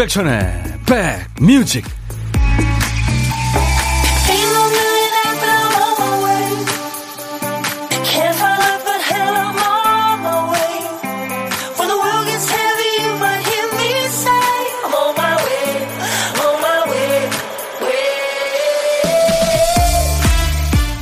임백천의 0.00 0.62
백뮤직 1.36 1.84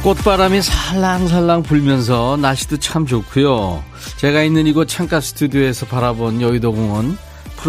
꽃바람이 0.02 0.62
살랑살랑 0.62 1.62
불면서 1.62 2.36
날씨도 2.40 2.78
참 2.78 3.06
좋고요. 3.06 3.84
제가 4.16 4.42
있는 4.42 4.66
이곳 4.66 4.88
창가 4.88 5.20
스튜디오에서 5.20 5.86
바라본 5.86 6.40
여의도 6.40 6.72
공원 6.72 7.16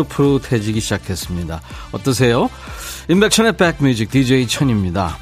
푸릇푸릇해지기 0.03 0.79
시작했습니다. 0.79 1.61
어떠세요? 1.91 2.49
임백천의 3.09 3.57
백뮤직 3.57 4.11
DJ 4.11 4.47
천입니다. 4.47 5.17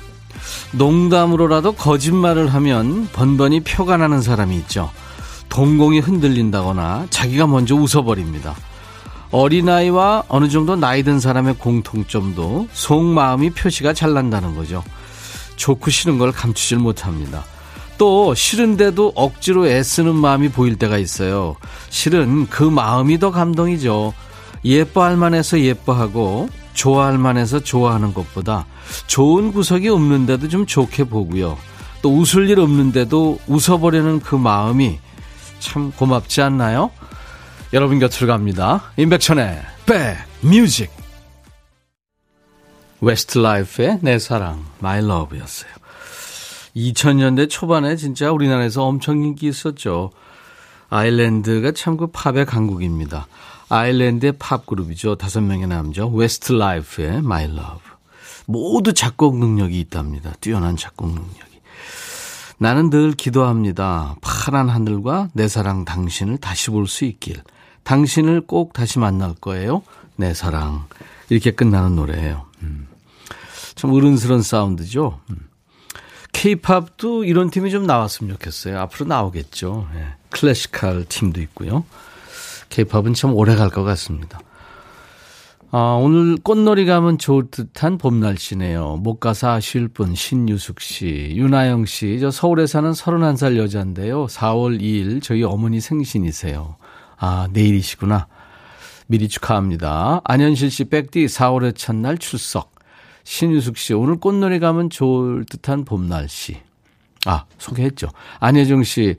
농담으로라도 0.72 1.74
거짓말을 1.74 2.54
하면 2.54 3.08
번번이 3.14 3.62
표가 3.62 3.98
나는 3.98 4.22
사람이 4.22 4.56
있죠. 4.58 4.92
동공이 5.50 6.00
흔들린다거나 6.00 7.08
자기가 7.10 7.48
먼저 7.48 7.76
웃어버립니다. 7.76 8.56
어린아이와 9.32 10.24
어느 10.28 10.50
정도 10.50 10.76
나이 10.76 11.04
든 11.04 11.20
사람의 11.20 11.56
공통점도 11.56 12.68
속마음이 12.72 13.52
표시가 13.52 13.94
잘 13.94 14.14
난다는 14.14 14.56
거죠. 14.56 14.84
좋고 15.56 15.90
싫은 15.90 16.18
걸 16.18 16.32
감추질 16.32 16.78
못합니다. 16.78 17.44
또 17.98 18.36
싫은데도 18.36 19.14
억지로 19.16 19.68
애쓰는 19.68 20.16
마음이 20.16 20.50
보일 20.50 20.78
때가 20.78 20.98
있어요. 20.98 21.56
실은 21.90 22.48
그 22.48 22.64
마음이 22.64 23.20
더 23.20 23.32
감동이죠. 23.32 24.14
예뻐할 24.66 25.18
만해서 25.18 25.60
예뻐하고 25.60 26.50
좋아할 26.74 27.18
만해서 27.18 27.60
좋아하는 27.62 28.14
것보다 28.14 28.66
좋은 29.08 29.52
구석이 29.52 29.90
없는데도 29.90 30.48
좀 30.48 30.66
좋게 30.66 31.06
보고요. 31.06 31.58
또 32.02 32.16
웃을 32.16 32.50
일 32.50 32.60
없는데도 32.60 33.40
웃어버리는 33.48 34.20
그 34.20 34.36
마음이 34.36 35.00
참 35.60 35.92
고맙지 35.92 36.42
않나요? 36.42 36.92
여러분 37.74 38.00
곁으로 38.00 38.28
갑니다. 38.28 38.92
임백천의 38.98 39.62
백뮤직 40.42 40.92
웨스트라이프의 43.02 44.00
내 44.02 44.20
사랑, 44.20 44.66
My 44.80 45.06
Love였어요. 45.06 45.72
2000년대 46.76 47.50
초반에 47.50 47.96
진짜 47.96 48.32
우리나라에서 48.32 48.84
엄청 48.84 49.24
인기 49.24 49.48
있었죠. 49.48 50.12
아일랜드가 50.90 51.72
참 51.74 51.98
그 51.98 52.08
팝의 52.08 52.46
강국입니다. 52.46 53.28
아일랜드의 53.70 54.34
팝 54.40 54.66
그룹이죠. 54.66 55.16
다섯 55.16 55.42
명의 55.42 55.68
남자, 55.68 56.06
웨스트 56.06 56.54
라이프의 56.54 57.22
My 57.22 57.48
Love. 57.48 57.80
모두 58.46 58.94
작곡 58.94 59.38
능력이 59.38 59.80
있답니다. 59.82 60.34
뛰어난 60.40 60.78
작곡 60.78 61.08
능력이. 61.10 61.38
나는 62.60 62.90
늘 62.90 63.12
기도합니다. 63.12 64.16
파란 64.22 64.70
하늘과 64.70 65.30
내 65.34 65.48
사랑 65.48 65.86
당신을 65.86 66.38
다시 66.38 66.72
볼 66.72 66.88
수 66.88 67.06
있길. 67.06 67.42
당신을 67.84 68.42
꼭 68.48 68.74
다시 68.74 69.00
만날 69.00 69.34
거예요. 69.36 69.84
내 70.16 70.34
사랑. 70.34 70.86
이렇게 71.30 71.52
끝나는 71.52 71.96
노래예요. 71.96 72.46
음. 72.64 72.88
참 73.76 73.92
어른스러운 73.94 74.42
사운드죠. 74.42 75.20
케이팝도 76.32 77.20
음. 77.20 77.26
이런 77.26 77.50
팀이 77.50 77.70
좀 77.70 77.86
나왔으면 77.86 78.34
좋겠어요. 78.34 78.80
앞으로 78.80 79.06
나오겠죠. 79.08 79.88
네. 79.94 80.08
클래시컬 80.32 81.06
팀도 81.08 81.42
있고요. 81.42 81.84
케이팝은 82.70 83.14
참 83.14 83.34
오래 83.34 83.56
갈 83.56 83.70
것 83.70 83.84
같습니다. 83.84 84.40
아, 85.70 86.00
오늘 86.02 86.38
꽃놀이 86.38 86.86
가면 86.86 87.18
좋을 87.18 87.52
듯한 87.52 87.98
봄 87.98 88.22
날씨네요. 88.22 88.98
못 88.98 89.20
가서 89.20 89.50
아쉬울 89.52 89.90
분 89.90 90.16
신유숙 90.16 90.80
씨, 90.80 91.34
윤아영 91.36 91.86
씨, 91.86 92.20
저 92.22 92.32
서울에 92.32 92.66
사는 92.68 92.90
31살 92.92 93.58
여자인데요. 93.58 94.28
4월 94.28 94.80
2일 94.80 95.22
저희 95.22 95.44
어머니 95.44 95.82
생신이세요. 95.82 96.78
아, 97.18 97.50
내일이시구나. 97.52 98.28
미리 99.08 99.28
축하합니다. 99.28 100.22
안현실 100.24 100.72
씨, 100.72 100.86
백디 100.86 101.26
4월의 101.26 101.76
첫날 101.76 102.18
출석. 102.18 102.72
신유숙 103.26 103.78
씨, 103.78 103.94
오늘 103.94 104.18
꽃놀이 104.18 104.60
가면 104.60 104.90
좋을 104.90 105.44
듯한 105.46 105.84
봄 105.84 106.08
날씨. 106.08 106.58
아, 107.26 107.44
소개했죠. 107.58 108.08
안혜정 108.40 108.84
씨, 108.84 109.18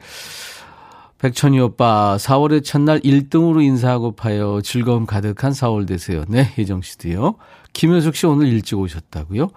백천이 1.18 1.58
오빠, 1.58 2.16
4월의 2.16 2.64
첫날 2.64 3.00
1등으로 3.00 3.62
인사하고 3.62 4.12
파요. 4.12 4.60
즐거움 4.62 5.04
가득한 5.04 5.50
4월 5.50 5.86
되세요. 5.86 6.24
네, 6.28 6.52
혜정 6.56 6.80
씨도요. 6.80 7.34
김효숙 7.72 8.14
씨 8.14 8.26
오늘 8.26 8.46
일찍 8.46 8.78
오셨다고요? 8.78 9.48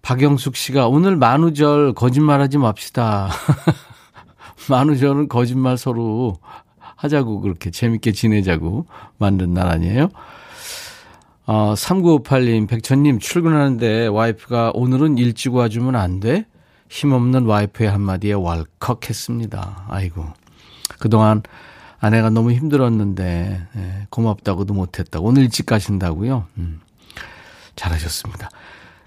박영숙 0.00 0.56
씨가 0.56 0.88
오늘 0.88 1.16
만우절 1.16 1.92
거짓말하지 1.92 2.58
맙시다. 2.58 3.28
만우절은 4.70 5.28
거짓말 5.28 5.76
서로 5.76 6.38
하자고 6.96 7.40
그렇게 7.40 7.70
재밌게 7.70 8.12
지내자고 8.12 8.86
만든 9.18 9.52
날 9.52 9.68
아니에요? 9.68 10.08
어, 11.44 11.74
3958님, 11.74 12.68
백천님, 12.68 13.18
출근하는데 13.18 14.06
와이프가 14.06 14.72
오늘은 14.74 15.18
일찍 15.18 15.54
와주면 15.54 15.94
안 15.94 16.20
돼? 16.20 16.46
힘없는 16.88 17.44
와이프의 17.44 17.90
한마디에 17.90 18.32
왈컥 18.32 19.08
했습니다. 19.08 19.84
아이고. 19.88 20.24
그동안 20.98 21.42
아내가 21.98 22.30
너무 22.30 22.52
힘들었는데, 22.52 23.66
예, 23.76 24.06
고맙다고도 24.10 24.74
못했다고. 24.74 25.26
오늘 25.26 25.42
일찍 25.42 25.66
가신다고요? 25.66 26.46
음, 26.58 26.80
잘하셨습니다. 27.74 28.50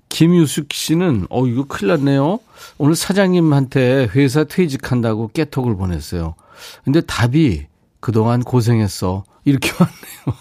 김유숙 0.10 0.74
씨는, 0.74 1.28
어, 1.30 1.46
이거 1.46 1.66
큰일 1.66 1.94
났네요. 1.94 2.40
오늘 2.78 2.96
사장님한테 2.96 4.10
회사 4.16 4.44
퇴직한다고 4.44 5.30
깨톡을 5.34 5.76
보냈어요. 5.78 6.36
근데 6.84 7.02
답이 7.02 7.68
그동안 8.00 8.42
고생했어. 8.42 9.24
이렇게 9.46 9.72
왔네요. 9.80 10.40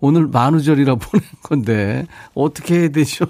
오늘 0.00 0.26
만우절이라 0.26 0.94
보낸 0.96 1.26
건데, 1.42 2.06
어떻게 2.34 2.80
해야 2.80 2.88
되죠? 2.88 3.26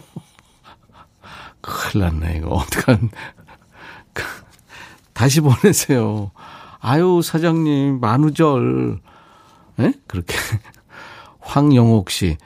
큰일 1.61 2.05
났네, 2.05 2.37
이거. 2.39 2.51
어떡한. 2.55 3.11
다시 5.13 5.41
보내세요. 5.41 6.31
아유, 6.83 7.21
사장님, 7.23 8.01
만우절. 8.01 8.99
에? 9.79 9.93
그렇게. 10.09 10.35
황영옥 11.39 12.11
씨. 12.11 12.37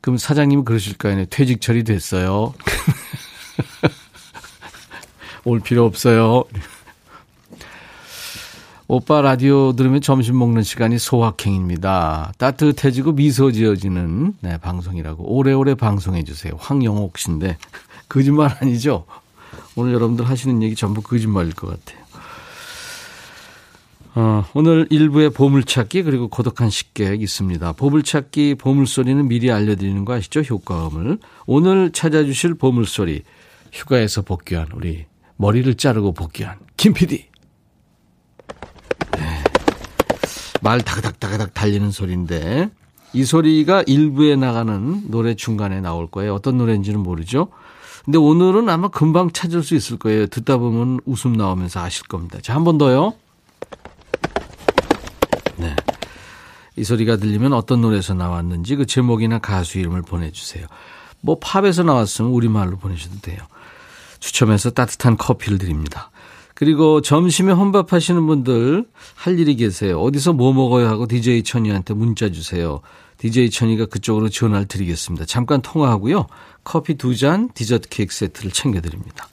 그럼 0.00 0.16
사장님이 0.16 0.64
그러실까요? 0.64 1.26
퇴직 1.26 1.60
처리됐어요. 1.60 2.54
올 5.44 5.60
필요 5.60 5.84
없어요. 5.84 6.44
오빠 8.88 9.20
라디오 9.20 9.74
들으면 9.74 10.00
점심 10.00 10.38
먹는 10.38 10.62
시간이 10.62 10.98
소확행입니다. 10.98 12.32
따뜻해지고 12.38 13.12
미소 13.12 13.52
지어지는 13.52 14.36
네, 14.40 14.56
방송이라고 14.56 15.36
오래오래 15.36 15.74
방송해 15.74 16.24
주세요. 16.24 16.54
황영옥 16.58 17.18
씨인데 17.18 17.58
거짓말 18.08 18.56
아니죠? 18.60 19.04
오늘 19.74 19.92
여러분들 19.92 20.26
하시는 20.26 20.62
얘기 20.62 20.74
전부 20.74 21.02
거짓말일 21.02 21.52
것 21.52 21.68
같아요. 21.68 22.05
어, 24.18 24.46
오늘 24.54 24.86
일부에 24.88 25.28
보물찾기 25.28 26.02
그리고 26.02 26.28
고독한 26.28 26.70
식객 26.70 27.20
있습니다. 27.20 27.72
보물찾기 27.72 28.54
보물소리는 28.54 29.28
미리 29.28 29.50
알려드리는 29.52 30.06
거 30.06 30.14
아시죠? 30.14 30.40
효과음을. 30.40 31.18
오늘 31.46 31.92
찾아주실 31.92 32.54
보물소리 32.54 33.22
휴가에서 33.72 34.22
복귀한 34.22 34.68
우리 34.74 35.04
머리를 35.36 35.74
자르고 35.74 36.12
복귀한 36.12 36.56
김 36.78 36.94
PD. 36.94 37.26
말 40.62 40.80
다그닥다그닥 40.80 41.52
달리는 41.52 41.90
소리인데 41.90 42.70
이 43.12 43.24
소리가 43.24 43.84
일부에 43.86 44.34
나가는 44.36 45.02
노래 45.10 45.34
중간에 45.34 45.82
나올 45.82 46.10
거예요. 46.10 46.34
어떤 46.34 46.56
노래인지는 46.56 47.00
모르죠. 47.00 47.48
근데 48.06 48.16
오늘은 48.18 48.68
아마 48.70 48.88
금방 48.88 49.30
찾을 49.30 49.62
수 49.62 49.74
있을 49.74 49.98
거예요. 49.98 50.26
듣다 50.28 50.56
보면 50.56 51.00
웃음 51.04 51.34
나오면서 51.34 51.80
아실 51.80 52.06
겁니다. 52.06 52.38
자, 52.40 52.54
한 52.54 52.64
번 52.64 52.78
더요. 52.78 53.12
네. 55.56 55.74
이 56.76 56.84
소리가 56.84 57.16
들리면 57.16 57.52
어떤 57.52 57.80
노래에서 57.80 58.14
나왔는지 58.14 58.76
그 58.76 58.86
제목이나 58.86 59.38
가수 59.38 59.78
이름을 59.78 60.02
보내주세요. 60.02 60.66
뭐 61.20 61.38
팝에서 61.40 61.82
나왔으면 61.82 62.30
우리말로 62.30 62.76
보내셔도 62.76 63.20
돼요. 63.20 63.38
추첨해서 64.20 64.70
따뜻한 64.70 65.16
커피를 65.16 65.58
드립니다. 65.58 66.10
그리고 66.54 67.02
점심에 67.02 67.52
혼밥 67.52 67.92
하시는 67.92 68.26
분들 68.26 68.86
할 69.14 69.38
일이 69.38 69.56
계세요. 69.56 70.00
어디서 70.00 70.32
뭐 70.32 70.54
먹어요 70.54 70.88
하고 70.88 71.06
DJ 71.06 71.42
천이한테 71.42 71.92
문자 71.92 72.30
주세요. 72.30 72.80
DJ 73.18 73.50
천이가 73.50 73.86
그쪽으로 73.86 74.28
전화를 74.30 74.66
드리겠습니다. 74.66 75.26
잠깐 75.26 75.60
통화하고요. 75.60 76.26
커피 76.64 76.94
두 76.94 77.14
잔, 77.14 77.50
디저트 77.52 77.88
케이크 77.90 78.14
세트를 78.14 78.52
챙겨드립니다. 78.52 79.28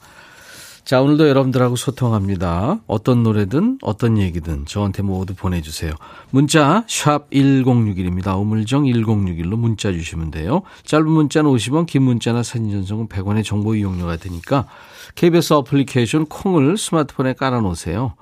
자, 0.84 1.00
오늘도 1.00 1.30
여러분들하고 1.30 1.76
소통합니다. 1.76 2.78
어떤 2.86 3.22
노래든 3.22 3.78
어떤 3.80 4.18
얘기든 4.18 4.66
저한테 4.66 5.02
모두 5.02 5.34
보내주세요. 5.34 5.94
문자 6.28 6.84
1061입니다. 6.88 8.38
우물정 8.38 8.84
1061로 8.84 9.56
문자 9.56 9.90
주시면 9.92 10.30
돼요. 10.30 10.60
짧은 10.84 11.08
문자는 11.08 11.50
50원, 11.50 11.86
긴 11.86 12.02
문자나 12.02 12.42
사진 12.42 12.70
전송은 12.70 13.08
100원의 13.08 13.44
정보 13.44 13.74
이용료가 13.74 14.16
되니까 14.18 14.66
KBS 15.14 15.54
어플리케이션 15.54 16.26
콩을 16.26 16.76
스마트폰에 16.76 17.32
깔아놓으세요. 17.32 18.14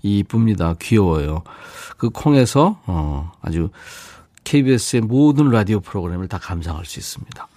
이쁩니다. 0.00 0.74
귀여워요. 0.80 1.42
그 1.98 2.08
콩에서 2.08 2.80
어, 2.86 3.30
아주 3.42 3.68
KBS의 4.44 5.02
모든 5.02 5.50
라디오 5.50 5.80
프로그램을 5.80 6.28
다 6.28 6.38
감상할 6.38 6.86
수 6.86 6.98
있습니다. 6.98 7.48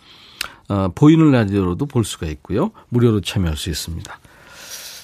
어, 0.68 0.90
보이는 0.94 1.32
라디오로도 1.32 1.86
볼 1.86 2.04
수가 2.04 2.28
있고요. 2.28 2.72
무료로 2.90 3.22
참여할 3.22 3.56
수 3.56 3.70
있습니다. 3.70 4.20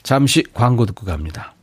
잠시 0.06 0.44
광고 0.54 0.86
듣고 0.86 1.04
갑니다. 1.04 1.56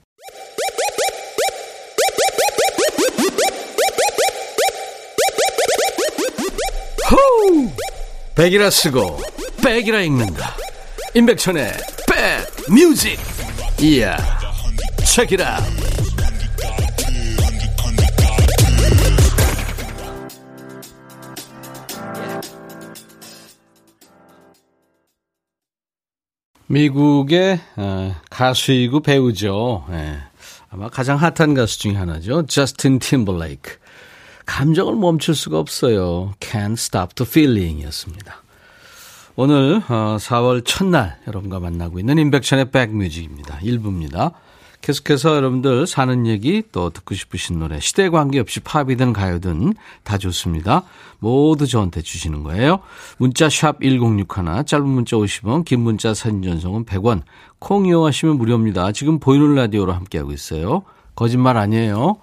호우! 7.08 7.70
백이라 8.34 8.68
쓰고 8.68 9.20
백이라 9.62 10.00
읽는다. 10.00 10.56
임백천의 11.14 11.72
백 12.08 12.68
뮤직. 12.68 13.16
이야. 13.80 14.16
책이라. 15.06 15.58
미국의 26.72 27.60
어, 27.76 28.14
가수이고 28.30 29.00
배우죠. 29.00 29.84
예. 29.90 30.16
아마 30.70 30.88
가장 30.88 31.18
핫한 31.18 31.52
가수 31.52 31.78
중에 31.78 31.92
하나죠. 31.92 32.46
저스틴 32.46 32.98
팀블레이크. 32.98 33.76
감정을 34.46 34.96
멈출 34.96 35.34
수가 35.34 35.58
없어요. 35.58 36.32
Can't 36.40 36.72
stop 36.72 37.14
the 37.14 37.28
feeling 37.28 37.82
이었습니다. 37.82 38.42
오늘 39.36 39.82
4월 39.82 40.60
어, 40.60 40.64
첫날 40.64 41.18
여러분과 41.26 41.60
만나고 41.60 41.98
있는 41.98 42.16
인백천의 42.16 42.70
백뮤직입니다. 42.70 43.58
1부입니다. 43.58 44.32
계속해서 44.82 45.36
여러분들 45.36 45.86
사는 45.86 46.26
얘기 46.26 46.62
또 46.72 46.90
듣고 46.90 47.14
싶으신 47.14 47.60
노래 47.60 47.78
시대 47.78 48.08
관계없이 48.08 48.60
팝이든 48.60 49.12
가요든 49.12 49.74
다 50.02 50.18
좋습니다. 50.18 50.82
모두 51.20 51.68
저한테 51.68 52.02
주시는 52.02 52.42
거예요. 52.42 52.80
문자 53.16 53.48
샵 53.48 53.80
1061, 53.80 54.64
짧은 54.66 54.86
문자 54.86 55.16
50원, 55.16 55.64
긴 55.64 55.80
문자 55.80 56.12
사진 56.14 56.42
전송은 56.42 56.84
100원. 56.84 57.22
콩 57.60 57.86
이용하시면 57.86 58.36
무료입니다. 58.36 58.90
지금 58.90 59.20
보이는 59.20 59.54
라디오로 59.54 59.92
함께하고 59.92 60.32
있어요. 60.32 60.82
거짓말 61.14 61.56
아니에요. 61.56 62.16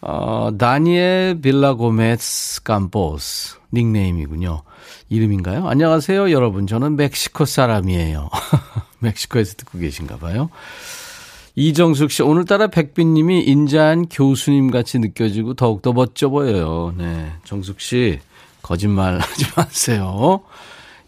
어, 0.00 0.50
다니엘 0.58 1.42
빌라고메스 1.42 2.62
깜보스 2.62 3.58
닉네임이군요. 3.74 4.62
이름인가요? 5.10 5.68
안녕하세요, 5.68 6.30
여러분. 6.30 6.66
저는 6.66 6.96
멕시코 6.96 7.44
사람이에요. 7.44 8.30
멕시코에서 9.00 9.56
듣고 9.56 9.78
계신가 9.78 10.16
봐요. 10.16 10.48
이정숙 11.60 12.12
씨, 12.12 12.22
오늘따라 12.22 12.68
백빈님이 12.68 13.40
인자한 13.40 14.06
교수님 14.06 14.70
같이 14.70 15.00
느껴지고 15.00 15.54
더욱더 15.54 15.92
멋져 15.92 16.28
보여요. 16.28 16.94
네. 16.96 17.32
정숙 17.42 17.80
씨, 17.80 18.20
거짓말 18.62 19.18
하지 19.18 19.44
마세요. 19.56 20.42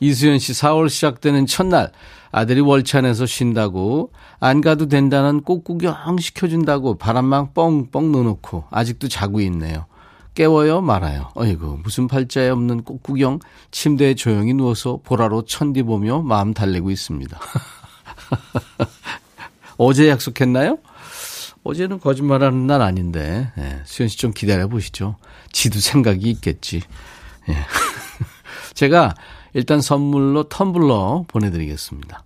이수연 0.00 0.40
씨, 0.40 0.50
4월 0.50 0.88
시작되는 0.88 1.46
첫날, 1.46 1.92
아들이 2.32 2.58
월찬에서 2.62 3.26
쉰다고, 3.26 4.10
안 4.40 4.60
가도 4.60 4.88
된다는 4.88 5.40
꽃구경 5.42 6.18
시켜준다고 6.18 6.98
바람망 6.98 7.52
뻥뻥 7.54 8.10
넣어놓고, 8.10 8.64
아직도 8.72 9.06
자고 9.06 9.40
있네요. 9.42 9.86
깨워요 10.34 10.80
말아요. 10.80 11.28
어이구 11.34 11.78
무슨 11.84 12.08
팔자에 12.08 12.48
없는 12.48 12.82
꽃구경 12.82 13.38
침대에 13.70 14.14
조용히 14.14 14.52
누워서 14.54 14.98
보라로 15.04 15.42
천디 15.42 15.84
보며 15.84 16.22
마음 16.22 16.54
달래고 16.54 16.90
있습니다. 16.90 17.38
어제 19.82 20.10
약속했나요? 20.10 20.76
어제는 21.64 22.00
거짓말하는 22.00 22.66
날 22.66 22.82
아닌데 22.82 23.50
예, 23.56 23.80
수현 23.86 24.08
씨 24.10 24.18
좀 24.18 24.30
기다려 24.30 24.68
보시죠. 24.68 25.16
지도 25.52 25.78
생각이 25.78 26.30
있겠지. 26.30 26.82
예. 27.48 27.56
제가 28.74 29.14
일단 29.54 29.80
선물로 29.80 30.50
텀블러 30.50 31.26
보내드리겠습니다. 31.28 32.24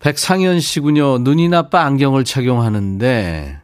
백상현 0.00 0.60
씨군요. 0.60 1.18
눈이 1.18 1.48
나빠 1.48 1.84
안경을 1.84 2.24
착용하는데 2.24 3.58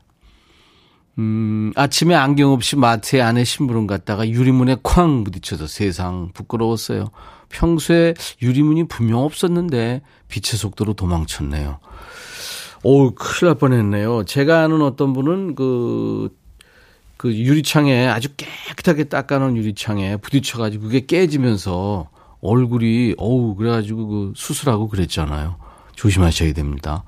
음, 1.19 1.73
아침에 1.77 2.15
안경 2.15 2.53
없이 2.53 2.77
마트에 2.77 3.21
안에 3.21 3.45
심부름 3.45 3.87
갔다가 3.87 4.27
유리문에 4.27 4.77
쾅 4.83 5.25
부딪혀서 5.25 5.67
세상 5.67 6.31
부끄러웠어요. 6.33 7.11
평소에 7.51 8.15
유리문이 8.41 8.89
분명 8.89 9.19
없었는데 9.19 10.01
빛의 10.29 10.57
속도로 10.59 10.95
도망쳤네요. 10.95 11.81
오, 12.85 13.13
큰일 13.15 13.51
날 13.51 13.55
뻔했네요. 13.55 14.25
제가 14.25 14.65
아는 14.65 14.83
어떤 14.83 15.13
분은 15.13 15.55
그, 15.55 16.37
그 17.17 17.33
유리창에 17.33 18.09
아주 18.09 18.29
깨끗하게 18.37 19.05
닦아놓은 19.05 19.57
유리창에 19.57 20.17
부딪혀가지고 20.17 20.85
그게 20.85 21.07
깨지면서 21.07 22.09
얼굴이, 22.41 23.15
어우, 23.19 23.55
그래가지고 23.55 24.07
그 24.09 24.33
수술하고 24.35 24.89
그랬잖아요. 24.89 25.57
조심하셔야 25.95 26.53
됩니다. 26.55 27.05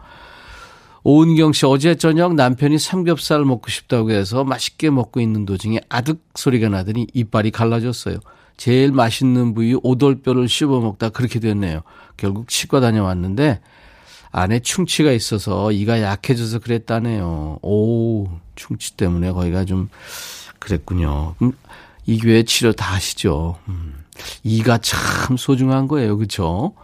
오은경 1.03 1.53
씨, 1.53 1.67
어제 1.67 1.97
저녁 1.97 2.35
남편이 2.35 2.79
삼겹살 2.79 3.45
먹고 3.45 3.69
싶다고 3.69 4.13
해서 4.13 4.45
맛있게 4.45 4.91
먹고 4.91 5.21
있는 5.21 5.45
도중에 5.45 5.81
아득 5.89 6.23
소리가 6.35 6.69
나더니 6.69 7.09
이빨이 7.13 7.51
갈라졌어요. 7.51 8.21
제일 8.57 8.93
맛있는 8.93 9.55
부위 9.55 9.77
오돌뼈를 9.83 10.49
씹어 10.49 10.81
먹다 10.81 11.09
그렇게 11.09 11.41
됐네요. 11.41 11.81
결국 12.17 12.49
치과 12.49 12.79
다녀왔는데 12.79 13.61
안에 14.37 14.59
충치가 14.59 15.13
있어서 15.13 15.71
이가 15.71 16.03
약해져서 16.03 16.59
그랬다네요. 16.59 17.61
오, 17.63 18.27
충치 18.57 18.97
때문에 18.97 19.31
거기가 19.31 19.65
좀 19.65 19.89
그랬군요. 20.59 21.37
음, 21.41 21.53
이 22.05 22.19
교회 22.19 22.43
치료 22.43 22.73
다 22.73 22.95
하시죠. 22.95 23.57
음, 23.69 23.95
이가 24.43 24.79
참 24.79 25.37
소중한 25.37 25.87
거예요. 25.87 26.17
그렇죠? 26.17 26.75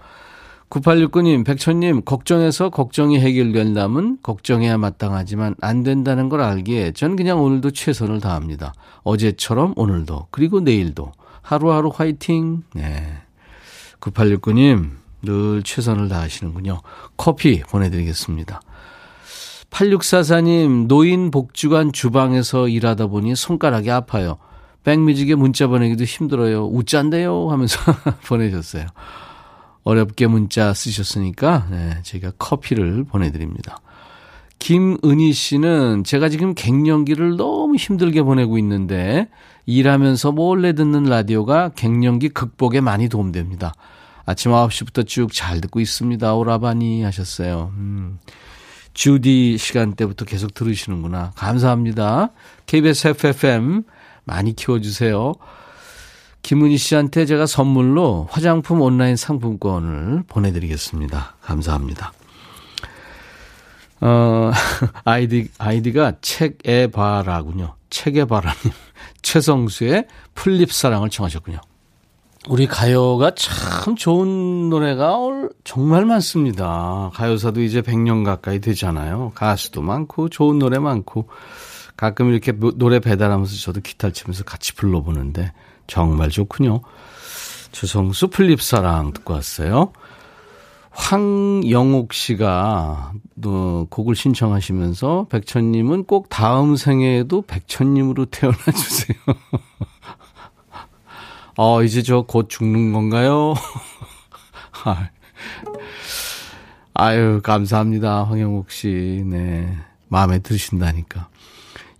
9869님, 0.70 1.44
백천님, 1.44 2.02
걱정해서 2.04 2.70
걱정이 2.70 3.18
해결된다면 3.18 4.18
걱정해야 4.22 4.78
마땅하지만 4.78 5.56
안 5.60 5.82
된다는 5.82 6.28
걸 6.28 6.42
알기에 6.42 6.92
전 6.92 7.16
그냥 7.16 7.42
오늘도 7.42 7.72
최선을 7.72 8.20
다합니다. 8.20 8.74
어제처럼 9.02 9.74
오늘도, 9.74 10.28
그리고 10.30 10.60
내일도. 10.60 11.10
하루하루 11.42 11.90
화이팅! 11.92 12.62
네. 12.74 13.18
9869님, 13.98 14.99
늘 15.22 15.62
최선을 15.62 16.08
다하시는군요. 16.08 16.80
커피 17.16 17.60
보내드리겠습니다. 17.60 18.60
8644님, 19.70 20.86
노인 20.86 21.30
복주관 21.30 21.92
주방에서 21.92 22.68
일하다 22.68 23.06
보니 23.06 23.36
손가락이 23.36 23.90
아파요. 23.90 24.38
백뮤직에 24.84 25.34
문자 25.34 25.66
보내기도 25.66 26.04
힘들어요. 26.04 26.66
웃잔데요? 26.66 27.50
하면서 27.50 27.78
보내셨어요. 28.26 28.86
어렵게 29.84 30.26
문자 30.26 30.74
쓰셨으니까, 30.74 31.68
네, 31.70 31.96
제가 32.02 32.32
커피를 32.38 33.04
보내드립니다. 33.04 33.78
김은희 34.58 35.32
씨는 35.32 36.04
제가 36.04 36.28
지금 36.28 36.54
갱년기를 36.54 37.36
너무 37.36 37.76
힘들게 37.76 38.22
보내고 38.22 38.58
있는데, 38.58 39.28
일하면서 39.66 40.32
몰래 40.32 40.74
듣는 40.74 41.04
라디오가 41.04 41.70
갱년기 41.70 42.30
극복에 42.30 42.80
많이 42.80 43.08
도움됩니다. 43.08 43.72
아침 44.30 44.52
9시부터 44.52 45.06
쭉 45.06 45.32
잘 45.32 45.60
듣고 45.60 45.80
있습니다. 45.80 46.34
오라바니 46.34 47.02
하셨어요. 47.02 47.72
음. 47.76 48.18
주디 48.94 49.58
시간대부터 49.58 50.24
계속 50.24 50.54
들으시는구나. 50.54 51.32
감사합니다. 51.34 52.30
KBS 52.66 53.08
FFM 53.08 53.82
많이 54.24 54.54
키워주세요. 54.54 55.34
김은희 56.42 56.76
씨한테 56.78 57.26
제가 57.26 57.46
선물로 57.46 58.28
화장품 58.30 58.80
온라인 58.80 59.16
상품권을 59.16 60.24
보내드리겠습니다. 60.28 61.36
감사합니다. 61.42 62.12
어, 64.00 64.52
아이디, 65.04 65.48
아이디가 65.58 66.14
책에 66.20 66.86
봐라군요. 66.86 67.74
책에 67.90 68.24
봐라님. 68.24 68.58
최성수의 69.22 70.06
풀립사랑을 70.34 71.10
청하셨군요. 71.10 71.60
우리 72.48 72.66
가요가 72.66 73.32
참 73.34 73.94
좋은 73.96 74.70
노래가 74.70 75.14
정말 75.62 76.06
많습니다. 76.06 77.10
가요사도 77.12 77.60
이제 77.60 77.82
100년 77.82 78.24
가까이 78.24 78.60
되잖아요. 78.60 79.32
가수도 79.34 79.82
많고 79.82 80.30
좋은 80.30 80.58
노래 80.58 80.78
많고 80.78 81.28
가끔 81.96 82.30
이렇게 82.30 82.52
노래 82.52 82.98
배달하면서 82.98 83.56
저도 83.56 83.80
기타를 83.82 84.14
치면서 84.14 84.44
같이 84.44 84.74
불러보는데 84.74 85.52
정말 85.86 86.30
좋군요. 86.30 86.80
주성수 87.72 88.28
플립사랑 88.28 89.12
듣고 89.12 89.34
왔어요. 89.34 89.92
황영옥 90.92 92.14
씨가 92.14 93.12
또 93.42 93.86
곡을 93.90 94.14
신청하시면서 94.14 95.26
백천님은 95.28 96.04
꼭 96.04 96.30
다음 96.30 96.76
생에에도 96.76 97.42
백천님으로 97.42 98.26
태어나 98.32 98.56
주세요. 98.56 99.16
어, 101.56 101.82
이제 101.82 102.02
저 102.02 102.22
곧 102.22 102.48
죽는 102.48 102.92
건가요? 102.92 103.54
아유, 106.94 107.40
감사합니다. 107.42 108.24
황영옥 108.24 108.70
씨. 108.70 109.22
네. 109.26 109.74
마음에 110.08 110.38
드신다니까. 110.40 111.28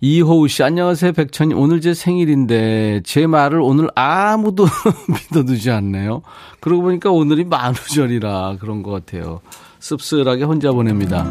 이호우 0.03 0.47
씨, 0.47 0.63
안녕하세요, 0.63 1.13
백천님. 1.13 1.57
오늘 1.57 1.79
제 1.79 1.93
생일인데, 1.93 3.01
제 3.03 3.27
말을 3.27 3.59
오늘 3.61 3.87
아무도 3.93 4.65
믿어두지 5.31 5.69
않네요. 5.69 6.23
그러고 6.59 6.81
보니까 6.83 7.11
오늘이 7.11 7.43
만우절이라 7.45 8.57
그런 8.59 8.81
것 8.81 8.89
같아요. 8.91 9.41
씁쓸하게 9.79 10.43
혼자 10.45 10.71
보냅니다. 10.71 11.23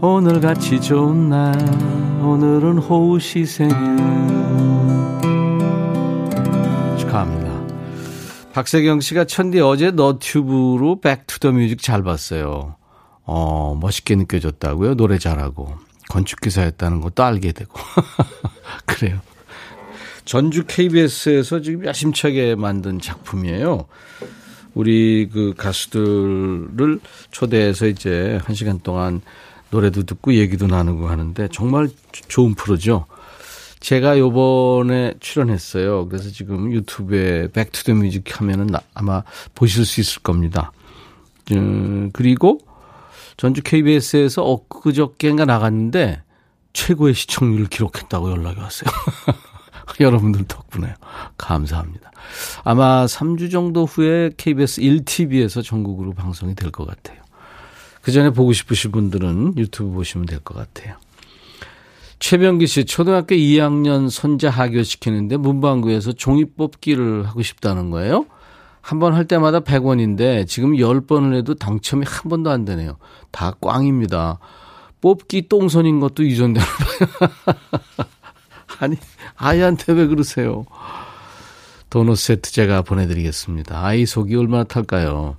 오늘 0.00 0.40
같이 0.40 0.80
좋은 0.80 1.28
날, 1.28 1.54
오늘은 2.20 2.78
호우 2.78 3.20
씨 3.20 3.44
생일. 3.46 3.76
축하합니다. 7.08 8.52
박세경 8.52 9.00
씨가 9.00 9.24
천디 9.24 9.60
어제 9.60 9.90
너튜브로 9.90 11.00
Back 11.00 11.23
to 11.23 11.35
the 11.35 11.52
Music 11.52 11.82
잘 11.82 12.02
봤어요. 12.02 12.76
어, 13.24 13.78
멋있게 13.80 14.14
느껴졌다고요? 14.16 14.94
노래 14.94 15.18
잘하고. 15.18 15.76
건축기사였다는 16.08 17.00
것도 17.00 17.22
알게 17.22 17.52
되고. 17.52 17.72
그래요. 18.86 19.20
전주 20.24 20.64
KBS에서 20.66 21.60
지금 21.60 21.86
야심차게 21.86 22.54
만든 22.54 23.00
작품이에요. 23.00 23.86
우리 24.74 25.28
그 25.32 25.54
가수들을 25.56 27.00
초대해서 27.30 27.86
이제 27.86 28.38
한 28.44 28.54
시간 28.54 28.80
동안 28.80 29.20
노래도 29.70 30.04
듣고 30.04 30.34
얘기도 30.34 30.66
나누고 30.66 31.08
하는데 31.08 31.48
정말 31.52 31.88
좋은 32.28 32.54
프로죠. 32.54 33.06
제가 33.80 34.18
요번에 34.18 35.14
출연했어요. 35.20 36.08
그래서 36.08 36.30
지금 36.30 36.72
유튜브에 36.72 37.48
Back 37.52 37.71
to 37.71 37.80
the 37.80 37.94
Music 37.94 38.40
하면은 38.40 38.70
아마 38.94 39.22
보실 39.54 39.84
수 39.84 40.00
있을 40.00 40.22
겁니다. 40.22 40.72
음, 41.52 42.10
그리고 42.12 42.60
전주 43.36 43.62
KBS에서 43.62 44.42
엊그저께인가 44.44 45.44
나갔는데 45.44 46.22
최고의 46.72 47.14
시청률을 47.14 47.66
기록했다고 47.66 48.30
연락이 48.30 48.60
왔어요. 48.60 48.90
여러분들 50.00 50.44
덕분에 50.46 50.94
감사합니다. 51.38 52.10
아마 52.62 53.06
3주 53.06 53.50
정도 53.50 53.84
후에 53.86 54.30
KBS 54.36 54.80
1TV에서 54.82 55.64
전국으로 55.64 56.12
방송이 56.12 56.54
될 56.54 56.70
것 56.70 56.86
같아요. 56.86 57.18
그 58.02 58.12
전에 58.12 58.30
보고 58.30 58.52
싶으신 58.52 58.90
분들은 58.92 59.56
유튜브 59.56 59.90
보시면 59.92 60.26
될 60.26 60.40
것 60.40 60.54
같아요. 60.54 60.96
최병기 62.18 62.66
씨, 62.66 62.84
초등학교 62.84 63.34
2학년 63.34 64.10
손자 64.10 64.50
하교시키는데 64.50 65.36
문방구에서 65.36 66.12
종이 66.12 66.44
뽑기를 66.44 67.26
하고 67.26 67.42
싶다는 67.42 67.90
거예요. 67.90 68.26
한 68.80 68.98
번 69.00 69.12
할 69.14 69.26
때마다 69.26 69.60
100원인데 69.60 70.46
지금 70.48 70.72
10번을 70.72 71.36
해도 71.36 71.54
당첨이 71.54 72.04
한 72.06 72.30
번도 72.30 72.50
안 72.50 72.64
되네요. 72.64 72.96
다 73.30 73.52
꽝입니다. 73.60 74.38
뽑기 75.00 75.48
똥손인 75.48 76.00
것도 76.00 76.24
유전되나 76.24 76.64
봐요. 76.66 77.28
아니, 78.80 78.96
아이한테 79.36 79.92
왜 79.92 80.06
그러세요? 80.06 80.64
도넛 81.90 82.16
세트 82.16 82.50
제가 82.52 82.82
보내드리겠습니다. 82.82 83.84
아이 83.84 84.06
속이 84.06 84.34
얼마나 84.36 84.64
탈까요? 84.64 85.36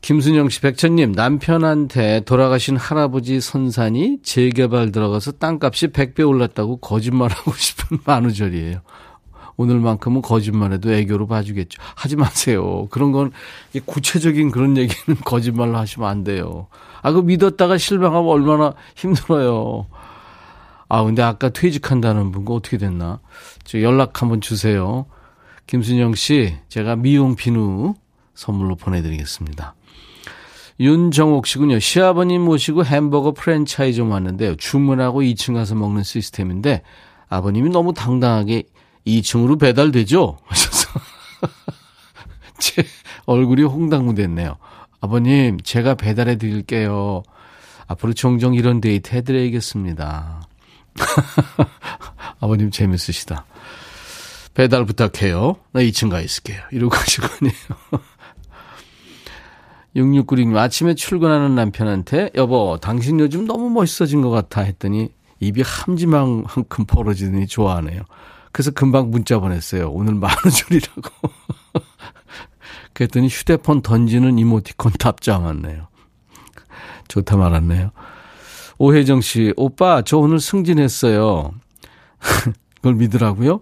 김순영 0.00 0.48
씨, 0.48 0.60
백천님, 0.60 1.12
남편한테 1.12 2.20
돌아가신 2.20 2.76
할아버지 2.76 3.40
선산이 3.40 4.20
재개발 4.22 4.92
들어가서 4.92 5.32
땅값이 5.32 5.88
100배 5.88 6.26
올랐다고 6.26 6.78
거짓말하고 6.78 7.52
싶은 7.56 7.98
만우절이에요. 8.04 8.80
오늘만큼은 9.56 10.22
거짓말해도 10.22 10.92
애교로 10.92 11.26
봐주겠죠. 11.26 11.82
하지 11.96 12.14
마세요. 12.14 12.86
그런 12.90 13.10
건 13.10 13.32
구체적인 13.84 14.52
그런 14.52 14.76
얘기는 14.76 15.18
거짓말로 15.26 15.76
하시면 15.78 16.08
안 16.08 16.22
돼요. 16.22 16.68
아, 17.02 17.10
그 17.10 17.18
믿었다가 17.18 17.76
실망하면 17.76 18.30
얼마나 18.30 18.74
힘들어요. 18.94 19.88
아, 20.88 21.02
근데 21.02 21.22
아까 21.22 21.48
퇴직한다는 21.48 22.30
분거 22.30 22.54
어떻게 22.54 22.78
됐나? 22.78 23.20
저 23.64 23.82
연락 23.82 24.22
한번 24.22 24.40
주세요. 24.40 25.06
김순영 25.66 26.14
씨, 26.14 26.56
제가 26.68 26.94
미용 26.94 27.34
비누 27.34 27.94
선물로 28.34 28.76
보내드리겠습니다. 28.76 29.74
윤정옥 30.80 31.46
씨군요. 31.46 31.80
시아버님 31.80 32.42
모시고 32.42 32.84
햄버거 32.84 33.32
프랜차이즈 33.32 34.00
왔는데요. 34.00 34.56
주문하고 34.56 35.22
2층 35.22 35.54
가서 35.54 35.74
먹는 35.74 36.04
시스템인데 36.04 36.82
아버님이 37.28 37.70
너무 37.70 37.92
당당하게 37.92 38.64
2층으로 39.06 39.58
배달되죠? 39.58 40.38
하셔서 40.46 41.00
제 42.58 42.84
얼굴이 43.26 43.62
홍당무 43.62 44.14
됐네요. 44.14 44.56
아버님, 45.00 45.60
제가 45.60 45.94
배달해 45.94 46.36
드릴게요. 46.36 47.22
앞으로 47.86 48.12
종종 48.12 48.54
이런 48.54 48.80
데이트 48.80 49.14
해드려야겠습니다. 49.14 50.42
아버님 52.40 52.70
재밌으시다. 52.70 53.46
배달 54.54 54.84
부탁해요. 54.84 55.56
나 55.72 55.80
2층 55.80 56.10
가 56.10 56.20
있을게요. 56.20 56.60
이러고 56.72 56.90
가시거든요. 56.90 57.50
6696님, 59.98 60.56
아침에 60.56 60.94
출근하는 60.94 61.54
남편한테, 61.54 62.30
여보, 62.34 62.78
당신 62.80 63.18
요즘 63.20 63.46
너무 63.46 63.68
멋있어진 63.70 64.22
것 64.22 64.30
같아 64.30 64.62
했더니, 64.62 65.10
입이 65.40 65.62
함지만큼 65.62 66.84
벌어지더니 66.86 67.46
좋아하네요. 67.46 68.02
그래서 68.52 68.70
금방 68.70 69.10
문자 69.10 69.38
보냈어요. 69.38 69.90
오늘 69.90 70.14
만우절이라고. 70.14 71.10
그랬더니 72.92 73.28
휴대폰 73.28 73.82
던지는 73.82 74.38
이모티콘 74.38 74.92
답장 74.98 75.44
왔네요. 75.44 75.88
좋다 77.08 77.36
말았네요. 77.36 77.90
오혜정 78.78 79.20
씨, 79.20 79.52
오빠, 79.56 80.02
저 80.02 80.18
오늘 80.18 80.40
승진했어요. 80.40 81.52
그걸 82.76 82.94
믿으라고요? 82.94 83.60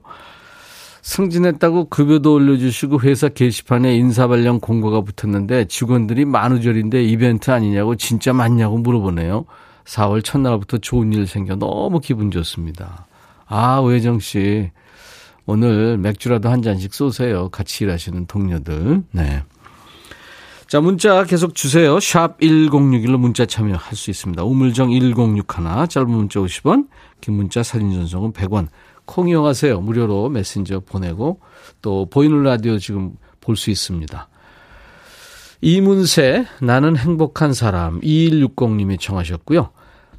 승진했다고 1.06 1.88
급여도 1.88 2.34
올려주시고 2.34 3.00
회사 3.02 3.28
게시판에 3.28 3.94
인사 3.94 4.26
발령 4.26 4.58
공고가 4.58 5.02
붙었는데 5.02 5.66
직원들이 5.66 6.24
만우절인데 6.24 7.04
이벤트 7.04 7.52
아니냐고 7.52 7.94
진짜 7.94 8.32
맞냐고 8.32 8.76
물어보네요. 8.78 9.44
4월 9.84 10.24
첫날부터 10.24 10.78
좋은 10.78 11.12
일 11.12 11.28
생겨 11.28 11.54
너무 11.54 12.00
기분 12.00 12.32
좋습니다. 12.32 13.06
아, 13.46 13.78
오혜정 13.78 14.18
씨. 14.18 14.72
오늘 15.46 15.96
맥주라도 15.96 16.48
한 16.48 16.60
잔씩 16.60 16.92
쏘세요. 16.92 17.50
같이 17.50 17.84
일하시는 17.84 18.26
동료들. 18.26 19.04
네. 19.12 19.44
자, 20.66 20.80
문자 20.80 21.22
계속 21.22 21.54
주세요. 21.54 22.00
샵 22.00 22.40
1061로 22.40 23.16
문자 23.16 23.46
참여할 23.46 23.94
수 23.94 24.10
있습니다. 24.10 24.42
우물정 24.42 24.90
1061, 24.90 25.46
짧은 25.88 26.10
문자 26.10 26.40
50원, 26.40 26.88
긴 27.20 27.34
문자 27.34 27.62
사진 27.62 27.92
전송은 27.92 28.32
100원. 28.32 28.66
콩 29.06 29.28
이용하세요. 29.28 29.80
무료로 29.80 30.28
메신저 30.28 30.80
보내고 30.80 31.40
또 31.80 32.06
보이는 32.10 32.42
라디오 32.42 32.78
지금 32.78 33.12
볼 33.40 33.56
수 33.56 33.70
있습니다. 33.70 34.28
이문세, 35.62 36.44
나는 36.60 36.96
행복한 36.96 37.54
사람, 37.54 38.00
2160님이 38.02 39.00
청하셨고요. 39.00 39.70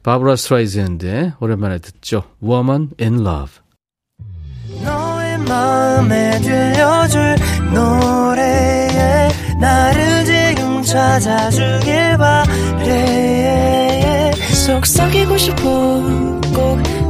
바브라 0.02 0.36
스트라이샌드의 0.36 1.34
오랜만에 1.40 1.78
듣죠. 1.80 2.24
Woman 2.42 2.90
in 3.00 3.20
Love. 3.20 3.54
너의 4.84 5.38
마음에 5.40 6.40
들려줄 6.40 7.36
노래에 7.74 9.28
나를 9.60 10.26
지금 10.26 10.82
찾아주길 10.82 12.18
바래 12.18 14.32
속삭이고 14.66 15.38
싶어 15.38 15.62
꼭 16.54 16.80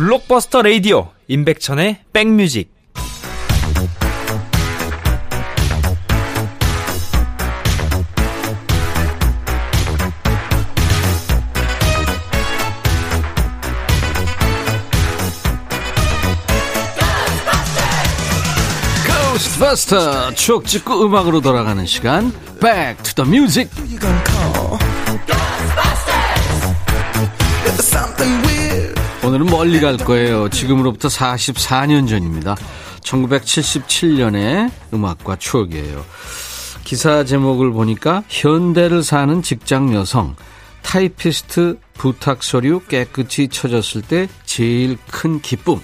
블록버스터 0.00 0.62
레이디오 0.62 1.08
임백천의 1.28 1.98
백뮤직. 2.14 2.72
고스트버스터 19.32 20.30
추억 20.30 20.64
찍고 20.64 21.04
음악으로 21.04 21.42
돌아가는 21.42 21.84
시간. 21.84 22.32
Back 22.58 23.02
to 23.02 23.22
the 23.22 23.28
Music. 23.28 23.68
오늘은 29.30 29.46
멀리 29.46 29.78
갈 29.78 29.96
거예요. 29.96 30.48
지금으로부터 30.48 31.06
44년 31.06 32.08
전입니다. 32.08 32.56
1977년의 33.04 34.72
음악과 34.92 35.36
추억이에요. 35.36 36.04
기사 36.82 37.22
제목을 37.22 37.70
보니까 37.70 38.24
현대를 38.28 39.04
사는 39.04 39.40
직장 39.40 39.94
여성 39.94 40.34
타이피스트 40.82 41.78
부탁 41.94 42.42
서류 42.42 42.80
깨끗이 42.80 43.46
쳐졌을 43.46 44.02
때 44.02 44.26
제일 44.46 44.98
큰 45.08 45.40
기쁨. 45.40 45.78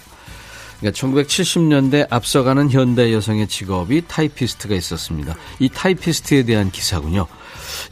그러니까 0.80 1.06
1970년대 1.06 2.08
앞서가는 2.10 2.68
현대 2.72 3.12
여성의 3.12 3.46
직업이 3.46 4.02
타이피스트가 4.08 4.74
있었습니다. 4.74 5.36
이 5.60 5.68
타이피스트에 5.68 6.42
대한 6.42 6.72
기사군요. 6.72 7.28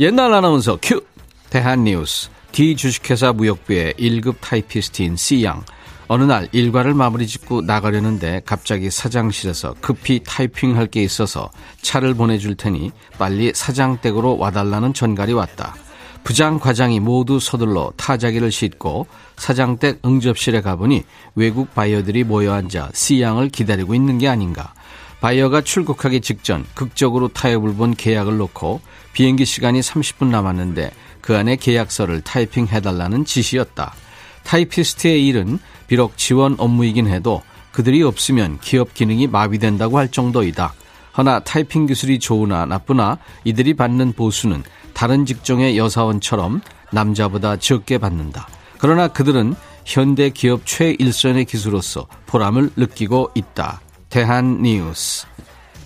옛날 0.01 0.35
아나운서 0.35 0.79
큐 0.83 1.01
대한뉴스 1.49 2.34
D 2.55 2.77
주식회사 2.77 3.33
무역부의 3.33 3.95
1급 3.95 4.37
타이피스트인 4.41 5.17
C양 5.17 5.65
어느 6.07 6.23
날 6.23 6.49
일과를 6.53 6.95
마무리 6.95 7.27
짓고 7.27 7.63
나가려는데 7.63 8.43
갑자기 8.47 8.93
사장실에서 8.93 9.75
급히 9.81 10.21
타이핑할 10.25 10.87
게 10.87 11.03
있어서 11.03 11.51
차를 11.83 12.15
보내줄 12.15 12.55
테니 12.55 12.93
빨리 13.19 13.51
사장 13.53 14.01
댁으로 14.01 14.39
와달라는 14.39 14.95
전갈이 14.95 15.33
왔다. 15.33 15.75
부장 16.23 16.61
과장이 16.61 17.01
모두 17.01 17.41
서둘러 17.41 17.93
타자기를 17.97 18.53
싣고 18.53 19.09
사장 19.37 19.77
댁 19.79 19.99
응접실에 20.05 20.61
가보니 20.61 21.03
외국 21.35 21.75
바이어들이 21.75 22.23
모여 22.23 22.53
앉아 22.53 22.91
C양을 22.95 23.49
기다리고 23.49 23.97
있는 23.97 24.19
게 24.19 24.29
아닌가. 24.29 24.75
바이어가 25.21 25.63
출국하기 25.63 26.21
직전 26.21 26.65
극적으로 26.75 27.27
타협을 27.27 27.75
본 27.75 27.97
계약을 27.97 28.37
놓고 28.37 28.81
비행기 29.13 29.45
시간이 29.45 29.81
30분 29.81 30.27
남았는데 30.27 30.93
그 31.25 31.35
안에 31.35 31.57
계약서를 31.57 32.21
타이핑해달라는 32.21 33.25
지시였다. 33.25 33.95
타이피스트의 34.43 35.27
일은 35.27 35.59
비록 35.87 36.19
지원 36.19 36.55
업무이긴 36.59 37.07
해도 37.07 37.41
그들이 37.73 38.03
없으면 38.03 38.59
기업 38.61 38.93
기능이 38.93 39.27
마비된다고 39.29 39.97
할 39.97 40.11
정도이다. 40.11 40.75
허나 41.17 41.41
타이핑 41.41 41.87
기술이 41.87 42.19
좋으나 42.19 42.67
나쁘나 42.67 43.17
이들이 43.45 43.73
받는 43.73 44.13
보수는 44.13 44.63
다른 44.93 45.25
직종의 45.25 45.79
여사원처럼 45.79 46.61
남자보다 46.93 47.57
적게 47.57 47.97
받는다. 47.97 48.47
그러나 48.77 49.09
그들은 49.09 49.55
현대 49.87 50.29
기업 50.29 50.67
최일선의 50.67 51.47
기수로서 51.47 52.07
보람을 52.27 52.73
느끼고 52.77 53.31
있다. 53.35 53.81
대한 54.11 54.61
뉴스. 54.61 55.25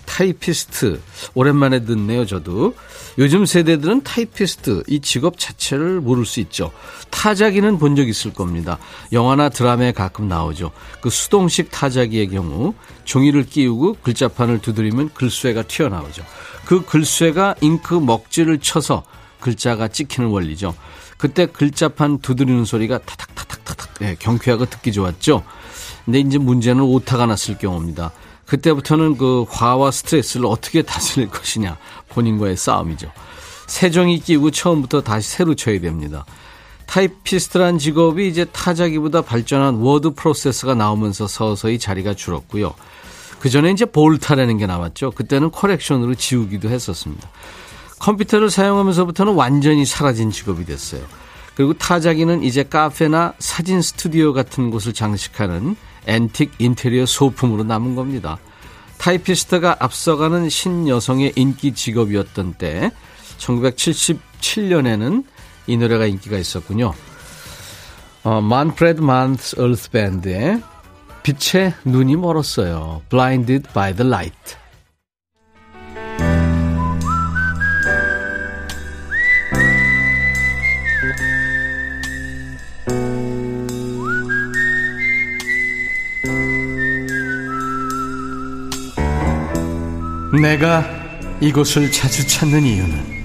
타이피스트. 0.09 0.99
오랜만에 1.35 1.85
듣네요, 1.85 2.25
저도. 2.25 2.73
요즘 3.19 3.45
세대들은 3.45 4.01
타이피스트, 4.01 4.83
이 4.87 4.99
직업 5.01 5.37
자체를 5.37 6.01
모를 6.01 6.25
수 6.25 6.39
있죠. 6.39 6.71
타자기는 7.11 7.77
본 7.77 7.95
적 7.95 8.07
있을 8.07 8.33
겁니다. 8.33 8.79
영화나 9.11 9.49
드라마에 9.49 9.91
가끔 9.91 10.27
나오죠. 10.27 10.71
그 11.01 11.09
수동식 11.09 11.69
타자기의 11.69 12.29
경우 12.29 12.73
종이를 13.03 13.45
끼우고 13.45 13.97
글자판을 14.01 14.59
두드리면 14.59 15.11
글쇠가 15.13 15.63
튀어나오죠. 15.63 16.23
그 16.65 16.85
글쇠가 16.85 17.55
잉크 17.61 17.93
먹지를 17.95 18.59
쳐서 18.59 19.03
글자가 19.39 19.89
찍히는 19.89 20.29
원리죠. 20.29 20.75
그때 21.17 21.45
글자판 21.45 22.19
두드리는 22.19 22.65
소리가 22.65 22.99
타닥타닥타닥 22.99 23.99
네, 23.99 24.15
경쾌하고 24.17 24.65
듣기 24.65 24.91
좋았죠. 24.93 25.43
근데 26.05 26.19
이제 26.19 26.37
문제는 26.37 26.81
오타가 26.81 27.25
났을 27.25 27.57
경우입니다. 27.57 28.11
그때부터는 28.49 29.17
그 29.17 29.45
화와 29.47 29.91
스트레스를 29.91 30.47
어떻게 30.47 30.81
다스릴 30.81 31.29
것이냐 31.29 31.77
본인과의 32.09 32.57
싸움이죠. 32.57 33.11
새 33.67 33.87
종이 33.87 34.19
끼고 34.19 34.49
처음부터 34.49 35.01
다시 35.01 35.29
새로 35.29 35.53
쳐야 35.53 35.79
됩니다. 35.79 36.25
타이피스트란 36.87 37.77
직업이 37.77 38.27
이제 38.27 38.45
타자기보다 38.45 39.21
발전한 39.21 39.75
워드 39.75 40.15
프로세서가 40.15 40.73
나오면서 40.73 41.27
서서히 41.27 41.77
자리가 41.77 42.15
줄었고요. 42.15 42.73
그 43.39 43.49
전에 43.51 43.69
이제 43.69 43.85
볼타라는 43.85 44.57
게 44.57 44.65
나왔죠. 44.65 45.11
그때는 45.11 45.51
correction으로 45.51 46.15
지우기도 46.15 46.69
했었습니다. 46.69 47.29
컴퓨터를 47.99 48.49
사용하면서부터는 48.49 49.35
완전히 49.35 49.85
사라진 49.85 50.31
직업이 50.31 50.65
됐어요. 50.65 51.03
그리고 51.53 51.73
타자기는 51.73 52.41
이제 52.41 52.63
카페나 52.63 53.33
사진 53.37 53.83
스튜디오 53.83 54.33
같은 54.33 54.71
곳을 54.71 54.93
장식하는 54.93 55.75
앤틱 56.07 56.53
인테리어 56.59 57.05
소품으로 57.05 57.63
남은 57.63 57.95
겁니다. 57.95 58.37
타이피스트가 58.97 59.77
앞서가는 59.79 60.49
신여성의 60.49 61.33
인기 61.35 61.73
직업이었던 61.73 62.55
때 62.55 62.91
1977년에는 63.37 65.23
이 65.67 65.77
노래가 65.77 66.05
인기가 66.05 66.37
있었군요. 66.37 66.93
어, 68.23 68.41
Manfred 68.41 69.01
Mann's 69.01 69.59
Earth 69.59 69.91
Band의 69.91 70.61
빛의 71.23 71.73
눈이 71.85 72.17
멀었어요. 72.17 73.01
Blinded 73.09 73.69
by 73.73 73.95
the 73.95 74.07
Light. 74.07 74.58
내가 90.37 90.85
이곳을 91.41 91.91
자주 91.91 92.27
찾는 92.27 92.63
이유는 92.63 93.19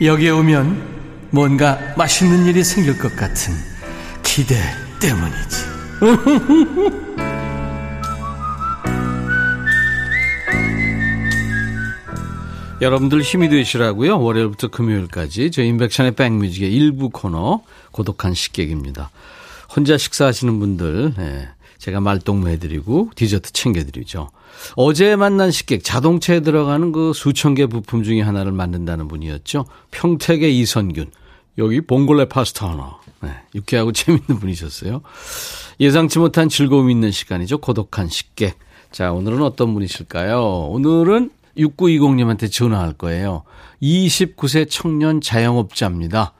여기에 0.00 0.30
오면 0.30 1.28
뭔가 1.30 1.78
맛있는 1.96 2.46
일이 2.46 2.64
생길 2.64 2.98
것 2.98 3.14
같은 3.16 3.54
기대 4.22 4.56
때문이지. 5.00 5.72
여러분들 12.80 13.20
힘이 13.22 13.48
되시라고요. 13.48 14.20
월요일부터 14.20 14.68
금요일까지 14.68 15.50
저 15.52 15.62
인백션의 15.62 16.12
백뮤직의 16.12 16.72
일부 16.72 17.10
코너 17.10 17.62
고독한 17.92 18.34
식객입니다. 18.34 19.10
혼자 19.74 19.96
식사하시는 19.96 20.58
분들 20.58 21.14
예, 21.18 21.48
제가 21.82 22.00
말동무 22.00 22.48
해드리고 22.48 23.10
디저트 23.16 23.52
챙겨드리죠. 23.52 24.30
어제 24.76 25.16
만난 25.16 25.50
식객 25.50 25.82
자동차에 25.82 26.38
들어가는 26.38 26.92
그 26.92 27.12
수천 27.12 27.56
개 27.56 27.66
부품 27.66 28.04
중에 28.04 28.20
하나를 28.20 28.52
만든다는 28.52 29.08
분이었죠. 29.08 29.64
평택의 29.90 30.56
이선균. 30.60 31.10
여기 31.58 31.80
봉골레 31.80 32.26
파스타 32.26 32.70
하나. 32.70 32.98
네, 33.20 33.30
유쾌하고 33.56 33.90
재밌는 33.92 34.38
분이셨어요. 34.38 35.02
예상치 35.80 36.20
못한 36.20 36.48
즐거움 36.48 36.88
있는 36.88 37.10
시간이죠. 37.10 37.58
고독한 37.58 38.08
식객. 38.08 38.56
자, 38.92 39.10
오늘은 39.10 39.42
어떤 39.42 39.74
분이실까요? 39.74 40.68
오늘은 40.68 41.30
6920님한테 41.58 42.50
전화할 42.52 42.92
거예요. 42.92 43.42
29세 43.82 44.70
청년 44.70 45.20
자영업자입니다. 45.20 46.32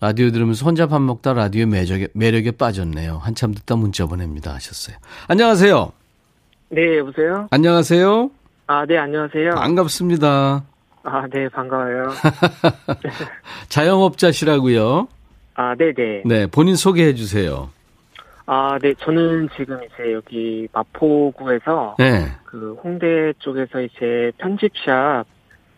라디오 0.00 0.30
들으면서 0.30 0.64
혼자 0.66 0.86
밥 0.86 1.00
먹다 1.00 1.32
라디오 1.32 1.66
매력에, 1.66 2.08
매력에 2.12 2.50
빠졌네요. 2.52 3.18
한참 3.22 3.54
듣다 3.54 3.76
문자 3.76 4.06
보냅니다 4.06 4.52
하셨어요. 4.54 4.96
안녕하세요. 5.28 5.92
네, 6.68 6.98
여보세요? 6.98 7.48
안녕하세요. 7.50 8.30
아, 8.66 8.84
네, 8.84 8.98
안녕하세요. 8.98 9.50
반갑습니다. 9.50 10.64
아, 11.04 11.26
네, 11.32 11.48
반가워요. 11.48 12.10
자영업자시라고요? 13.70 15.08
아, 15.54 15.74
네네. 15.76 15.94
네. 15.94 16.22
네, 16.24 16.46
본인 16.46 16.76
소개해 16.76 17.14
주세요. 17.14 17.70
아, 18.44 18.78
네, 18.82 18.92
저는 18.98 19.48
지금 19.56 19.78
이제 19.84 20.12
여기 20.12 20.68
마포구에서 20.72 21.96
네. 21.98 22.32
그 22.44 22.76
홍대 22.84 23.32
쪽에서 23.38 23.80
이제 23.80 24.30
편집샵 24.38 25.24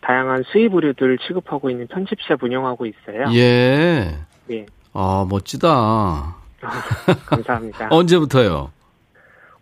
다양한 0.01 0.43
수입 0.51 0.73
의류들 0.73 1.17
취급하고 1.19 1.69
있는 1.69 1.87
편집샵 1.87 2.43
운영하고 2.43 2.85
있어요. 2.85 3.25
예. 3.33 4.17
네. 4.47 4.65
아, 4.93 5.25
멋지다. 5.29 5.69
아, 5.69 6.35
감사합니다. 7.25 7.89
언제부터요? 7.91 8.71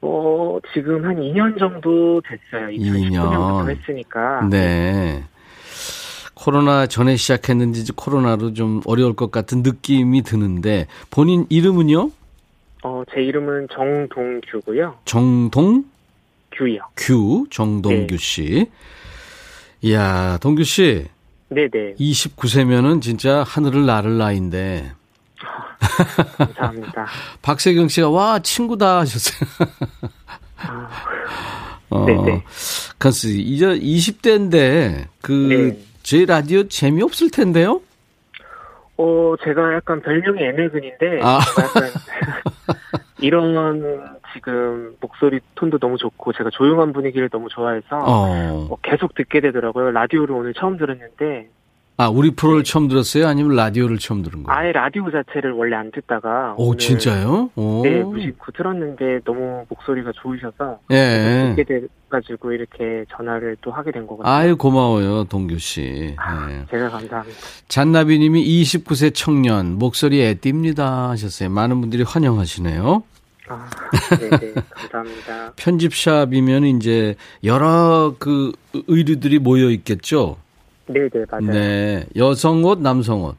어, 0.02 0.60
지금 0.73 1.04
한 1.06 1.15
2년 1.15 1.58
정도 1.58 2.21
됐어요. 2.21 2.67
2019년부터 2.69 3.69
했으니까. 3.69 4.47
네. 4.50 5.23
코로나 6.34 6.86
전에 6.86 7.15
시작했는지 7.15 7.91
코로나로 7.93 8.54
좀 8.54 8.82
어려울 8.86 9.15
것 9.15 9.32
같은 9.32 9.63
느낌이 9.63 10.21
드는데 10.21 10.86
본인 11.10 11.47
이름은요? 11.50 12.12
어, 12.84 13.04
제 13.13 13.21
이름은 13.21 13.67
정동규고요. 13.73 15.00
정동? 15.06 15.84
규요. 16.52 16.82
규, 16.95 17.45
정동규 17.50 18.15
네. 18.15 18.17
씨. 18.17 18.67
이야, 19.82 20.38
동규 20.42 20.63
씨. 20.63 21.06
네네. 21.50 21.96
29세면은 22.00 23.02
진짜 23.02 23.44
하늘을 23.44 23.86
나를 23.86 24.18
나이인데. 24.18 24.92
감사합니다. 26.38 27.08
박세경 27.42 27.88
씨가 27.88 28.10
와 28.10 28.40
친구다 28.40 29.00
하셨어요. 29.00 29.50
아, 30.58 30.90
어, 31.90 32.06
네네. 32.06 32.44
글쎄, 32.98 33.30
이제 33.30 33.68
20대인데, 33.68 35.06
그, 35.22 35.32
네. 35.32 35.80
제 36.04 36.26
라디오 36.26 36.68
재미 36.68 37.04
없을 37.04 37.30
텐데요? 37.30 37.82
어, 38.98 39.36
제가 39.44 39.76
약간 39.76 40.02
별명이 40.02 40.42
애매근인데, 40.42 41.20
아. 41.22 41.40
약간 41.60 41.92
이런 43.22 43.56
지금 44.34 44.96
목소리 45.00 45.40
톤도 45.56 45.80
너무 45.80 45.98
좋고 45.98 46.34
제가 46.34 46.50
조용한 46.52 46.94
분위기를 46.94 47.30
너무 47.30 47.48
좋아해서 47.50 47.98
어. 47.98 48.68
어, 48.70 48.78
계속 48.82 49.16
듣게 49.16 49.42
되더라고요. 49.42 49.92
라디오를 49.92 50.36
오늘 50.36 50.54
처음 50.54 50.78
들었는데 50.78 51.50
아, 52.00 52.10
우리 52.10 52.30
프로를 52.30 52.63
네. 52.63 52.72
처음 52.72 52.88
들었어요? 52.88 53.28
아니면 53.28 53.56
라디오를 53.56 53.98
처음 53.98 54.22
들은 54.22 54.44
거예요? 54.44 54.56
아예 54.56 54.72
라디오 54.72 55.10
자체를 55.10 55.52
원래 55.52 55.76
안 55.76 55.92
듣다가. 55.92 56.54
오, 56.56 56.76
진짜요? 56.76 57.50
오. 57.56 57.82
네, 57.84 58.04
무심코 58.04 58.52
들었는데 58.52 59.22
너무 59.26 59.66
목소리가 59.68 60.12
좋으셔서. 60.13 60.80
예. 60.92 61.56
듣게 61.56 61.63
돼가지고 61.63 62.52
이렇게 62.52 63.04
전화를 63.10 63.58
또 63.62 63.72
하게 63.72 63.92
된 63.92 64.06
거거든요. 64.06 64.32
아유, 64.32 64.56
고마워요, 64.58 65.24
동규 65.24 65.58
씨. 65.58 66.13
아, 66.18 66.46
네. 66.46 66.63
제가 66.70 66.88
감사합니다. 66.92 67.40
잔나비 67.68 68.20
님이 68.20 68.46
29세 68.46 69.16
청년, 69.16 69.80
목소리 69.80 70.24
애띠입니다 70.24 71.10
하셨어요. 71.10 71.50
많은 71.50 71.82
분들이 71.82 72.04
환영하시네요. 72.04 73.02
아, 73.47 73.69
네네, 74.19 74.53
감사합니다. 74.69 75.53
편집샵이면 75.55 76.65
이제 76.65 77.15
여러 77.43 78.15
그 78.19 78.51
의류들이 78.73 79.39
모여 79.39 79.69
있겠죠? 79.69 80.38
네네, 80.88 81.10
맞아요. 81.29 81.51
네. 81.51 82.05
여성 82.15 82.63
옷, 82.63 82.81
남성 82.81 83.23
옷. 83.23 83.36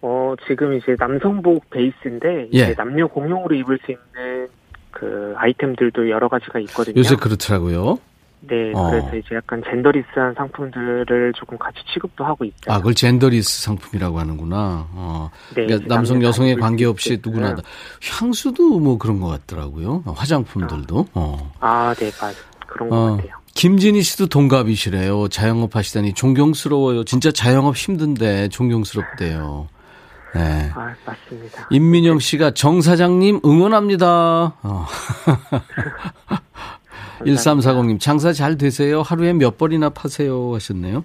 어, 0.00 0.34
지금 0.46 0.74
이제 0.74 0.94
남성복 0.98 1.70
베이스인데, 1.70 2.48
예. 2.54 2.58
이제 2.58 2.74
남녀 2.74 3.06
공용으로 3.06 3.54
입을 3.56 3.78
수 3.84 3.92
있는 3.92 4.48
그 4.90 5.34
아이템들도 5.36 6.08
여러 6.10 6.28
가지가 6.28 6.60
있거든요. 6.60 6.98
요새 6.98 7.16
그렇더라고요. 7.16 7.98
네, 8.40 8.72
어. 8.74 8.90
그래서 8.90 9.16
이제 9.16 9.34
약간 9.34 9.62
젠더리스한 9.64 10.34
상품들을 10.36 11.32
조금 11.36 11.58
같이 11.58 11.78
취급도 11.92 12.24
하고 12.24 12.44
있죠. 12.44 12.70
아, 12.70 12.78
그걸 12.78 12.94
젠더리스 12.94 13.62
상품이라고 13.62 14.18
하는구나. 14.18 14.86
어. 14.92 15.30
네, 15.54 15.66
그러니까 15.66 15.94
남성 15.94 16.22
여성에 16.22 16.54
관계없이 16.54 17.20
누구나 17.22 17.54
다. 17.54 17.62
향수도 18.02 18.78
뭐 18.78 18.98
그런 18.98 19.20
것 19.20 19.28
같더라고요. 19.28 20.04
화장품들도. 20.06 20.98
아, 21.00 21.10
어. 21.14 21.52
아 21.60 21.94
네, 21.98 22.10
맞 22.20 22.34
그런 22.66 22.88
것 22.88 22.96
어. 22.96 23.16
같아요. 23.16 23.32
김진희 23.54 24.02
씨도 24.02 24.28
동갑이시래요. 24.28 25.28
자영업 25.28 25.74
하시다니 25.74 26.14
존경스러워요. 26.14 27.04
진짜 27.04 27.32
자영업 27.32 27.76
힘든데 27.76 28.48
존경스럽대요. 28.50 29.68
네. 30.34 30.70
아, 30.74 30.94
맞습니다. 31.04 31.66
임민영 31.70 32.20
씨가 32.20 32.52
정 32.52 32.80
사장님 32.80 33.40
응원합니다. 33.44 34.52
어. 34.62 34.86
1340님, 37.24 38.00
장사 38.00 38.32
잘 38.32 38.56
되세요? 38.56 39.02
하루에 39.02 39.32
몇 39.32 39.58
벌이나 39.58 39.90
파세요? 39.90 40.54
하셨네요. 40.54 41.04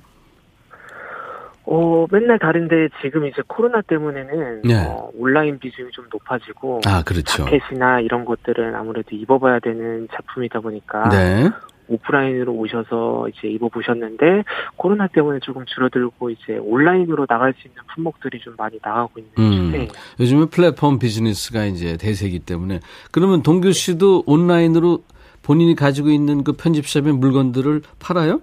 어, 1.66 2.06
맨날 2.12 2.38
다른데 2.40 2.90
지금 3.02 3.26
이제 3.26 3.42
코로나 3.48 3.82
때문에는 3.82 4.62
네. 4.64 4.86
어, 4.86 5.10
온라인 5.18 5.58
비중이 5.60 5.92
좀 5.92 6.06
높아지고 6.12 6.82
아, 6.86 7.04
그렇죠. 7.04 7.46
자켓이나 7.46 8.02
이런 8.02 8.26
것들은 8.26 8.76
아무래도 8.76 9.16
입어봐야 9.16 9.60
되는 9.60 10.08
작품이다 10.14 10.60
보니까 10.60 11.10
네. 11.10 11.50
오프라인으로 11.88 12.54
오셔서 12.54 13.28
이제 13.30 13.48
입어보셨는데 13.50 14.44
코로나 14.76 15.08
때문에 15.08 15.40
조금 15.42 15.66
줄어들고 15.66 16.30
이제 16.32 16.58
온라인으로 16.62 17.26
나갈 17.26 17.54
수 17.54 17.68
있는 17.68 17.82
품목들이 17.94 18.40
좀 18.40 18.56
많이 18.58 18.80
나가고 18.82 19.20
있는 19.20 19.32
음, 19.40 19.66
시대예요. 19.68 19.88
요즘은 20.20 20.48
플랫폼 20.50 21.00
비즈니스가 21.00 21.66
이제 21.66 21.98
대세이기 21.98 22.40
때문에 22.40 22.80
그러면 23.12 23.42
동규 23.42 23.72
씨도 23.72 24.24
온라인으로 24.26 25.00
본인이 25.44 25.76
가지고 25.76 26.10
있는 26.10 26.44
그 26.44 26.54
편집샵의 26.54 27.14
물건들을 27.14 27.82
팔아요? 28.00 28.42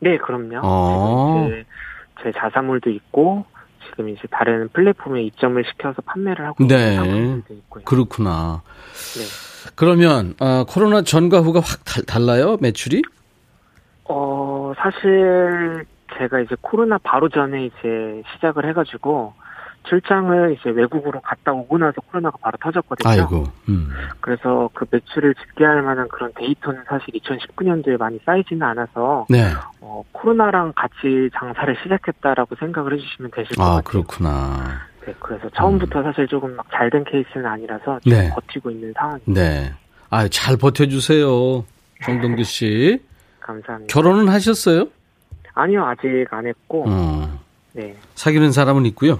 네, 0.00 0.16
그럼요. 0.18 0.60
어. 0.62 1.48
제, 1.48 1.64
제 2.22 2.32
자사물도 2.38 2.90
있고 2.90 3.44
지금 3.88 4.08
이제 4.10 4.22
다른 4.30 4.68
플랫폼에 4.68 5.22
입점을 5.24 5.62
시켜서 5.64 6.00
판매를 6.02 6.46
하고 6.46 6.66
네. 6.66 6.92
있는 6.92 6.96
상품들도 6.96 7.54
있고요. 7.54 7.84
그렇구나. 7.84 8.62
네. 9.16 9.72
그러면 9.74 10.34
어, 10.40 10.64
코로나 10.68 11.02
전과 11.02 11.40
후가 11.40 11.60
확 11.60 11.80
달라요 12.06 12.58
매출이? 12.60 13.02
어 14.04 14.72
사실 14.78 15.84
제가 16.16 16.40
이제 16.40 16.54
코로나 16.60 16.98
바로 16.98 17.28
전에 17.28 17.66
이제 17.66 18.22
시작을 18.34 18.66
해가지고 18.68 19.34
출장을 19.84 20.56
이제 20.58 20.70
외국으로 20.70 21.20
갔다 21.20 21.52
오고 21.52 21.78
나서 21.78 22.00
코로나가 22.10 22.36
바로 22.42 22.58
터졌거든요. 22.60 23.10
아이고. 23.10 23.44
음. 23.68 23.90
그래서 24.20 24.68
그 24.74 24.84
매출을 24.90 25.34
집계할 25.34 25.82
만한 25.82 26.08
그런 26.08 26.30
데이터는 26.36 26.82
사실 26.88 27.06
2019년도에 27.14 27.98
많이 27.98 28.18
쌓이지는 28.24 28.62
않아서 28.62 29.26
네. 29.30 29.50
어, 29.80 30.02
코로나랑 30.12 30.74
같이 30.76 31.30
장사를 31.38 31.74
시작했다라고 31.82 32.56
생각을 32.56 32.92
해주시면 32.94 33.30
되실 33.30 33.56
것 33.56 33.62
아, 33.62 33.66
같아요. 33.66 33.78
아 33.78 33.82
그렇구나. 33.82 34.80
네, 35.06 35.14
그래서 35.20 35.48
처음부터 35.50 36.00
음. 36.00 36.04
사실 36.04 36.26
조금 36.28 36.54
막 36.56 36.66
잘 36.70 36.90
된 36.90 37.04
케이스는 37.04 37.46
아니라서 37.46 37.98
지금 38.04 38.18
네. 38.18 38.30
버티고 38.34 38.70
있는 38.70 38.92
상황입니다. 38.94 39.32
네. 39.32 39.72
아, 40.10 40.28
잘 40.28 40.56
버텨주세요. 40.58 41.64
정동규 42.04 42.42
씨. 42.44 43.02
감사합니다. 43.40 43.92
결혼은 43.92 44.28
하셨어요? 44.28 44.88
아니요, 45.54 45.84
아직 45.86 46.26
안 46.30 46.46
했고. 46.46 46.84
어. 46.86 47.40
네. 47.72 47.96
사귀는 48.14 48.52
사람은 48.52 48.84
있고요. 48.86 49.18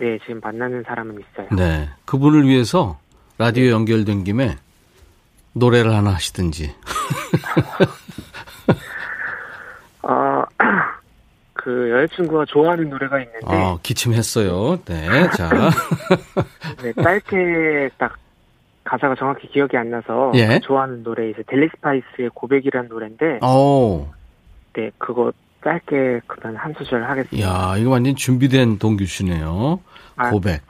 네, 0.00 0.18
지금 0.20 0.40
만나는 0.42 0.82
사람은 0.84 1.20
있어요. 1.20 1.46
네. 1.54 1.90
그분을 2.06 2.48
위해서 2.48 2.98
라디오 3.36 3.64
네. 3.64 3.70
연결된 3.70 4.24
김에 4.24 4.56
노래를 5.52 5.94
하나 5.94 6.14
하시든지. 6.14 6.74
어, 10.02 10.42
그 11.52 11.90
여자친구가 11.90 12.46
좋아하는 12.46 12.88
노래가 12.88 13.20
있는데. 13.20 13.46
어, 13.46 13.78
기침했어요. 13.82 14.78
네, 14.86 15.28
자. 15.36 15.50
네, 16.82 16.94
짧게 16.94 17.90
딱 17.98 18.16
가사가 18.84 19.16
정확히 19.16 19.48
기억이 19.48 19.76
안 19.76 19.90
나서 19.90 20.32
예? 20.34 20.46
그 20.46 20.60
좋아하는 20.60 21.02
노래 21.02 21.28
이제 21.28 21.42
델리 21.46 21.68
스파이스의 21.76 22.30
고백이라는 22.32 22.88
노래인데. 22.88 23.40
오. 23.44 24.08
네, 24.72 24.90
그거 24.96 25.30
짧게 25.62 26.22
그런 26.26 26.56
한 26.56 26.72
소절 26.72 27.04
하겠습니다. 27.04 27.46
야, 27.46 27.76
이거 27.76 27.90
완전 27.90 28.16
준비된 28.16 28.78
동규 28.78 29.04
씨네요. 29.04 29.80
아, 30.20 30.30
고백. 30.30 30.62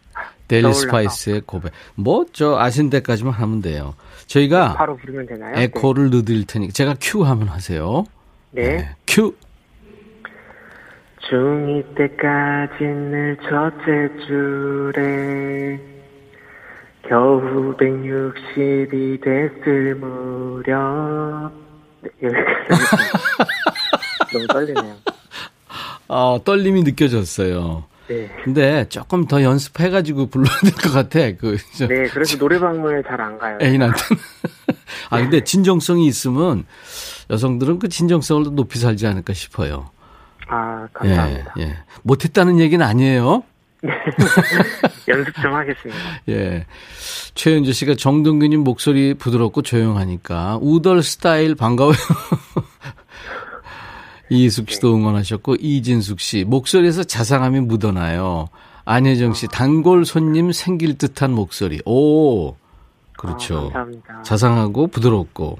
델리 0.49 0.73
스파이스의 0.73 1.43
고백. 1.47 1.73
뭐, 1.95 2.25
저, 2.33 2.59
아신 2.59 2.91
데까지만 2.91 3.33
하면 3.35 3.63
돼요. 3.63 3.95
저희가. 4.27 4.75
바로 4.75 4.97
부르면 4.97 5.27
되나요? 5.27 5.55
에코를 5.57 6.11
네. 6.11 6.17
넣어드릴 6.17 6.47
테니까. 6.47 6.73
제가 6.73 6.97
큐 7.01 7.25
하면 7.25 7.49
하세요. 7.49 8.05
네. 8.51 8.77
네. 8.77 8.89
큐. 9.07 9.35
중2 11.31 11.95
때까지 11.95 12.83
늘 12.85 13.37
첫째 13.49 14.11
줄에 14.27 15.79
겨우 17.09 17.77
160이 17.77 19.23
됐을 19.23 19.95
무렵 19.95 21.53
네, 22.03 22.11
너무 24.33 24.47
떨리네요. 24.49 24.97
어, 26.09 26.41
떨림이 26.45 26.83
느껴졌어요. 26.83 27.85
네. 28.11 28.29
근데 28.45 28.89
조금 28.89 29.27
더 29.27 29.41
연습해가지고 29.43 30.27
불러야 30.31 30.53
될 30.63 30.73
것 30.73 30.93
같아. 30.93 31.21
그, 31.39 31.57
저, 31.77 31.87
네, 31.87 32.09
그래서 32.09 32.37
노래방을 32.39 33.05
잘 33.05 33.21
안 33.21 33.39
가요. 33.39 33.57
애인한테. 33.63 33.99
아, 35.11 35.19
근데 35.21 35.45
진정성이 35.45 36.07
있으면 36.09 36.65
여성들은 37.31 37.79
그 37.79 37.89
진정성을 37.89 38.55
높이 38.57 38.79
살지 38.81 39.07
않을까 39.07 39.33
싶어요. 39.33 39.91
아, 40.49 40.89
감사합니다. 40.93 41.55
예, 41.59 41.63
예. 41.63 41.77
못했다는 42.03 42.59
얘기는 42.59 42.85
아니에요. 42.85 43.45
연습 45.09 45.35
좀 45.41 45.55
하겠습니다. 45.55 46.01
예. 46.29 46.67
최현주 47.35 47.73
씨가 47.73 47.95
정동균님 47.95 48.61
목소리 48.65 49.15
부드럽고 49.15 49.63
조용하니까 49.63 50.59
우덜 50.61 51.03
스타일 51.05 51.55
반가워요. 51.55 51.95
이숙 54.31 54.71
씨도 54.71 54.95
응원하셨고 54.95 55.57
이진숙 55.57 56.21
씨 56.21 56.45
목소리에서 56.45 57.05
자상함이 57.05 57.61
묻어나요. 57.61 58.49
안혜정 58.85 59.35
씨 59.35 59.47
단골 59.49 60.07
손님 60.07 60.53
생길 60.53 60.97
듯한 60.97 61.33
목소리. 61.33 61.81
오 61.85 62.55
그렇죠. 63.19 63.59
아, 63.59 63.63
감사합니다. 63.63 64.23
자상하고 64.23 64.87
부드럽고 64.87 65.59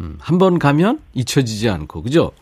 음, 0.00 0.16
한번 0.20 0.58
가면 0.58 1.00
잊혀지지 1.14 1.68
않고 1.68 2.02
그죠? 2.02 2.32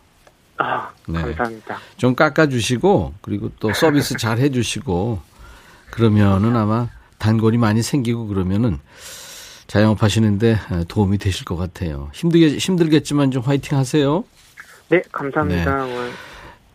아 0.57 0.89
네. 1.07 1.21
감사합니다. 1.21 1.77
좀 1.97 2.13
깎아주시고 2.13 3.13
그리고 3.21 3.49
또 3.59 3.73
서비스 3.73 4.17
잘 4.17 4.37
해주시고 4.37 5.19
그러면은 5.91 6.55
아마 6.55 6.89
단골이 7.17 7.57
많이 7.57 7.81
생기고 7.81 8.27
그러면은 8.27 8.79
자영업 9.67 10.03
하시는데 10.03 10.59
도움이 10.87 11.17
되실 11.19 11.45
것 11.45 11.55
같아요. 11.55 12.09
힘들게 12.13 12.57
힘들겠지만 12.57 13.31
좀 13.31 13.43
화이팅 13.43 13.77
하세요. 13.77 14.23
네, 14.89 15.01
감사합니다. 15.11 15.85
네. 15.85 16.09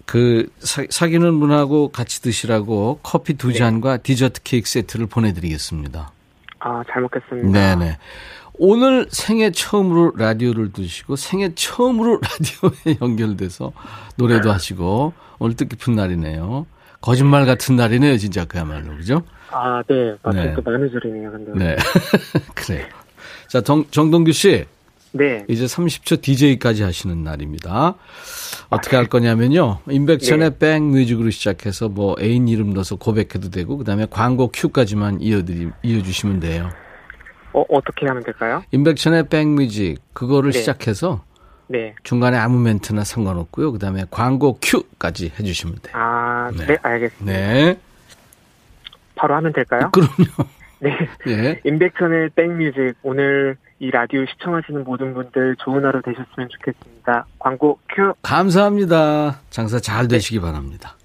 그 0.06 0.48
사, 0.58 1.06
기는 1.06 1.40
분하고 1.40 1.88
같이 1.88 2.22
드시라고 2.22 3.00
커피 3.02 3.34
두 3.34 3.48
네. 3.48 3.54
잔과 3.54 3.98
디저트 3.98 4.42
케이크 4.42 4.68
세트를 4.68 5.06
보내드리겠습니다. 5.06 6.12
아, 6.60 6.82
잘 6.90 7.02
먹겠습니다. 7.02 7.48
네네. 7.50 7.98
오늘 8.56 9.06
생애 9.10 9.50
처음으로 9.50 10.12
라디오를 10.16 10.72
드시고 10.72 11.16
생애 11.16 11.54
처음으로 11.54 12.20
라디오에 12.22 12.98
연결돼서 13.02 13.72
노래도 14.16 14.52
하시고 14.52 15.12
오늘 15.38 15.56
뜻깊은 15.56 15.94
날이네요. 15.94 16.66
거짓말 17.00 17.44
같은 17.44 17.76
날이네요, 17.76 18.16
진짜 18.16 18.44
그야말로 18.44 18.96
그죠? 18.96 19.22
아, 19.50 19.82
네, 19.88 20.14
맞아요. 20.22 20.44
네. 20.50 20.54
또 20.54 20.62
만우절이네요, 20.62 21.30
근데. 21.32 21.52
네, 21.54 21.76
그래요. 22.54 22.86
자, 23.48 23.60
정, 23.60 23.84
정동규 23.90 24.32
씨. 24.32 24.64
네. 25.14 25.44
이제 25.48 25.64
30초 25.64 26.20
DJ까지 26.20 26.82
하시는 26.82 27.22
날입니다. 27.22 27.94
어떻게 28.68 28.96
할 28.96 29.06
거냐면요. 29.06 29.78
임백천의 29.88 30.50
네. 30.50 30.58
백뮤직으로 30.58 31.30
시작해서 31.30 31.88
뭐 31.88 32.16
애인 32.20 32.48
이름 32.48 32.74
넣어서 32.74 32.96
고백해도 32.96 33.50
되고 33.50 33.76
그다음에 33.76 34.06
광고 34.10 34.48
큐까지만 34.48 35.20
이어드리 35.20 35.70
이어주시면 35.84 36.40
돼요. 36.40 36.68
어, 37.52 37.64
어떻게 37.68 38.06
하면 38.08 38.24
될까요? 38.24 38.64
임백천의 38.72 39.28
백뮤직 39.28 40.00
그거를 40.12 40.50
네. 40.50 40.58
시작해서 40.58 41.22
네. 41.68 41.94
중간에 42.02 42.36
아무 42.36 42.58
멘트나 42.58 43.04
상관없고요. 43.04 43.70
그다음에 43.70 44.04
광고 44.10 44.58
큐까지 44.60 45.32
해주시면 45.38 45.76
돼요. 45.80 45.94
아, 45.96 46.50
네, 46.58 46.66
네 46.66 46.76
알겠습니다. 46.82 47.24
네. 47.24 47.78
바로 49.14 49.36
하면 49.36 49.52
될까요? 49.52 49.90
그럼요. 49.92 50.50
네. 50.80 50.90
네. 51.24 51.60
임백천의 51.64 52.30
백뮤직 52.34 52.96
오늘 53.04 53.56
이 53.84 53.90
라디오 53.90 54.24
시청하시는 54.24 54.82
모든 54.82 55.12
분들 55.12 55.56
좋은 55.62 55.84
하루 55.84 56.00
되셨으면 56.00 56.48
좋겠습니다. 56.48 57.26
광고 57.38 57.78
큐. 57.94 58.14
감사합니다. 58.22 59.40
장사 59.50 59.78
잘 59.78 60.08
되시기 60.08 60.40
바랍니다. 60.40 60.96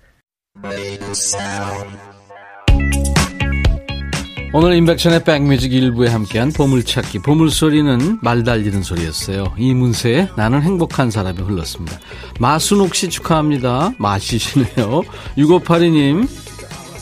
오늘 4.53 4.75
인백션의 4.75 5.25
백뮤직 5.25 5.73
일부에 5.73 6.07
함께한 6.07 6.53
보물찾기 6.55 7.19
보물소리는 7.19 8.19
말 8.21 8.45
달리는 8.45 8.81
소리였어요. 8.81 9.55
이문세의 9.57 10.29
나는 10.37 10.61
행복한 10.61 11.11
사람이 11.11 11.37
흘렀습니다. 11.37 11.99
마순옥 12.39 12.95
씨 12.95 13.09
축하합니다. 13.09 13.91
마시시네요. 13.97 15.01
6582님 15.37 16.29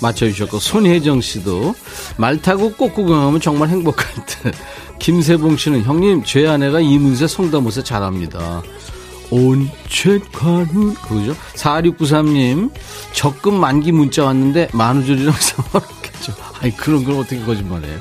맞춰주셨고 0.02 0.60
손혜정 0.60 1.22
씨도 1.22 1.74
말 2.18 2.42
타고 2.42 2.72
꽃 2.74 2.94
구경하면 2.94 3.40
정말 3.40 3.70
행복할 3.70 4.26
듯. 4.26 4.54
김세봉 5.00 5.58
씨는 5.58 5.84
형님 5.84 6.24
제 6.24 6.48
아내가 6.48 6.80
이문세 6.80 7.28
성대모사 7.28 7.84
잘합니다. 7.84 8.62
온채가는 9.30 10.94
그거죠? 10.96 11.36
4693님 11.56 12.72
적금 13.14 13.60
만기 13.60 13.92
문자 13.92 14.26
왔는데 14.26 14.70
만우절이랑 14.74 15.34
상관없겠죠. 15.38 16.34
아니 16.62 16.76
그런 16.76 17.04
걸 17.04 17.16
어떻게 17.16 17.40
거짓말해요. 17.42 18.00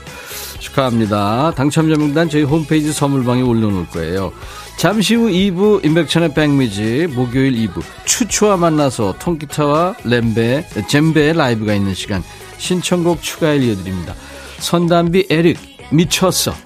축하합니다. 0.61 1.53
당첨자 1.55 1.97
명단 1.97 2.29
저희 2.29 2.43
홈페이지 2.43 2.93
선물방에 2.93 3.43
올려놓을 3.43 3.87
거예요. 3.89 4.33
잠시 4.77 5.15
후 5.15 5.29
2부 5.29 5.85
인백천의 5.85 6.35
백미지 6.35 7.07
목요일 7.09 7.55
2부 7.55 7.83
추추와 8.05 8.57
만나서 8.59 9.17
통기타와 9.19 9.97
렘베 10.05 10.69
젬베 10.89 11.33
라이브가 11.33 11.75
있는 11.75 11.95
시간 11.95 12.23
신청곡 12.59 13.23
추가일 13.23 13.63
이어드립니다. 13.63 14.15
선담비 14.59 15.27
에릭 15.31 15.59
미쳤어 15.91 16.66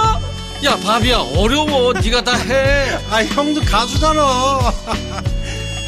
야 0.63 0.75
바비야 0.77 1.17
어려워 1.35 1.91
네가 1.93 2.23
다 2.23 2.33
해 2.37 2.91
아 3.09 3.23
형도 3.23 3.61
가수잖아 3.61 4.21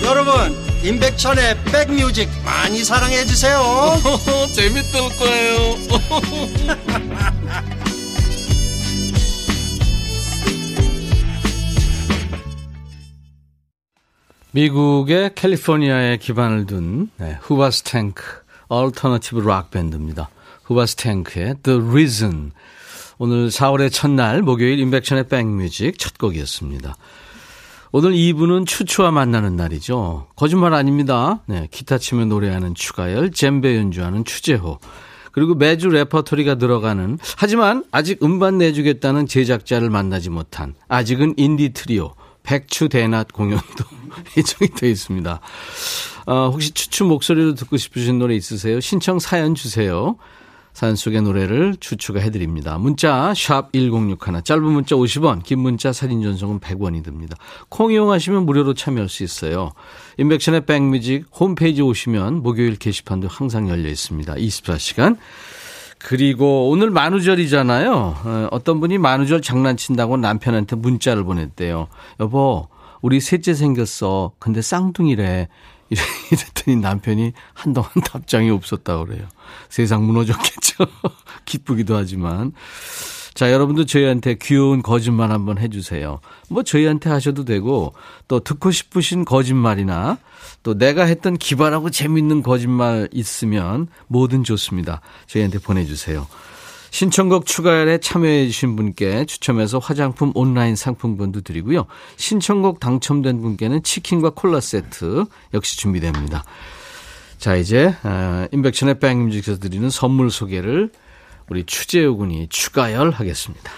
여러분 0.04 0.58
임백천의 0.84 1.64
백뮤직 1.66 2.30
많이 2.44 2.84
사랑해 2.84 3.24
주세요. 3.26 3.62
재밌을 4.54 5.00
거예요. 5.18 5.78
미국의 14.52 15.34
캘리포니아에 15.36 16.18
기반을 16.18 16.66
둔 16.66 17.10
네, 17.18 17.38
후바스 17.42 17.84
탱크 17.84 18.24
alternative 18.68 19.40
rock 19.40 19.72
밴드입니다. 19.72 20.30
Hoobastank의 20.64 21.56
The 21.64 21.80
Reason. 21.82 22.52
오늘 23.18 23.50
4월의 23.50 23.92
첫날 23.92 24.42
목요일 24.42 24.80
임백천의 24.80 25.28
백뮤직 25.28 26.00
첫 26.00 26.18
곡이었습니다. 26.18 26.96
오늘 27.92 28.14
2부는 28.14 28.66
추추와 28.66 29.12
만나는 29.12 29.56
날이죠. 29.56 30.28
거짓말 30.36 30.74
아닙니다. 30.74 31.44
네, 31.46 31.68
기타 31.70 32.00
치며 32.00 32.26
노래하는 32.26 32.74
추가열, 32.74 33.32
젬베 33.32 33.78
연주하는 33.78 34.26
추재호. 34.26 34.80
그리고 35.32 35.56
매주 35.56 35.90
레퍼토리가 35.90 36.56
들어가는 36.56 37.18
하지만 37.38 37.84
아직 37.92 38.24
음반 38.24 38.58
내주겠다는 38.58 39.28
제작자를 39.28 39.90
만나지 39.90 40.30
못한 40.30 40.76
아직은 40.88 41.36
인디 41.38 41.74
트리오 41.74 42.14
백추 42.44 42.90
대낮 42.90 43.32
공연도 43.34 43.84
예정이 44.38 44.72
되어 44.76 44.90
있습니다. 44.90 45.40
어, 46.26 46.50
혹시 46.52 46.72
추추 46.72 47.04
목소리로 47.06 47.56
듣고 47.56 47.78
싶으신 47.78 48.20
노래 48.20 48.36
있으세요? 48.36 48.80
신청 48.80 49.20
사연 49.20 49.56
주세요. 49.56 50.18
사연 50.74 50.96
속의 50.96 51.22
노래를 51.22 51.78
추추가 51.80 52.20
해 52.20 52.32
드립니다. 52.32 52.78
문자 52.78 53.34
샵 53.36 53.72
1061, 53.74 54.42
짧은 54.44 54.64
문자 54.64 54.96
50원, 54.96 55.44
긴 55.44 55.60
문자 55.60 55.94
사진 55.94 56.22
전송은 56.24 56.60
100원이 56.60 57.04
듭니다. 57.04 57.38
콩 57.70 57.92
이용하시면 57.92 58.46
무료로 58.46 58.74
참여할 58.74 59.08
수 59.08 59.24
있어요. 59.24 59.72
인백션의 60.18 60.66
백뮤직 60.66 61.26
홈페이지 61.32 61.82
오시면 61.82 62.42
목요일 62.42 62.76
게시판도 62.78 63.28
항상 63.28 63.70
열려 63.70 63.88
있습니다. 63.90 64.34
24시간. 64.34 65.18
그리고 66.00 66.70
오늘 66.70 66.90
만우절이잖아요. 66.90 67.92
어, 67.94 68.48
어떤 68.52 68.80
분이 68.82 68.98
만우절 68.98 69.42
장난친다고 69.42 70.18
남편한테 70.18 70.76
문자를 70.76 71.24
보냈대요. 71.24 71.88
여보, 72.20 72.68
우리 73.02 73.20
셋째 73.20 73.54
생겼어. 73.54 74.34
근데 74.40 74.62
쌍둥이래. 74.62 75.48
이랬더니 76.32 76.78
남편이 76.82 77.34
한동안 77.54 77.90
답장이 78.06 78.50
없었다고 78.50 79.06
그래요. 79.06 79.28
세상 79.70 80.06
무너졌겠죠. 80.06 80.86
기쁘기도 81.46 81.96
하지만. 81.96 82.54
자, 83.34 83.52
여러분도 83.52 83.86
저희한테 83.86 84.36
귀여운 84.40 84.84
거짓말 84.84 85.32
한번 85.32 85.58
해주세요. 85.58 86.20
뭐 86.50 86.62
저희한테 86.62 87.10
하셔도 87.10 87.46
되고 87.46 87.96
또 88.28 88.40
듣고 88.40 88.70
싶으신 88.70 89.26
거짓말이나 89.26 90.20
또 90.62 90.78
내가 90.78 91.06
했던 91.06 91.38
기발하고 91.38 91.90
재밌는 91.90 92.44
거짓말 92.44 93.10
있으면 93.12 93.88
뭐든 94.08 94.44
좋습니다. 94.44 95.02
저희한테 95.26 95.58
보내주세요. 95.60 96.28
신청곡 96.94 97.48
추가열에 97.48 97.98
참여해 97.98 98.46
주신 98.46 98.76
분께 98.76 99.26
추첨해서 99.26 99.80
화장품 99.80 100.32
온라인 100.36 100.76
상품권도 100.76 101.42
드리고요. 101.42 101.88
신청곡 102.18 102.80
당첨된 102.80 103.42
분께는 103.42 103.82
치킨과 103.82 104.30
콜라 104.36 104.60
세트 104.60 105.26
역시 105.56 105.80
준비됩니다. 105.80 106.44
자 107.40 107.56
이제 107.56 107.96
어, 108.04 108.46
인백션의 108.52 109.00
백뮤직에서 109.00 109.58
드리는 109.58 109.90
선물 109.90 110.30
소개를 110.30 110.92
우리 111.50 111.64
추재호 111.64 112.16
군이 112.16 112.50
추가열 112.50 113.10
하겠습니다. 113.10 113.72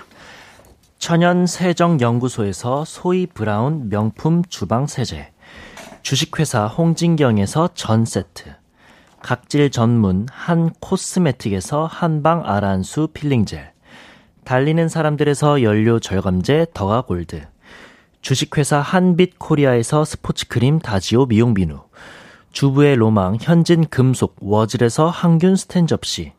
천연 0.99 1.47
세정 1.47 2.01
연구소에서 2.01 2.83
소이 2.83 3.27
브라운 3.27 3.87
명품 3.87 4.43
주방 4.49 4.87
세제 4.87 5.31
주식회사 6.01 6.67
홍진경에서 6.67 7.69
전 7.75 8.03
세트 8.03 8.54
각질 9.25 9.71
전문 9.71 10.27
한 10.29 10.69
코스메틱에서 10.81 11.87
한방 11.87 12.43
아란수 12.45 13.07
필링젤, 13.11 13.71
달리는 14.43 14.87
사람들에서 14.87 15.63
연료 15.63 15.99
절감제 15.99 16.67
더가 16.75 17.01
골드, 17.01 17.41
주식회사 18.21 18.77
한빛 18.81 19.39
코리아에서 19.39 20.05
스포츠 20.05 20.47
크림 20.47 20.77
다지오 20.77 21.25
미용 21.25 21.55
비누, 21.55 21.79
주부의 22.51 22.97
로망 22.97 23.39
현진 23.41 23.87
금속 23.87 24.35
워즐에서 24.41 25.09
항균 25.09 25.55
스텐 25.55 25.87
접시, 25.87 26.33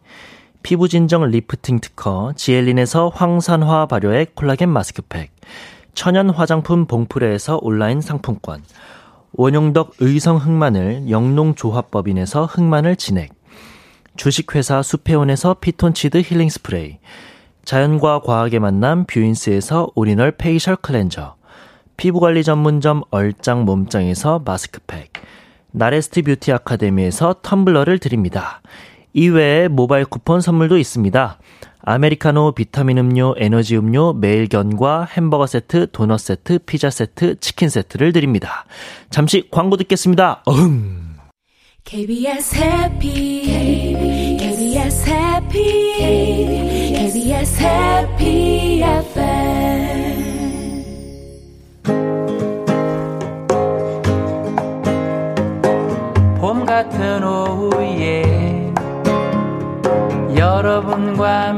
피부 0.62 0.88
진정 0.88 1.24
리프팅 1.24 1.80
특허 1.80 2.34
지엘린에서 2.36 3.08
항산화 3.08 3.86
발효액 3.86 4.36
콜라겐 4.36 4.68
마스크팩, 4.68 5.32
천연 5.94 6.30
화장품 6.30 6.86
봉프레에서 6.86 7.58
온라인 7.62 8.00
상품권, 8.00 8.62
원용덕 9.32 9.94
의성 10.00 10.36
흑마늘 10.36 11.10
영농조합법인에서 11.10 12.46
흑마늘 12.46 12.96
진액 12.96 13.32
주식회사 14.16 14.82
수페온에서 14.82 15.54
피톤치드 15.54 16.22
힐링 16.22 16.48
스프레이 16.48 16.98
자연과 17.64 18.20
과학의 18.20 18.60
만남 18.60 19.04
뷰인스에서 19.06 19.90
오리널 19.94 20.30
facial 20.30 20.76
cleanser 20.76 21.36
피부관리 21.96 22.44
전문점 22.44 23.02
얼짱 23.10 23.64
몸짱에서 23.64 24.42
마스크팩, 24.44 25.12
나레스트 25.72 26.22
뷰티 26.22 26.52
아카데미에서 26.52 27.36
텀블러를 27.42 28.00
드립니다. 28.00 28.60
이외에 29.16 29.68
모바일 29.68 30.04
쿠폰 30.04 30.42
선물도 30.42 30.76
있습니다. 30.76 31.38
아메리카노, 31.80 32.52
비타민 32.52 32.98
음료, 32.98 33.34
에너지 33.38 33.76
음료, 33.76 34.12
매일견과 34.12 35.06
햄버거 35.06 35.46
세트, 35.46 35.88
도넛 35.90 36.20
세트, 36.20 36.58
피자 36.66 36.90
세트, 36.90 37.40
치킨 37.40 37.70
세트를 37.70 38.12
드립니다. 38.12 38.66
잠시 39.08 39.48
광고 39.50 39.78
듣겠습니다. 39.78 40.42
어흥. 40.44 41.06
KBS 41.84 42.56
해피 42.56 44.36
KBS 44.38 45.08
해피 45.08 45.62
KBS 46.92 47.62
해피 47.62 48.82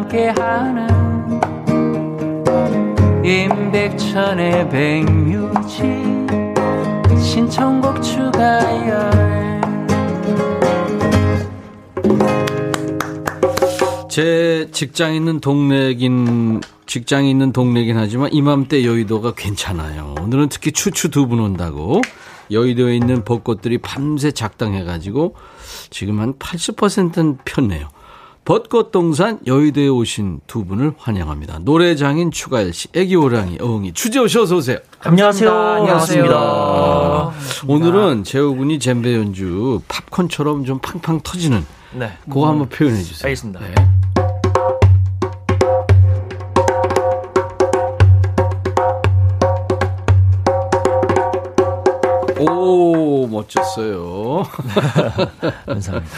함께하는 0.08 0.88
임백천의 3.24 4.68
백뮤직 4.70 5.84
신청곡 7.20 8.02
추가열 8.02 9.60
제 14.08 14.68
직장 14.72 15.14
있는 15.14 15.40
동네긴 15.40 16.62
직장이 16.86 17.30
있는 17.30 17.52
동네긴 17.52 17.98
하지만 17.98 18.30
이맘때 18.32 18.84
여의도가 18.84 19.34
괜찮아요. 19.34 20.14
오늘은 20.22 20.48
특히 20.48 20.72
추추 20.72 21.10
두 21.10 21.26
분 21.26 21.38
온다고 21.38 22.00
여의도에 22.50 22.96
있는 22.96 23.24
벚꽃들이 23.24 23.76
밤새 23.78 24.32
작당해가지고 24.32 25.34
지금 25.90 26.20
한 26.20 26.32
80%는 26.34 27.38
폈네요. 27.44 27.88
벚꽃 28.48 28.92
동산 28.92 29.38
여의도에 29.46 29.88
오신 29.88 30.40
두 30.46 30.64
분을 30.64 30.94
환영합니다. 30.96 31.58
노래장인 31.58 32.30
추가열 32.30 32.72
씨, 32.72 32.88
애기 32.94 33.14
호랑이 33.14 33.58
어흥이 33.60 33.92
추재 33.92 34.20
오셔 34.20 34.44
어서 34.44 34.56
오세요. 34.56 34.78
안녕하세요. 35.00 35.52
안녕하십니다. 35.52 37.30
오늘은 37.66 38.24
재호 38.24 38.56
군이 38.56 38.78
젬베 38.78 39.16
연주 39.16 39.82
팝콘처럼 39.86 40.64
좀 40.64 40.78
팡팡 40.78 41.20
터지는 41.22 41.62
네. 41.92 42.16
그거 42.24 42.48
한번 42.48 42.70
표현해 42.70 43.02
주세요. 43.02 43.26
알겠습니다. 43.26 43.60
네. 43.60 43.74
오, 52.40 53.26
멋졌어요. 53.26 54.44
감사합니다. 55.66 56.16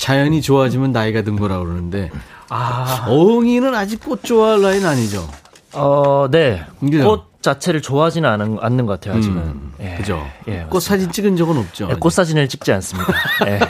자연이 0.00 0.40
좋아지면 0.40 0.92
나이가 0.92 1.20
든 1.20 1.36
거라 1.36 1.58
그러는데, 1.58 2.10
아. 2.48 3.04
어흥이는 3.06 3.74
아직 3.74 4.02
꽃 4.02 4.24
좋아할 4.24 4.62
나이는 4.62 4.88
아니죠? 4.88 5.28
어, 5.74 6.26
네. 6.30 6.64
꽃 6.80 7.30
자체를 7.42 7.82
좋아하지는 7.82 8.26
않은, 8.28 8.56
않는 8.62 8.86
것 8.86 8.98
같아요, 8.98 9.18
아직은. 9.18 9.36
음, 9.36 9.72
예. 9.78 9.96
그죠? 9.98 10.26
예, 10.48 10.66
꽃 10.70 10.80
사진 10.80 11.12
찍은 11.12 11.36
적은 11.36 11.58
없죠? 11.58 11.88
예, 11.90 11.94
꽃 11.94 12.10
사진을 12.14 12.48
찍지 12.48 12.72
않습니다. 12.72 13.12
예. 13.46 13.60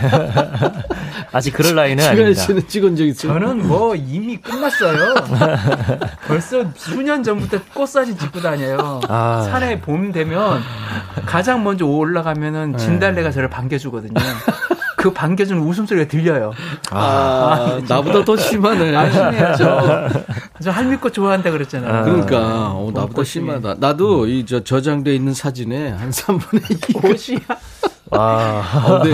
아직 1.32 1.52
그럴 1.52 1.74
나이는 1.74 2.04
아닙니다. 2.04 2.40
씨는 2.40 2.68
찍은 2.68 2.94
적 2.96 3.04
있어요? 3.04 3.32
저는 3.32 3.66
뭐 3.66 3.96
이미 3.96 4.36
끝났어요. 4.36 5.14
벌써 6.28 6.64
수년 6.76 7.24
전부터 7.24 7.58
꽃 7.74 7.86
사진 7.86 8.16
찍고 8.16 8.40
다녀요. 8.40 9.00
아. 9.08 9.48
산에 9.50 9.80
봄 9.80 10.12
되면 10.12 10.62
가장 11.26 11.64
먼저 11.64 11.86
올라가면은 11.86 12.72
네. 12.72 12.78
진달래가 12.78 13.32
저를 13.32 13.50
반겨주거든요. 13.50 14.14
그 15.00 15.10
반겨주는 15.12 15.62
웃음소리가 15.62 16.08
들려요. 16.08 16.52
아, 16.90 16.98
아 16.98 17.80
나보다 17.88 18.22
더 18.24 18.36
심하네. 18.36 18.94
아, 18.94 19.10
심해요. 19.10 19.54
저 20.62 20.70
할미꽃 20.70 21.14
좋아한다 21.14 21.50
그랬잖아요. 21.50 21.92
아, 21.94 22.02
그러니까, 22.02 22.70
어, 22.72 22.90
나보다 22.94 23.24
심하다. 23.24 23.76
나도 23.78 24.26
이 24.26 24.44
저 24.46 24.62
저장돼 24.64 25.14
있는 25.14 25.32
사진에 25.32 25.90
한 25.90 26.10
3분의 26.10 26.90
2 26.90 26.92
꽃이야. 26.94 27.40
아, 28.12 28.82
어, 28.86 29.02
네. 29.04 29.12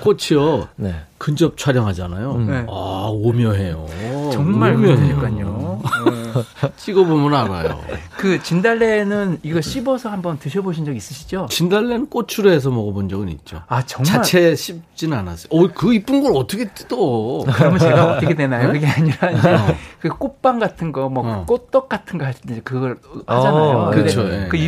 꽃이요. 0.00 0.68
네. 0.76 0.94
근접 1.18 1.58
촬영하잖아요. 1.58 2.32
음. 2.32 2.46
네. 2.46 2.64
아, 2.68 3.08
오묘해요. 3.12 3.86
정말 4.32 4.74
오묘해요. 4.74 5.20
네. 5.20 6.17
찍어보면 6.76 7.34
알아요. 7.34 7.80
그 8.16 8.42
진달래는 8.42 9.38
이거 9.42 9.60
씹어서 9.60 10.08
한번 10.10 10.38
드셔보신 10.38 10.84
적 10.84 10.94
있으시죠? 10.94 11.46
진달래는 11.50 12.08
꽃으로 12.10 12.50
해서 12.50 12.70
먹어본 12.70 13.08
적은 13.08 13.28
있죠. 13.30 13.62
아, 13.68 13.82
정말? 13.82 14.14
자체 14.14 14.54
씹진 14.54 15.12
않았어요. 15.12 15.48
어, 15.50 15.68
그 15.74 15.94
이쁜 15.94 16.22
걸 16.22 16.32
어떻게 16.36 16.64
뜯어? 16.72 17.44
그러면 17.54 17.78
제가 17.78 18.12
어떻게 18.16 18.34
되나요? 18.34 18.72
네? 18.72 18.80
그게 18.80 18.86
아니라 18.86 19.30
이제 19.30 19.54
어. 19.54 19.76
그 20.00 20.08
꽃빵 20.08 20.58
같은 20.58 20.92
거, 20.92 21.08
뭐 21.08 21.22
어. 21.26 21.44
꽃떡 21.46 21.88
같은 21.88 22.18
거 22.18 22.24
할 22.24 22.34
때 22.34 22.60
그걸 22.62 22.96
하잖아요. 23.26 23.78
어, 23.78 23.90
그렇죠. 23.90 24.22
그 24.48 24.58
예. 24.58 24.64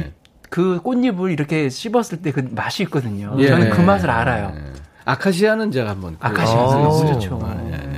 잎그 0.50 0.80
꽃잎을 0.83 1.30
이렇게 1.30 1.68
씹었을 1.68 2.22
때 2.22 2.33
그 2.33 2.48
맛이 2.50 2.83
있거든요. 2.85 3.35
예. 3.38 3.48
저는 3.48 3.70
그 3.70 3.80
맛을 3.80 4.11
알아요. 4.11 4.52
예. 4.56 4.72
아카시아는 5.04 5.70
제가 5.72 5.90
한번. 5.90 6.16
아카시아는 6.20 7.06
그렇죠. 7.06 7.40
아, 7.42 7.56
예. 7.70 7.89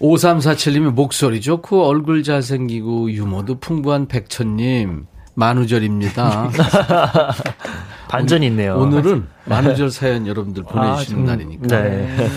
5347님의 0.00 0.92
목소리 0.92 1.40
좋고 1.40 1.86
얼굴 1.86 2.22
잘생기고 2.22 3.12
유머도 3.12 3.60
풍부한 3.60 4.08
백천님 4.08 5.06
만우절입니다. 5.34 6.50
반전이 8.08 8.46
있네요. 8.48 8.76
오늘은 8.76 9.26
만우절 9.46 9.90
사연 9.90 10.26
여러분들 10.26 10.64
보내주시는 10.64 11.22
아, 11.22 11.32
날이니까. 11.32 11.66
네. 11.68 12.28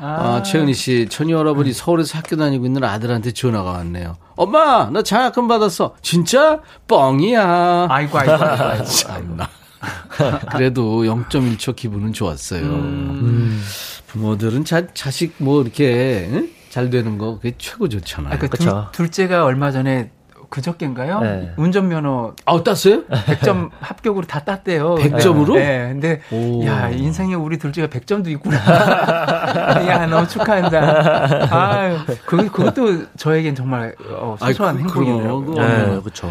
아, 0.00 0.42
최은희 0.42 0.74
씨, 0.74 1.06
천이 1.08 1.32
할아버지 1.32 1.72
서울에서 1.72 2.18
학교 2.18 2.36
다니고 2.36 2.66
있는 2.66 2.84
아들한테 2.84 3.32
전화가 3.32 3.70
왔네요. 3.72 4.16
엄마, 4.36 4.90
나 4.90 5.02
장학금 5.02 5.48
받았어. 5.48 5.94
진짜? 6.02 6.60
뻥이야. 6.86 7.86
아이고, 7.88 8.18
아이고, 8.18 8.32
아이고. 8.32 8.84
참나. 8.84 9.48
그래도 10.52 11.02
0.1초 11.04 11.74
기분은 11.74 12.12
좋았어요. 12.12 12.62
음. 12.62 13.62
부모들은 14.08 14.64
자, 14.64 14.86
자식 14.92 15.34
뭐 15.38 15.62
이렇게 15.62 16.28
응? 16.30 16.48
잘 16.76 16.90
되는 16.90 17.16
거 17.16 17.36
그게 17.36 17.54
최고 17.56 17.88
좋잖아요. 17.88 18.34
아, 18.34 18.36
그 18.36 18.48
그렇죠. 18.48 18.88
둘째가 18.92 19.46
얼마 19.46 19.70
전에 19.70 20.10
그저께인가요? 20.50 21.20
네. 21.20 21.52
운전면허. 21.56 22.34
아, 22.44 22.62
땄어요? 22.62 23.04
100점 23.06 23.70
합격으로 23.80 24.26
다 24.26 24.40
땄대요. 24.40 24.96
100점으로? 24.96 25.54
네. 25.54 25.88
근데, 25.88 26.20
오. 26.30 26.66
야, 26.66 26.90
인생에 26.90 27.32
우리 27.34 27.56
둘째가 27.56 27.88
100점도 27.88 28.28
있구나. 28.28 28.58
야, 29.88 30.06
너무 30.06 30.28
축하한다. 30.28 31.48
아 31.50 32.04
그, 32.26 32.46
그것도 32.50 33.06
저에겐 33.16 33.54
정말 33.54 33.94
어, 34.10 34.36
소소한 34.38 34.78
행복이네요. 34.78 35.44
네, 35.56 36.00
그렇죠. 36.02 36.28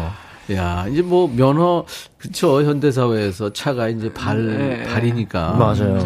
야, 0.52 0.86
이제 0.88 1.02
뭐 1.02 1.28
면허 1.28 1.84
그쵸 2.18 2.62
현대 2.62 2.92
사회에서 2.92 3.52
차가 3.52 3.88
이제 3.88 4.12
발 4.12 4.46
네. 4.46 4.84
발이니까 4.84 5.54
맞아요. 5.54 5.98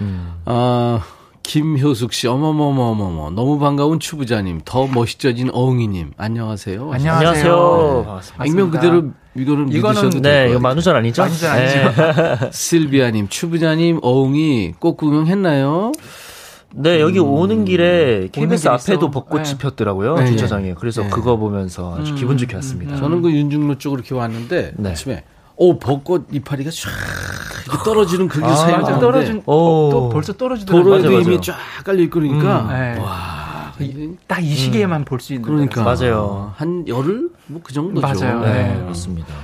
음. 0.00 0.32
아 0.44 1.02
김효숙 1.50 2.12
씨, 2.12 2.28
어머머머머머, 2.28 3.30
너무 3.30 3.58
반가운 3.58 3.98
추부자님, 3.98 4.60
더 4.64 4.86
멋있어진 4.86 5.50
어흥이님, 5.52 6.12
안녕하세요. 6.16 6.92
안녕하세요. 6.92 8.04
반갑습니다. 8.06 8.44
익명 8.44 8.70
그대로 8.70 9.10
이거는 9.34 9.72
이거는 9.72 10.10
네, 10.22 10.50
이거 10.50 10.60
만우절 10.60 10.94
아니죠? 10.94 11.22
만우절 11.22 11.50
아니죠. 11.50 11.76
네. 11.76 12.50
실비아님, 12.54 13.26
추부자님, 13.26 13.98
어흥이 14.00 14.74
꽃 14.78 14.96
구경했나요? 14.96 15.90
네, 16.72 17.00
여기 17.00 17.18
음, 17.18 17.26
오는 17.26 17.64
길에 17.64 18.28
KBS 18.30 18.68
앞에도 18.68 19.10
벚꽃이 19.10 19.42
네. 19.42 19.58
폈더라고요. 19.58 20.14
네. 20.18 20.26
주차장에. 20.26 20.74
그래서 20.74 21.02
네. 21.02 21.10
그거 21.10 21.36
보면서 21.36 21.96
아주 21.98 22.12
음, 22.12 22.16
기분 22.16 22.38
좋게 22.38 22.54
왔습니다. 22.54 22.94
음, 22.94 22.96
저는 23.00 23.22
그 23.22 23.32
윤중로 23.32 23.78
쪽으로 23.78 23.98
이렇게 23.98 24.14
왔는데 24.14 24.74
네. 24.76 24.90
아침에 24.90 25.24
오 25.62 25.78
벚꽃 25.78 26.28
이파리가 26.32 26.70
쫙 26.70 26.90
이렇게 27.66 27.84
떨어지는 27.84 28.28
그게 28.28 28.46
아, 28.46 28.54
사이에 28.54 28.80
떨어진 28.98 29.42
또 29.44 30.08
벌써 30.10 30.32
떨어지더라고요. 30.32 30.82
도로에도 31.02 31.10
맞아, 31.18 31.30
이미 31.30 31.40
쫙 31.42 31.56
깔려 31.84 32.02
있고 32.04 32.18
그러니까 32.20 32.62
음, 32.62 32.68
네. 32.68 32.98
와. 32.98 33.40
딱 34.26 34.40
이 34.42 34.54
시기에만 34.54 35.02
음. 35.02 35.04
볼수 35.04 35.32
있는 35.34 35.44
그러니까 35.46 35.82
맞아요. 35.82 36.52
한 36.56 36.86
열흘 36.88 37.30
뭐 37.46 37.60
그 37.62 37.72
정도죠. 37.74 38.06
맞아요. 38.06 38.40
네, 38.40 38.52
네. 38.74 38.80
그렇습니다. 38.82 39.34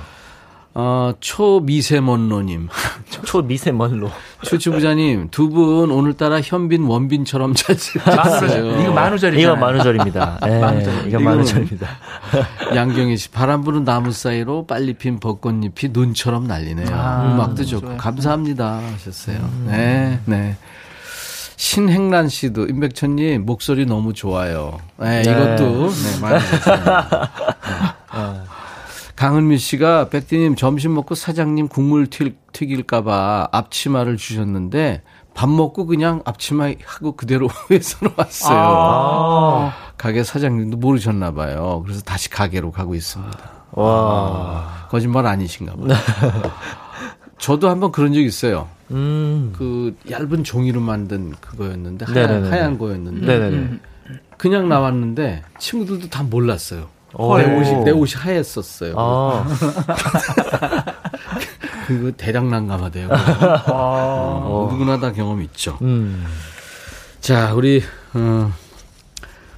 어, 0.79 1.11
초미세먼로님. 1.19 2.69
초미세먼로. 3.25 4.11
추추부자님, 4.43 5.29
두 5.31 5.49
분 5.49 5.89
오늘따라 5.89 6.39
현빈, 6.39 6.83
원빈처럼 6.83 7.55
잘 7.57 7.75
찍었어요. 7.75 8.81
이거 8.81 8.93
만우절이죠. 8.93 9.41
이거 9.41 9.55
만우절입니다. 9.55 10.39
네, 10.43 10.59
만우절. 10.59 11.07
이거 11.07 11.19
만우절입니다. 11.19 11.87
양경희 12.75 13.17
씨, 13.17 13.29
바람 13.31 13.63
부는 13.63 13.85
나무 13.85 14.11
사이로 14.11 14.67
빨리 14.67 14.93
핀 14.93 15.19
벚꽃잎이 15.19 15.89
눈처럼 15.91 16.45
날리네요. 16.45 16.89
아, 16.91 17.33
음악도 17.33 17.65
좋고. 17.65 17.85
좋아요. 17.87 17.97
감사합니다. 17.97 18.79
하셨어요. 18.93 19.37
음. 19.37 19.67
네, 19.71 20.19
네. 20.25 20.55
신행란 21.55 22.29
씨도, 22.29 22.67
임백천님, 22.67 23.47
목소리 23.47 23.87
너무 23.87 24.13
좋아요. 24.13 24.77
네, 24.99 25.23
네. 25.23 25.31
이것도, 25.31 25.89
네, 25.89 26.19
많이 26.21 26.43
강은미 29.17 29.57
씨가 29.57 30.09
백디님 30.09 30.55
점심 30.55 30.93
먹고 30.93 31.15
사장님 31.15 31.69
국물 31.69 32.07
튀길까봐 32.07 33.49
앞치마를 33.51 34.15
주셨는데 34.15 35.01
밥 35.33 35.49
먹고 35.49 35.87
그냥 35.87 36.21
앞치마 36.23 36.69
하고 36.85 37.15
그대로 37.15 37.49
회사로 37.71 38.11
왔어요. 38.15 38.57
아~ 38.59 39.73
가게 39.97 40.23
사장님도 40.23 40.77
모르셨나 40.77 41.31
봐요. 41.33 41.81
그래서 41.83 42.01
다시 42.01 42.29
가게로 42.29 42.71
가고 42.71 42.93
있습니다. 42.93 43.39
와. 43.71 44.87
거짓말 44.89 45.25
아니신가 45.25 45.73
봐요. 45.73 45.87
저도 47.39 47.69
한번 47.69 47.91
그런 47.91 48.13
적 48.13 48.19
있어요. 48.21 48.67
음. 48.91 49.51
그 49.57 49.95
얇은 50.11 50.43
종이로 50.43 50.79
만든 50.79 51.31
그거였는데 51.41 52.05
하얀, 52.05 52.45
하얀 52.51 52.77
거였는데 52.77 53.25
네네네. 53.25 53.79
그냥 54.37 54.69
나왔는데 54.69 55.41
친구들도 55.57 56.09
다 56.09 56.21
몰랐어요. 56.21 56.96
내 57.17 57.55
옷이 57.59 57.83
내 57.83 57.91
옷이 57.91 58.13
하였었어요. 58.15 58.93
아. 58.97 59.45
그거 61.87 62.11
대장 62.17 62.49
난감하대요. 62.49 63.09
아. 63.11 63.63
어, 63.71 64.67
누구나 64.71 64.99
다 64.99 65.11
경험 65.11 65.41
있죠. 65.43 65.77
음. 65.81 66.25
자, 67.21 67.53
우리 67.53 67.81
어, 68.13 68.51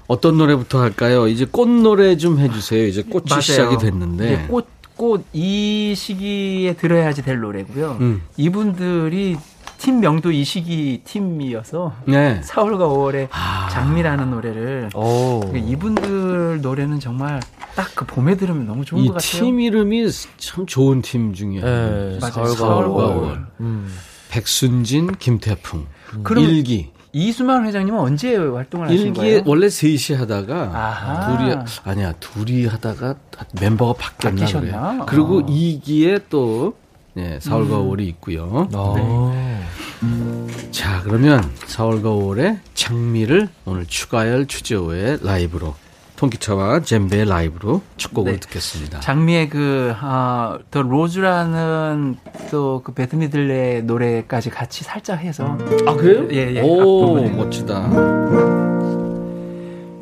어떤 0.08 0.38
노래부터 0.38 0.80
할까요? 0.82 1.28
이제 1.28 1.46
꽃 1.50 1.68
노래 1.68 2.18
좀 2.18 2.40
해주세요. 2.40 2.86
이제 2.88 3.02
꽃이 3.04 3.26
맞아요. 3.30 3.42
시작이 3.42 3.78
됐는데. 3.78 4.48
꽃, 4.50 4.68
꽃 4.96 5.26
이 5.34 5.94
시기에 5.96 6.74
들어야지 6.74 7.22
될 7.24 7.40
노래고요. 7.40 7.98
음. 8.02 8.22
이분들이 8.38 9.38
팀명도 9.80 10.32
이 10.32 10.44
시기 10.44 11.02
팀이어서 11.06 11.94
네. 12.06 12.42
4월과 12.42 12.80
5월에 12.82 13.28
아. 13.32 13.70
장미라는 13.72 14.30
노래를 14.30 14.90
오. 14.94 15.42
이분들 15.56 16.62
노래는 16.62 17.00
정말 17.00 17.40
딱 17.76 17.90
그 17.96 18.06
봄에 18.06 18.36
들으면 18.36 18.66
너무 18.68 18.84
좋은 18.86 19.06
것 19.08 19.14
같아요. 19.14 19.22
팀 19.42 19.60
이름이 19.60 20.08
참 20.38 20.66
좋은 20.66 21.02
팀 21.02 21.34
중에 21.34 21.62
네. 21.62 22.20
4월과, 22.22 22.56
4월과 22.56 22.86
5월. 22.86 23.46
음. 23.62 23.94
백순진, 24.30 25.16
김태풍, 25.18 25.86
음. 26.14 26.38
일기. 26.38 26.92
이수만 27.12 27.66
회장님은 27.66 28.00
언제 28.00 28.36
활동을 28.36 28.88
하신 28.90 29.14
거예요? 29.14 29.38
일기에 29.38 29.44
원래 29.50 29.68
셋이 29.70 30.18
하다가 30.20 30.72
아하. 30.74 31.38
둘이 31.38 31.56
아니야 31.84 32.14
둘이 32.20 32.66
하다가 32.68 33.16
멤버가 33.60 33.94
바뀌었나 33.94 34.46
그래요. 34.46 35.06
그리고 35.08 35.40
아. 35.40 35.46
2기에 35.48 36.24
또 36.30 36.76
네, 37.20 37.40
4월과 37.40 37.72
음. 37.72 37.90
5월이 37.90 38.02
있고요. 38.08 38.70
아. 38.74 38.94
네. 38.96 40.72
자, 40.72 41.02
그러면 41.04 41.42
4월과 41.66 42.04
5월에 42.04 42.60
장미를 42.74 43.50
오늘 43.66 43.86
추가열 43.86 44.48
추재호의 44.48 45.20
라이브로 45.22 45.76
통기차와 46.16 46.82
젬베의 46.82 47.26
라이브로 47.26 47.82
첫 47.98 48.14
곡을 48.14 48.34
네. 48.34 48.40
듣겠습니다. 48.40 49.00
장미의 49.02 49.50
그, 49.50 49.94
아, 50.00 50.58
더 50.72 50.82
로즈라는 50.82 52.18
또그 52.52 52.94
배트미들의 52.94 53.84
노래까지 53.84 54.50
같이 54.50 54.84
살짝 54.84 55.20
해서. 55.20 55.58
아, 55.86 55.94
그래요? 55.96 56.28
예, 56.32 56.56
예. 56.56 56.62
오, 56.62 57.22
멋지다. 57.30 57.90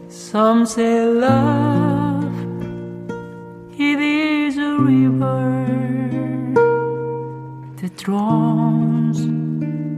Some 0.09 0.63
say 0.63 1.05
love, 1.05 2.27
it 3.79 3.99
is 4.01 4.59
a 4.59 4.73
river 4.79 5.86
that 7.81 7.95
drums, 7.95 9.19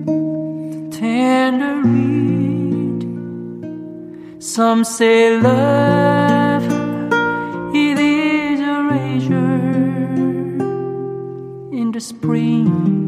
the 0.05 0.97
tender 0.97 1.81
reed. 1.81 3.03
Some 4.43 4.83
say 4.83 5.39
love, 5.39 6.63
it 7.73 7.97
is 7.97 8.59
a 8.59 8.83
razor 8.91 9.55
in 11.71 11.91
the 11.93 12.01
spring 12.01 12.98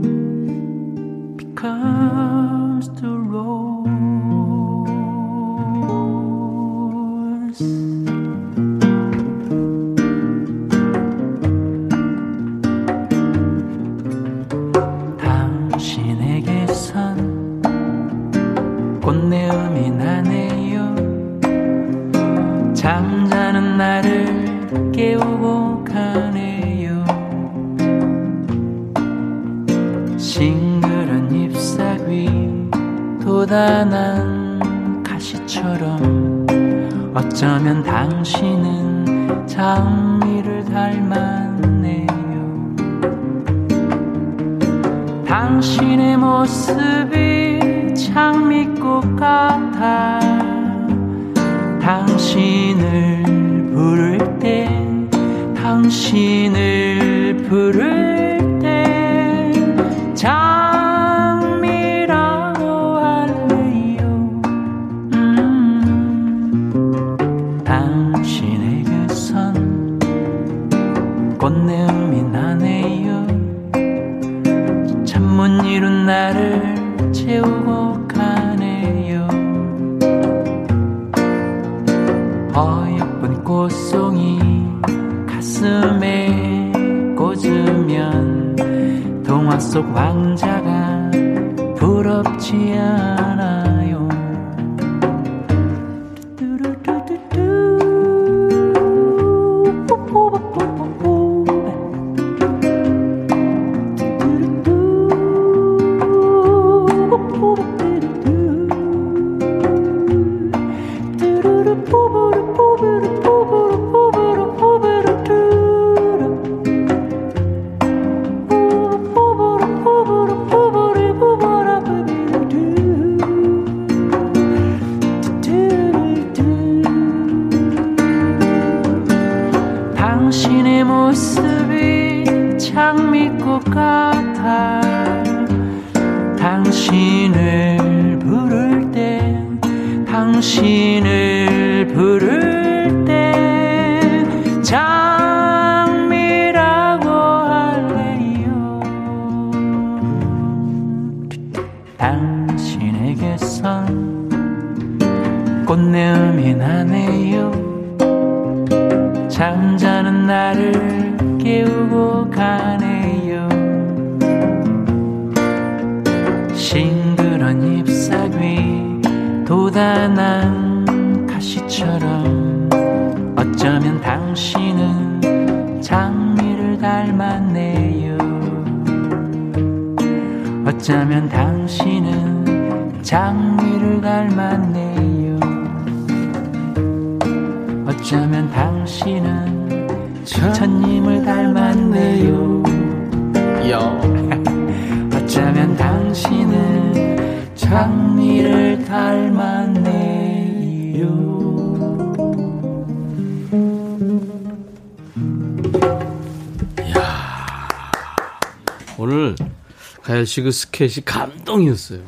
씨 210.31 210.41
그 210.41 210.51
스케치 210.51 211.01
감동이었어요. 211.03 211.99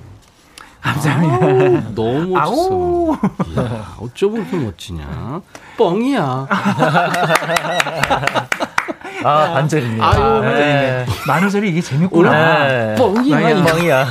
감사합니다. 0.82 1.46
아우, 1.46 1.94
너무 1.96 2.28
멋졌어. 2.34 3.20
이야, 3.52 3.96
어쩌면 4.00 4.48
그렇게 4.50 4.66
멋지냐? 4.66 5.42
뻥이야. 5.78 6.48
아, 9.26 9.54
반전이네요. 9.54 10.04
아유, 10.04 10.42
네. 10.42 11.06
만우절이 11.28 11.70
이게 11.70 11.82
재밌구나. 11.82 12.68
네. 12.68 12.96
뻥이야, 12.96 13.40
뻥이야. 13.40 13.66
뻥이야. 13.66 14.06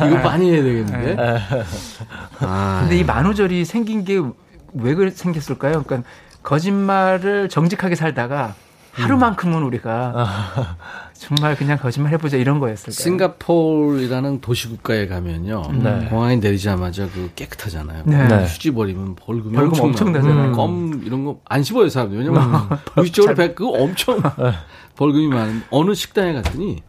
이거 0.06 0.16
많이 0.18 0.52
해야 0.52 0.62
되겠는데. 0.62 1.14
네. 1.14 1.64
아. 2.40 2.78
근데 2.82 2.98
이 2.98 3.04
만우절이 3.04 3.64
생긴 3.64 4.04
게 4.04 4.20
왜 4.74 4.94
생겼을까요? 5.10 5.82
그러니까 5.82 6.06
거짓말을 6.42 7.48
정직하게 7.48 7.94
살다가 7.94 8.52
하루만큼은 8.92 9.62
우리가 9.62 10.12
아. 10.14 10.66
정말 11.18 11.56
그냥 11.56 11.78
거짓말 11.78 12.12
해보자 12.12 12.36
이런 12.36 12.60
거였을까요? 12.60 12.92
싱가포르라는 12.92 14.40
도시국가에 14.40 15.08
가면요. 15.08 15.62
네. 15.82 16.06
공항에 16.08 16.36
내리자마자 16.36 17.08
그 17.12 17.30
깨끗하잖아요. 17.34 18.04
네. 18.06 18.28
네. 18.28 18.44
휴지 18.46 18.70
버리면 18.72 19.16
벌금이 19.16 19.54
벌금 19.56 19.80
엄청 19.84 20.12
나잖아요. 20.12 20.52
껌 20.52 21.02
이런 21.04 21.24
거 21.24 21.40
안 21.46 21.62
씹어요 21.62 21.88
사람들. 21.88 22.18
왜냐면 22.18 22.68
무의식적으로 22.94 23.34
배 23.34 23.52
그거 23.54 23.70
엄청 23.70 24.22
네. 24.22 24.52
벌금이 24.96 25.26
많은 25.28 25.62
어느 25.70 25.94
식당에 25.94 26.32
갔더니 26.34 26.82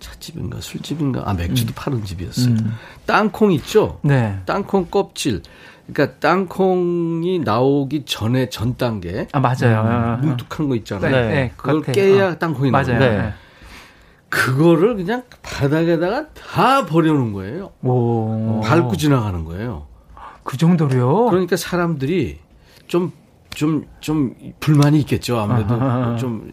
찻집인가 0.00 0.60
술집인가 0.60 1.22
아 1.26 1.34
맥주도 1.34 1.70
음. 1.70 1.74
파는 1.76 2.04
집이었어요. 2.04 2.48
음. 2.54 2.74
땅콩 3.06 3.52
있죠? 3.52 4.00
네. 4.02 4.38
땅콩 4.46 4.86
껍질. 4.86 5.42
그러니까 5.92 6.18
땅콩이 6.18 7.40
나오기 7.40 8.04
전에 8.04 8.48
전 8.48 8.76
단계. 8.76 9.26
아 9.32 9.40
맞아요. 9.40 10.18
음, 10.22 10.28
뭉툭한 10.28 10.68
거 10.68 10.76
있잖아요. 10.76 11.10
네, 11.10 11.28
네. 11.28 11.52
그걸 11.56 11.82
깨야 11.82 12.28
어. 12.30 12.34
땅콩이 12.38 12.70
나와요. 12.70 12.86
맞아요. 12.86 12.98
네. 13.00 13.32
그거를 14.30 14.96
그냥 14.96 15.24
바닥에다가 15.42 16.28
다 16.28 16.86
버려놓은 16.86 17.32
거예요. 17.32 17.72
오. 17.82 18.60
밟고 18.64 18.96
지나가는 18.96 19.44
거예요. 19.44 19.86
그 20.44 20.56
정도로요? 20.56 21.26
그러니까 21.26 21.56
사람들이 21.56 22.38
좀, 22.86 23.12
좀, 23.50 23.86
좀 24.00 24.34
불만이 24.60 25.00
있겠죠. 25.00 25.38
아무래도 25.38 25.74
아하. 25.74 26.16
좀 26.18 26.52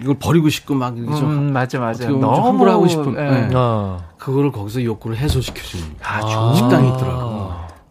이걸 0.00 0.16
버리고 0.18 0.48
싶고 0.48 0.74
막 0.74 0.96
이렇게 0.96 1.14
좀. 1.16 1.30
음, 1.30 1.52
맞아, 1.52 1.80
맞아. 1.80 2.08
너무 2.08 2.68
하고 2.68 2.86
싶은. 2.86 3.14
네. 3.14 3.48
네. 3.48 3.54
그거를 4.18 4.52
거기서 4.52 4.82
욕구를 4.84 5.16
해소시켜주는 5.16 5.96
아, 6.02 6.54
식당이 6.54 6.88
있더라고. 6.88 7.45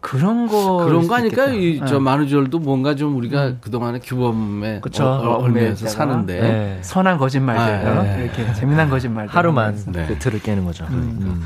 그런 0.06 0.48
거 0.48 0.86
그런 0.86 1.08
거 1.08 1.16
아니까 1.16 1.48
이저 1.48 1.96
네. 1.96 2.00
만우절도 2.00 2.60
뭔가 2.60 2.96
좀 2.96 3.18
우리가 3.18 3.48
음. 3.48 3.58
그동안에 3.60 3.98
규범에 4.04 4.82
그쵸. 4.82 5.04
어, 5.04 5.38
얼매에서 5.42 5.88
사는데 5.88 6.42
네. 6.42 6.78
선한 6.82 7.18
거짓말들 7.18 7.90
아, 7.90 8.04
네. 8.04 8.24
이렇게 8.24 8.54
재미난 8.54 8.92
거짓말 8.92 9.26
하루만 9.26 9.76
네. 9.88 10.06
그 10.08 10.20
틀을 10.20 10.44
깨는 10.44 10.64
거죠. 10.64 10.86
음. 10.92 11.18
음. 11.22 11.44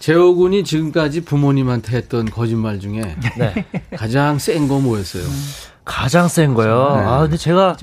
재호 0.00 0.34
군이 0.34 0.64
지금까지 0.64 1.24
부모님한테 1.24 1.96
했던 1.96 2.28
거짓말 2.28 2.80
중에 2.80 3.00
네. 3.38 3.64
가장 3.96 4.40
센 4.40 4.66
거 4.66 4.80
뭐였어요? 4.80 5.22
음. 5.22 5.44
가장 5.84 6.26
센 6.26 6.52
거요. 6.54 6.96
네. 6.96 7.02
아 7.04 7.20
근데 7.20 7.36
제가 7.36 7.76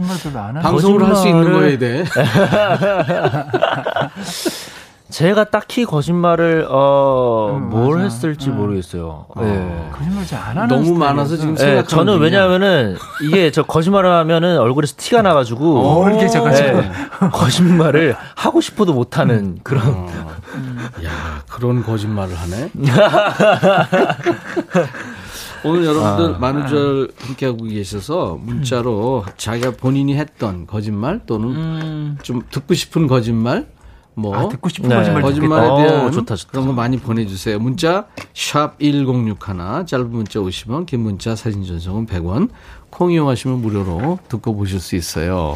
방송을 0.61 1.07
할 1.07 1.15
수 1.15 1.29
있는 1.29 1.53
거에 1.53 1.77
대해 1.77 2.03
제가 5.11 5.43
딱히 5.45 5.85
거짓말을 5.85 6.65
어뭘 6.69 7.99
음, 7.99 8.05
했을지 8.05 8.49
음. 8.49 8.57
모르겠어요. 8.57 9.25
어. 9.29 9.41
네. 9.41 9.89
거짓말 9.93 10.25
잘 10.25 10.41
안 10.41 10.57
하는 10.57 10.67
너무 10.67 10.97
많아서 10.97 11.37
지금 11.37 11.53
네, 11.55 11.63
생각. 11.63 11.87
저는 11.87 12.19
왜냐하면은 12.19 12.97
이게 13.23 13.51
저 13.51 13.63
거짓말을 13.63 14.09
하면은 14.09 14.57
얼굴에서 14.57 14.95
티가 14.97 15.21
나가지고 15.21 15.79
어, 15.79 16.09
이렇게 16.09 16.27
저 16.27 16.43
네, 16.49 16.91
거짓말을 17.31 18.15
하고 18.35 18.59
싶어도 18.61 18.93
못하는 18.93 19.35
음. 19.35 19.59
그런. 19.63 19.87
어. 19.87 20.07
야 21.05 21.43
그런 21.49 21.83
거짓말을 21.83 22.33
하네. 22.35 22.71
오늘 25.63 25.85
여러분들 25.85 26.35
아. 26.35 26.37
만우절 26.39 27.11
함께하고 27.19 27.65
계셔서 27.65 28.39
문자로 28.41 29.25
자기가 29.37 29.71
본인이 29.71 30.15
했던 30.17 30.65
거짓말 30.65 31.21
또는 31.27 31.49
음. 31.49 32.17
좀 32.23 32.41
듣고 32.49 32.73
싶은 32.73 33.05
거짓말 33.07 33.67
뭐 34.13 34.35
아, 34.35 34.49
듣고 34.49 34.69
싶은 34.69 34.89
네. 34.89 34.95
거짓말 34.95 35.21
거짓말에 35.21 35.83
대한 35.83 36.05
오, 36.05 36.11
좋다, 36.11 36.35
좋다. 36.35 36.51
그런 36.51 36.67
거 36.67 36.73
많이 36.73 36.97
보내주세요. 36.97 37.59
문자 37.59 38.07
샵 38.33 38.77
#1061 38.79 39.87
짧은 39.87 40.11
문자 40.11 40.39
50원, 40.39 40.85
긴 40.85 41.01
문자 41.01 41.35
사진 41.35 41.63
전송은 41.65 42.07
100원. 42.07 42.49
콩 42.89 43.11
이용하시면 43.11 43.61
무료로 43.61 44.19
듣고 44.27 44.55
보실 44.55 44.79
수 44.79 44.95
있어요. 44.95 45.55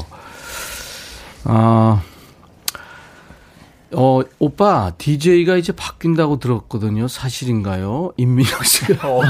아. 1.44 2.02
어, 3.98 4.22
오빠, 4.40 4.92
DJ가 4.98 5.56
이제 5.56 5.72
바뀐다고 5.72 6.40
들었거든요. 6.40 7.08
사실인가요? 7.08 8.12
임민혁 8.18 8.66
씨가. 8.66 9.08
어, 9.10 9.24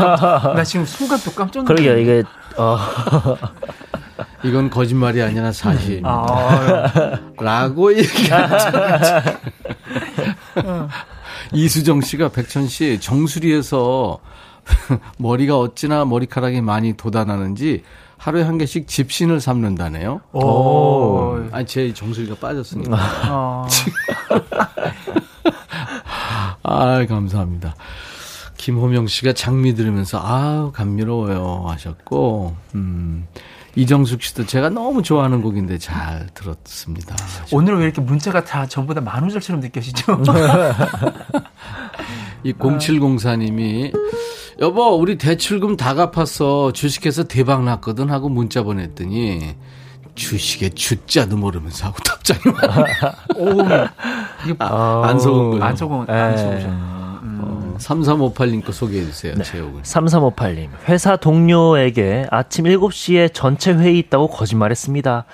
나 0.55 0.63
지금 0.63 0.86
순간 0.86 1.19
또 1.23 1.32
깜짝 1.32 1.63
놀랐네. 1.65 1.84
그러게, 1.84 2.01
이게, 2.01 2.23
어. 2.26 2.45
이건 4.43 4.70
거짓말이 4.70 5.22
아니라 5.22 5.51
사실입니다. 5.51 6.10
아, 6.10 7.20
라고 7.39 7.97
얘기하죠. 7.97 8.78
이수정 11.53 12.01
씨가 12.01 12.30
백천 12.30 12.68
씨 12.68 12.99
정수리에서 12.99 14.20
머리가 15.18 15.58
어찌나 15.58 16.06
머리카락이 16.06 16.62
많이 16.62 16.93
돋아나는지 16.93 17.84
하루에 18.18 18.43
한 18.43 18.58
개씩 18.58 18.88
집신을 18.88 19.39
삼는다네요. 19.39 20.22
오. 20.34 21.38
아니, 21.51 21.66
제 21.66 21.93
정수리가 21.93 22.36
빠졌으니까. 22.36 22.97
아, 22.97 23.68
아 26.64 27.06
감사합니다. 27.06 27.76
김호명 28.66 29.05
씨가 29.05 29.34
장미 29.34 29.76
들으면서, 29.76 30.20
아 30.20 30.72
감미로워요 30.74 31.66
하셨고, 31.68 32.55
음. 32.74 33.28
이정숙 33.76 34.24
씨도 34.24 34.47
제가 34.47 34.70
너무 34.70 35.03
좋아하는 35.03 35.43
곡인데 35.43 35.78
잘 35.78 36.26
들었습니다. 36.34 37.16
오늘 37.51 37.78
왜 37.78 37.84
이렇게 37.84 38.01
문자가 38.01 38.43
다 38.43 38.66
전부 38.66 38.95
다 38.95 39.01
만우절처럼 39.01 39.61
느껴지죠? 39.61 40.20
이 42.43 42.53
0704님이 42.53 43.93
여보 44.61 44.95
우리 44.95 45.20
대출금 45.20 45.78
다 45.78 45.93
갚았어 45.93 46.72
주식해서 46.72 47.26
대박 47.26 47.63
났거든 47.66 48.09
하고 48.09 48.30
문자 48.30 48.63
보냈더니 48.63 49.53
주식에 50.16 50.70
주자도 50.70 51.38
모르면서 51.38 51.86
하고 51.88 51.97
답장이 52.01 52.55
많아. 52.55 52.86
오, 53.36 53.61
이게 54.45 54.55
아, 54.57 55.03
안 55.05 55.20
속은 55.20 55.59
거안 55.59 55.76
속은 55.76 56.09
안 56.09 56.38
속으셨 56.38 57.05
네. 57.78 57.86
3358님 57.88 58.63
거 58.65 58.71
소개해 58.71 59.05
주세요. 59.05 59.36
네. 59.36 59.43
제목을. 59.43 59.82
3358님. 59.84 60.69
회사 60.88 61.15
동료에게 61.15 62.28
아침 62.32 62.65
7시에 62.65 63.34
전체 63.34 63.73
회의 63.73 63.99
있다고 63.99 64.28
거짓말했습니다. 64.28 65.26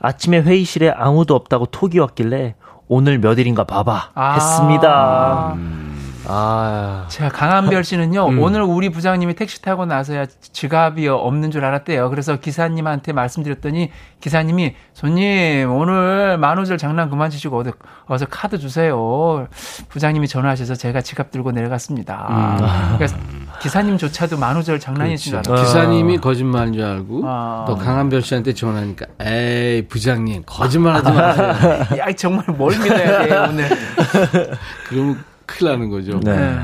아침에 0.00 0.40
회의실에 0.40 0.90
아무도 0.90 1.34
없다고 1.34 1.66
톡이 1.66 1.98
왔길래 1.98 2.54
오늘 2.88 3.18
몇 3.18 3.38
일인가 3.38 3.64
봐봐 3.64 4.10
아~ 4.14 4.34
했습니다. 4.34 5.54
음. 5.56 5.93
아. 6.26 7.06
제가 7.08 7.28
강한별 7.28 7.84
씨는요, 7.84 8.28
음. 8.28 8.42
오늘 8.42 8.62
우리 8.62 8.88
부장님이 8.88 9.34
택시 9.34 9.60
타고 9.62 9.86
나서야 9.86 10.26
지갑이 10.40 11.08
없는 11.08 11.50
줄 11.50 11.64
알았대요. 11.64 12.10
그래서 12.10 12.36
기사님한테 12.36 13.12
말씀드렸더니 13.12 13.90
기사님이 14.20 14.74
손님, 14.94 15.70
오늘 15.70 16.38
만우절 16.38 16.78
장난 16.78 17.10
그만 17.10 17.30
치시고 17.30 17.58
어디, 17.58 17.70
어서 18.06 18.26
카드 18.26 18.58
주세요. 18.58 19.46
부장님이 19.88 20.28
전화하셔서 20.28 20.74
제가 20.74 21.00
지갑 21.00 21.30
들고 21.30 21.52
내려갔습니다. 21.52 22.26
음. 22.30 22.96
그러니까 22.96 23.58
기사님조차도 23.60 24.38
만우절 24.38 24.80
장난이신 24.80 25.30
줄 25.30 25.38
알았어요. 25.38 25.56
기사님이 25.64 26.18
거짓말인 26.18 26.72
줄 26.72 26.84
알고 26.84 27.22
아. 27.24 27.64
또 27.66 27.76
강한별 27.76 28.22
씨한테 28.22 28.54
전화하니까 28.54 29.06
에이, 29.20 29.86
부장님, 29.88 30.44
거짓말 30.46 30.94
하지 30.94 31.10
마세요. 31.10 31.48
야, 31.98 32.12
정말 32.12 32.44
뭘 32.48 32.76
믿어야 32.78 33.26
돼, 33.26 33.36
오늘. 33.36 33.68
그럼 34.88 35.24
큰일 35.46 35.72
나는 35.72 35.90
거죠. 35.90 36.20
네. 36.20 36.58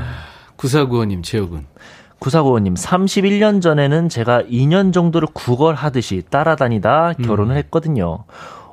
구사구호님, 0.55 1.23
제옥은. 1.23 1.65
구사구호님, 2.19 2.75
31년 2.75 3.61
전에는 3.61 4.07
제가 4.09 4.43
2년 4.43 4.93
정도를 4.93 5.27
구걸하듯이 5.33 6.21
따라다니다 6.29 7.13
결혼을 7.23 7.55
음. 7.55 7.57
했거든요. 7.57 8.25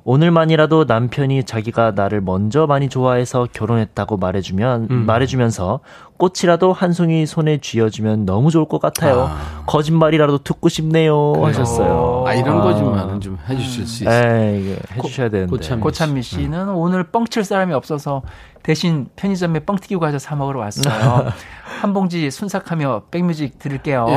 오늘만이라도 0.04 0.84
남편이 0.84 1.44
자기가 1.44 1.92
나를 1.92 2.22
먼저 2.22 2.66
많이 2.66 2.88
좋아해서 2.88 3.46
결혼했다고 3.52 4.16
말해주면 4.16 4.88
음. 4.90 5.06
말해주면서 5.06 5.80
꽃이라도 6.18 6.72
한 6.72 6.92
송이 6.92 7.24
손에 7.26 7.58
쥐어주면 7.58 8.26
너무 8.26 8.50
좋을 8.50 8.66
것 8.66 8.80
같아요. 8.80 9.28
아. 9.30 9.62
거짓말이라도 9.66 10.38
듣고 10.38 10.68
싶네요 10.68 11.32
그래요. 11.32 11.46
하셨어요. 11.46 12.24
아 12.26 12.34
이런 12.34 12.58
아. 12.58 12.62
거짓말은 12.62 13.20
좀 13.20 13.38
해주실 13.48 13.86
수 13.86 14.02
있어요. 14.04 14.20
네, 14.22 14.76
해주셔야 14.94 15.28
되는데. 15.30 15.50
고찬미, 15.50 15.80
고찬미 15.82 16.22
씨는 16.22 16.68
음. 16.68 16.76
오늘 16.76 17.04
뻥칠 17.04 17.44
사람이 17.44 17.72
없어서 17.72 18.22
대신 18.64 19.06
편의점에 19.16 19.60
뻥튀기 19.60 19.96
과자 19.96 20.18
사 20.18 20.34
먹으러 20.36 20.60
왔어요. 20.60 21.32
한 21.80 21.94
봉지 21.94 22.28
순삭하며 22.30 23.02
백뮤직 23.10 23.58
들을게요. 23.60 24.06
예. 24.08 24.14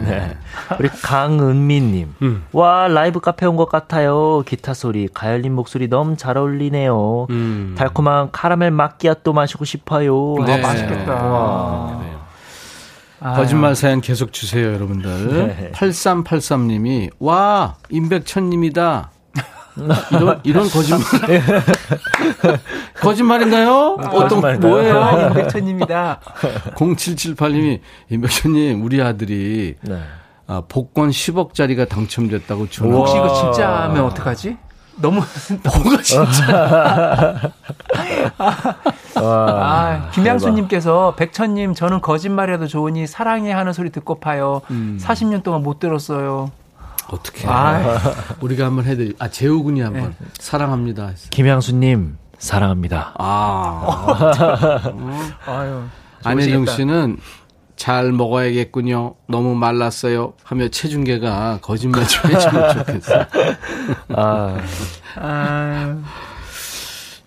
네. 0.08 0.36
우리 0.80 0.88
강은미님. 0.88 2.14
음. 2.22 2.44
와, 2.52 2.88
라이브 2.88 3.20
카페 3.20 3.44
온 3.44 3.56
것 3.56 3.68
같아요. 3.68 4.42
기타 4.46 4.72
소리, 4.74 5.08
가열린 5.12 5.54
목소리 5.54 5.88
너무 5.88 6.16
잘 6.16 6.38
어울리네요. 6.38 7.26
음. 7.30 7.74
달콤한 7.76 8.30
카라멜 8.32 8.70
마끼아또 8.70 9.32
마시고 9.34 9.64
싶어요. 9.66 10.36
네. 10.46 10.54
아, 10.54 10.58
맛있겠다. 10.66 11.25
와. 11.26 12.06
아. 13.20 13.34
거짓말 13.34 13.74
사연 13.74 14.00
계속 14.00 14.32
주세요, 14.32 14.72
여러분들. 14.74 15.46
네. 15.48 15.72
8383님이, 15.72 17.10
와, 17.18 17.76
임백천님이다. 17.90 19.10
이런, 20.12 20.40
이런 20.44 20.68
거짓말. 20.68 21.02
거짓말인가요? 23.00 23.96
아, 24.00 24.08
어떤, 24.08 24.40
거짓말인가요? 24.40 24.70
뭐예요? 24.70 25.02
아, 25.02 25.28
임백천입니다. 25.28 26.20
0778님이, 26.76 27.80
임백천님, 28.10 28.84
우리 28.84 29.02
아들이, 29.02 29.74
네. 29.80 29.98
아, 30.46 30.62
복권 30.68 31.10
10억짜리가 31.10 31.88
당첨됐다고 31.88 32.68
전화. 32.70 32.94
혹시 32.96 33.16
이거 33.16 33.34
진짜 33.34 33.84
하면 33.84 34.04
어떡하지? 34.04 34.56
너무 34.96 35.22
너무 35.62 36.02
진짜. 36.02 37.52
아, 39.16 40.10
김양수님께서 40.12 41.14
백천님 41.16 41.74
저는 41.74 42.00
거짓말해도 42.00 42.66
좋으니 42.66 43.06
사랑해 43.06 43.52
하는 43.52 43.72
소리 43.72 43.90
듣고 43.90 44.20
파요. 44.20 44.62
음. 44.70 44.98
40년 45.00 45.42
동안 45.42 45.62
못 45.62 45.78
들었어요. 45.78 46.50
어떻게? 47.08 47.46
아, 47.48 47.98
우리가 48.40 48.66
한번 48.66 48.84
해드리. 48.84 49.14
아 49.18 49.28
재호군이 49.28 49.80
한번 49.80 50.14
네. 50.18 50.26
사랑합니다. 50.38 51.10
김양수님 51.30 52.18
사랑합니다. 52.38 53.14
아, 53.18 54.32
아유. 55.46 55.82
안혜정 56.24 56.66
씨는 56.66 57.18
잘 57.76 58.10
먹어야겠군요. 58.12 59.14
너무 59.28 59.54
말랐어요. 59.54 60.32
하며 60.42 60.68
체중계가 60.68 61.58
거짓말 61.60 62.06
좀 62.08 62.30
해주면 62.30 62.72
좋겠어. 62.78 63.12
아. 64.14 64.56
아. 65.16 65.98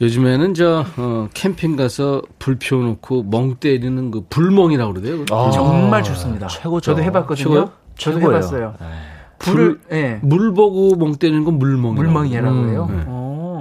요즘에는 0.01 0.53
저 0.53 0.85
어, 0.97 1.27
캠핑 1.33 1.75
가서 1.75 2.21
불 2.39 2.55
피워놓고 2.57 3.23
멍 3.23 3.55
때리는 3.55 4.11
그 4.11 4.25
불멍이라고 4.29 4.93
그러대요. 4.93 5.25
아, 5.31 5.51
정말 5.51 6.01
좋습니다. 6.03 6.47
최고죠. 6.47 6.91
저도 6.91 7.03
해봤거든요. 7.03 7.43
최고요? 7.43 7.71
저도 7.97 8.19
최고예요. 8.19 8.37
해봤어요. 8.37 8.73
네. 8.79 8.87
불을 9.39 9.79
예. 9.91 10.19
물 10.21 10.53
보고 10.53 10.95
멍 10.95 11.15
때리는 11.15 11.43
건 11.43 11.59
물멍. 11.59 11.95
물멍이라고 11.95 12.69
해요. 12.69 12.87
음, 12.89 12.97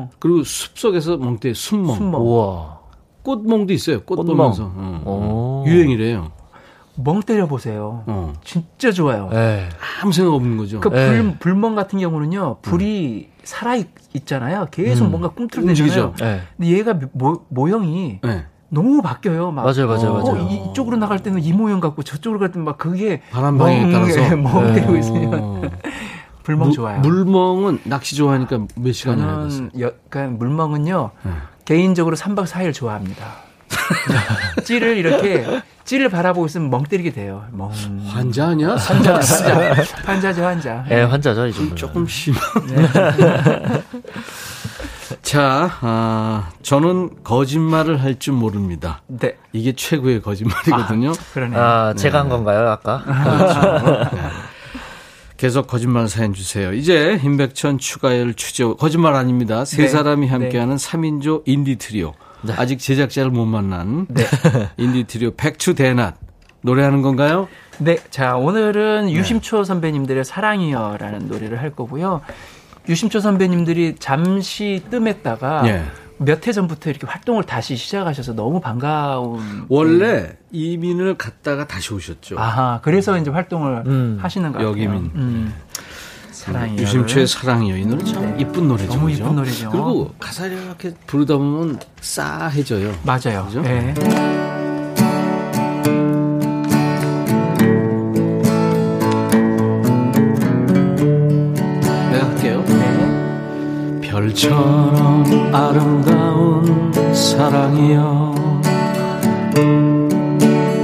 네. 0.08 0.16
그리고 0.20 0.42
숲 0.44 0.78
속에서 0.78 1.16
멍 1.16 1.38
때 1.38 1.52
순멍. 1.52 1.96
순멍. 1.96 2.20
우와. 2.20 2.78
꽃멍도 3.24 3.72
있어요. 3.72 4.00
꽃 4.02 4.16
꽃멍. 4.16 4.36
보면서 4.36 4.72
어. 4.74 5.64
유행이래요. 5.66 6.30
멍 7.00 7.20
때려 7.20 7.46
보세요. 7.46 8.02
어. 8.06 8.32
진짜 8.42 8.90
좋아요. 8.90 9.28
에이. 9.32 9.38
네. 9.38 9.68
아무 10.02 10.12
생각 10.12 10.34
없는 10.34 10.56
거죠. 10.56 10.80
그 10.80 10.90
불, 10.90 11.36
불멍 11.38 11.76
같은 11.76 12.00
경우는요, 12.00 12.58
불이 12.62 13.28
음. 13.30 13.38
살아 13.44 13.76
있 13.76 13.86
잖아요. 14.26 14.66
계속 14.70 15.04
음. 15.04 15.10
뭔가 15.10 15.28
꿈틀대잖아요. 15.28 16.14
네. 16.18 16.40
근데 16.56 16.70
얘가 16.72 16.98
모, 17.12 17.44
모형이 17.48 18.20
네. 18.22 18.46
너무 18.68 19.00
바뀌어요. 19.00 19.52
막 19.52 19.64
맞아요, 19.64 19.86
맞아요, 19.86 20.10
어, 20.10 20.22
맞아요. 20.24 20.48
이, 20.48 20.74
쪽으로 20.74 20.96
나갈 20.96 21.20
때는 21.22 21.42
이 21.42 21.52
모형 21.52 21.78
같고 21.78 22.02
저쪽으로 22.02 22.40
갈 22.40 22.50
때는 22.50 22.64
막 22.64 22.78
그게 22.78 23.22
바람 23.30 23.56
방향에 23.56 23.92
따라서 23.92 24.36
멍 24.36 24.74
때리고 24.74 24.92
네. 24.94 24.98
있으면 24.98 25.70
불멍 26.42 26.68
무, 26.68 26.74
좋아요. 26.74 27.00
물멍은 27.00 27.80
낚시 27.84 28.16
좋아하니까 28.16 28.66
몇 28.74 28.92
시간 28.92 29.18
저는 29.18 29.70
약간 29.78 30.36
물멍은요 30.38 31.10
네. 31.22 31.30
개인적으로 31.64 32.16
3박 32.16 32.46
4일 32.46 32.74
좋아합니다. 32.74 33.47
찌를 34.64 34.96
이렇게 34.96 35.46
찌를 35.84 36.08
바라보고 36.08 36.46
있으면 36.46 36.70
멍 36.70 36.82
때리게 36.84 37.12
돼요. 37.12 37.44
멍. 37.52 37.70
환자 38.06 38.48
아니야? 38.48 38.76
환자, 38.76 39.14
환자. 39.14 39.74
환자죠, 40.04 40.44
환자. 40.44 40.84
예, 40.90 40.96
네, 40.96 41.02
환자죠, 41.04 41.46
이 41.46 41.52
정도. 41.52 41.74
조금 41.74 42.06
심한. 42.06 42.40
네. 42.66 43.82
자, 45.22 45.70
아, 45.80 46.50
저는 46.62 47.22
거짓말을 47.24 48.02
할 48.02 48.18
줄 48.18 48.34
모릅니다. 48.34 49.00
네. 49.06 49.36
이게 49.52 49.72
최고의 49.72 50.22
거짓말이거든요. 50.22 51.10
아, 51.10 51.14
그러네. 51.32 51.56
아, 51.56 51.94
제가 51.96 52.18
네. 52.18 52.18
한 52.18 52.28
건가요, 52.28 52.68
아까? 52.68 53.02
그렇죠. 53.04 54.16
네. 54.16 54.20
계속 55.36 55.66
거짓말 55.68 56.08
사연 56.08 56.34
주세요. 56.34 56.72
이제 56.72 57.20
임백천 57.22 57.78
추가열 57.78 58.34
취재 58.34 58.64
거짓말 58.78 59.14
아닙니다. 59.14 59.64
세 59.64 59.82
네. 59.82 59.88
사람이 59.88 60.26
함께하는 60.26 60.76
네. 60.76 60.88
3인조 60.88 61.42
인디 61.46 61.76
트리오. 61.76 62.12
네. 62.42 62.54
아직 62.56 62.78
제작자를 62.78 63.30
못 63.30 63.44
만난 63.46 64.06
네. 64.08 64.24
인디 64.76 65.04
트리오 65.04 65.32
백추 65.36 65.74
대낮 65.74 66.16
노래하는 66.62 67.02
건가요? 67.02 67.48
네. 67.78 67.96
자, 68.10 68.36
오늘은 68.36 69.06
네. 69.06 69.12
유심초 69.12 69.64
선배님들의 69.64 70.24
사랑이여라는 70.24 71.28
노래를 71.28 71.60
할 71.60 71.70
거고요. 71.70 72.20
유심초 72.88 73.20
선배님들이 73.20 73.96
잠시 73.98 74.82
뜸했다가 74.90 75.62
네. 75.62 75.84
몇해 76.18 76.52
전부터 76.52 76.90
이렇게 76.90 77.06
활동을 77.06 77.44
다시 77.44 77.76
시작하셔서 77.76 78.34
너무 78.34 78.60
반가운. 78.60 79.66
원래 79.68 80.22
네. 80.22 80.38
이민을 80.50 81.16
갔다가 81.16 81.66
다시 81.66 81.94
오셨죠. 81.94 82.38
아하, 82.38 82.80
그래서 82.82 83.16
이제 83.18 83.30
활동을 83.30 83.84
음, 83.86 84.18
하시는 84.20 84.50
것 84.50 84.58
같아요. 84.58 84.70
여기민. 84.70 85.12
음. 85.14 85.54
사랑이요. 86.38 86.82
유심초의. 86.82 87.26
이 87.78 87.84
노래 87.86 88.04
참 88.04 88.22
네. 88.22 88.36
이쁜 88.38 88.68
노래죠. 88.68 88.94
너무 88.94 89.10
이쁜 89.10 89.34
노래죠. 89.34 89.70
그리고 89.70 90.14
가사를 90.20 90.56
이렇게 90.56 90.94
부르다 91.06 91.36
보면 91.36 91.80
싸해져요. 92.00 92.94
맞아요. 93.02 93.46
그죠? 93.46 93.60
네. 93.62 93.94
별처럼 104.02 105.54
아름다운 105.54 106.92
사랑이여 107.14 108.34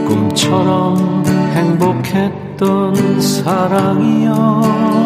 꿈처럼 0.06 1.24
행복했던 1.54 3.20
사랑이여 3.20 5.03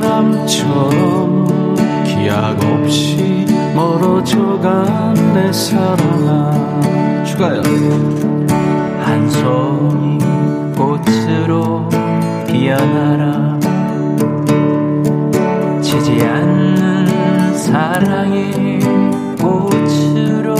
바람처럼 0.00 1.44
기약 2.04 2.58
없이 2.64 3.46
멀어져간 3.76 5.14
내 5.34 5.52
사랑아. 5.52 7.22
추가요. 7.24 7.62
한 9.04 9.30
송이 9.30 10.18
꽃으로 10.76 11.88
피어나라. 12.48 13.56
지지 15.80 16.20
않는 16.22 17.54
사랑의 17.54 18.80
꽃으로. 19.40 20.56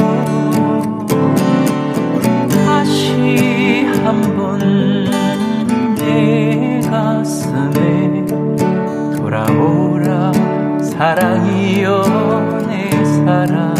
다시 2.48 3.84
한번 4.04 4.60
내 5.96 6.80
가슴 6.88 7.73
사랑이여 10.96 12.66
내 12.68 13.04
사랑 13.04 13.73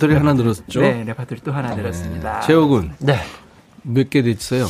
레퍼토리 0.00 0.14
하나 0.14 0.32
늘었죠? 0.32 0.80
네, 0.80 1.04
레퍼토리 1.06 1.40
또 1.44 1.52
하나 1.52 1.74
늘었습니다. 1.74 2.40
네. 2.40 2.46
재호군. 2.46 2.92
네. 2.98 3.20
몇 3.82 4.10
개 4.10 4.22
됐어요? 4.22 4.66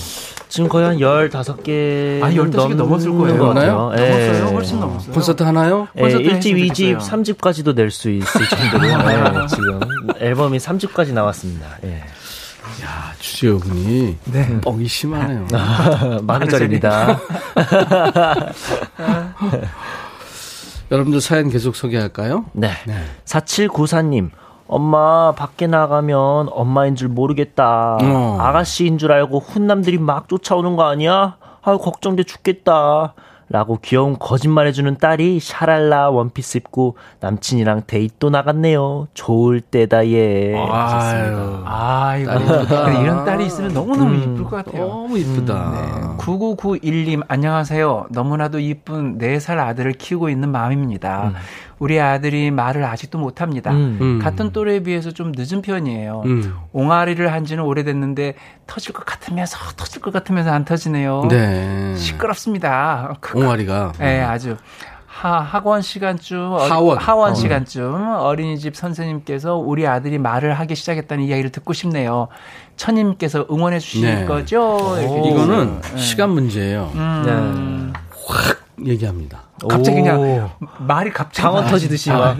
지금 0.48 0.68
거의 0.68 0.86
한 0.86 0.96
15개. 0.98 2.22
아, 2.22 2.30
15개 2.30 2.74
넘었을 2.74 3.12
거예요. 3.12 3.36
넘었나요? 3.36 3.92
네. 3.96 4.28
넘었어요. 4.32 4.54
훨씬 4.56 4.80
넘었어요. 4.80 5.12
콘서트 5.12 5.42
하나요? 5.42 5.88
네, 5.94 6.02
1집, 6.02 6.70
2집, 6.70 6.98
3집까지도 6.98 7.74
낼 7.74 7.90
수 7.90 8.10
있을 8.10 8.48
정도로 8.48 8.82
네, 8.82 9.46
지금 9.48 9.80
앨범이 10.18 10.58
3집까지 10.58 11.12
나왔습니다. 11.12 11.66
예. 11.84 11.98
야, 12.84 13.12
추재호 13.18 13.58
군이 13.58 14.16
네. 14.26 14.60
뻥이 14.60 14.86
심하네요. 14.86 15.46
만우절입니다. 16.22 17.18
여러분들 20.92 21.20
사연 21.20 21.50
계속 21.50 21.74
소개할까요? 21.76 22.46
네. 22.52 22.70
네. 22.86 22.94
4794님. 23.24 24.30
엄마 24.70 25.32
밖에 25.32 25.66
나가면 25.66 26.48
엄마인 26.52 26.94
줄 26.94 27.08
모르겠다. 27.08 27.98
어. 28.00 28.36
아가씨인 28.40 28.98
줄 28.98 29.10
알고 29.10 29.40
훈남들이 29.40 29.98
막 29.98 30.28
쫓아오는 30.28 30.76
거 30.76 30.84
아니야? 30.84 31.36
아유 31.62 31.76
걱정돼 31.78 32.22
죽겠다. 32.22 33.14
라고 33.52 33.80
귀여운 33.82 34.16
거짓말 34.16 34.68
해주는 34.68 34.96
딸이 34.98 35.40
샤랄라 35.40 36.10
원피스 36.10 36.58
입고 36.58 36.96
남친이랑 37.18 37.82
데이트 37.88 38.26
나갔네요. 38.26 39.08
좋을 39.12 39.60
때다 39.60 40.06
예. 40.06 40.54
아유, 40.56 41.62
아이고 41.64 42.30
이런 43.02 43.24
딸이 43.24 43.46
있으면 43.46 43.74
너무너무 43.74 44.10
음, 44.14 44.22
이쁠 44.22 44.44
것 44.44 44.50
같아요. 44.64 44.86
너무 44.86 45.18
이쁘다. 45.18 45.72
네. 45.72 46.16
9991님 46.18 47.22
안녕하세요. 47.26 48.06
너무나도 48.10 48.60
이쁜 48.60 49.18
4살 49.18 49.58
아들을 49.58 49.94
키우고 49.94 50.28
있는 50.28 50.50
마음입니다. 50.52 51.30
음. 51.30 51.34
우리 51.80 51.98
아들이 51.98 52.50
말을 52.50 52.84
아직도 52.84 53.18
못합니다. 53.18 53.72
음. 53.72 53.98
음. 54.00 54.18
같은 54.22 54.52
또래에 54.52 54.80
비해서 54.80 55.10
좀 55.10 55.32
늦은 55.34 55.62
편이에요. 55.62 56.22
음. 56.26 56.54
옹알이를 56.72 57.32
한지는 57.32 57.64
오래됐는데 57.64 58.34
터질 58.66 58.92
것 58.92 59.04
같으면서 59.06 59.56
터질 59.76 60.02
것 60.02 60.12
같으면서 60.12 60.50
안 60.52 60.66
터지네요. 60.66 61.26
네. 61.30 61.96
시끄럽습니다. 61.96 63.16
옹알이가. 63.34 63.94
네, 63.98 64.20
아주. 64.20 64.56
하, 65.06 65.40
학원 65.40 65.82
시간쯤 65.82 66.38
하원, 66.38 66.96
하원 66.96 67.34
시간쯤 67.34 67.94
어린이집 68.20 68.74
선생님께서 68.74 69.56
우리 69.56 69.86
아들이 69.86 70.18
말을 70.18 70.54
하기 70.54 70.74
시작했다는 70.74 71.24
이야기를 71.24 71.50
듣고 71.50 71.72
싶네요. 71.72 72.28
처님께서 72.76 73.46
응원해 73.50 73.80
주실 73.80 74.02
네. 74.02 74.24
거죠? 74.24 74.78
이거는 74.98 75.80
네. 75.80 75.98
시간 75.98 76.30
문제예요. 76.30 76.90
음. 76.94 77.92
네. 77.92 78.00
확 78.26 78.60
얘기합니다. 78.86 79.49
갑자기 79.68 79.96
그냥 79.96 80.50
말이 80.78 81.10
갑자기 81.10 81.42
강원 81.42 81.66
터지듯이 81.66 82.10
아, 82.10 82.36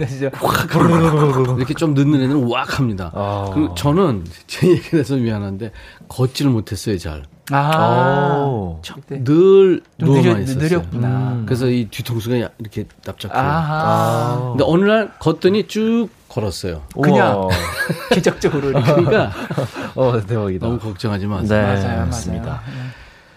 이렇게 1.57 1.73
좀 1.73 1.93
늦는 1.93 2.21
애는 2.21 2.47
왁 2.49 2.79
합니다. 2.79 3.11
아. 3.13 3.49
그리고 3.53 3.73
저는 3.75 4.25
제 4.47 4.67
얘기를 4.69 4.99
해서 4.99 5.15
미안한데 5.15 5.71
걷지를 6.07 6.51
못했어요 6.51 6.97
잘. 6.97 7.23
아, 7.53 8.79
늘 9.09 9.81
누워만 9.97 10.43
있었어요. 10.43 10.63
느렸구나. 10.63 11.07
음. 11.07 11.43
그래서 11.45 11.67
이 11.67 11.87
뒤통수가 11.91 12.35
이렇게 12.35 12.85
납작해요. 13.05 13.41
아. 13.43 14.47
근데 14.51 14.63
어느 14.65 14.85
날 14.85 15.11
걷더니 15.19 15.67
쭉 15.67 16.07
걸었어요. 16.29 16.83
그냥 17.01 17.49
기적적으로. 18.13 18.71
그러니까 18.71 19.31
어 19.95 20.21
대박이다. 20.25 20.65
너무 20.65 20.79
걱정하지 20.79 21.27
마세요. 21.27 21.61
네, 21.61 21.81
맞아요, 21.83 22.05
맞습니다. 22.05 22.61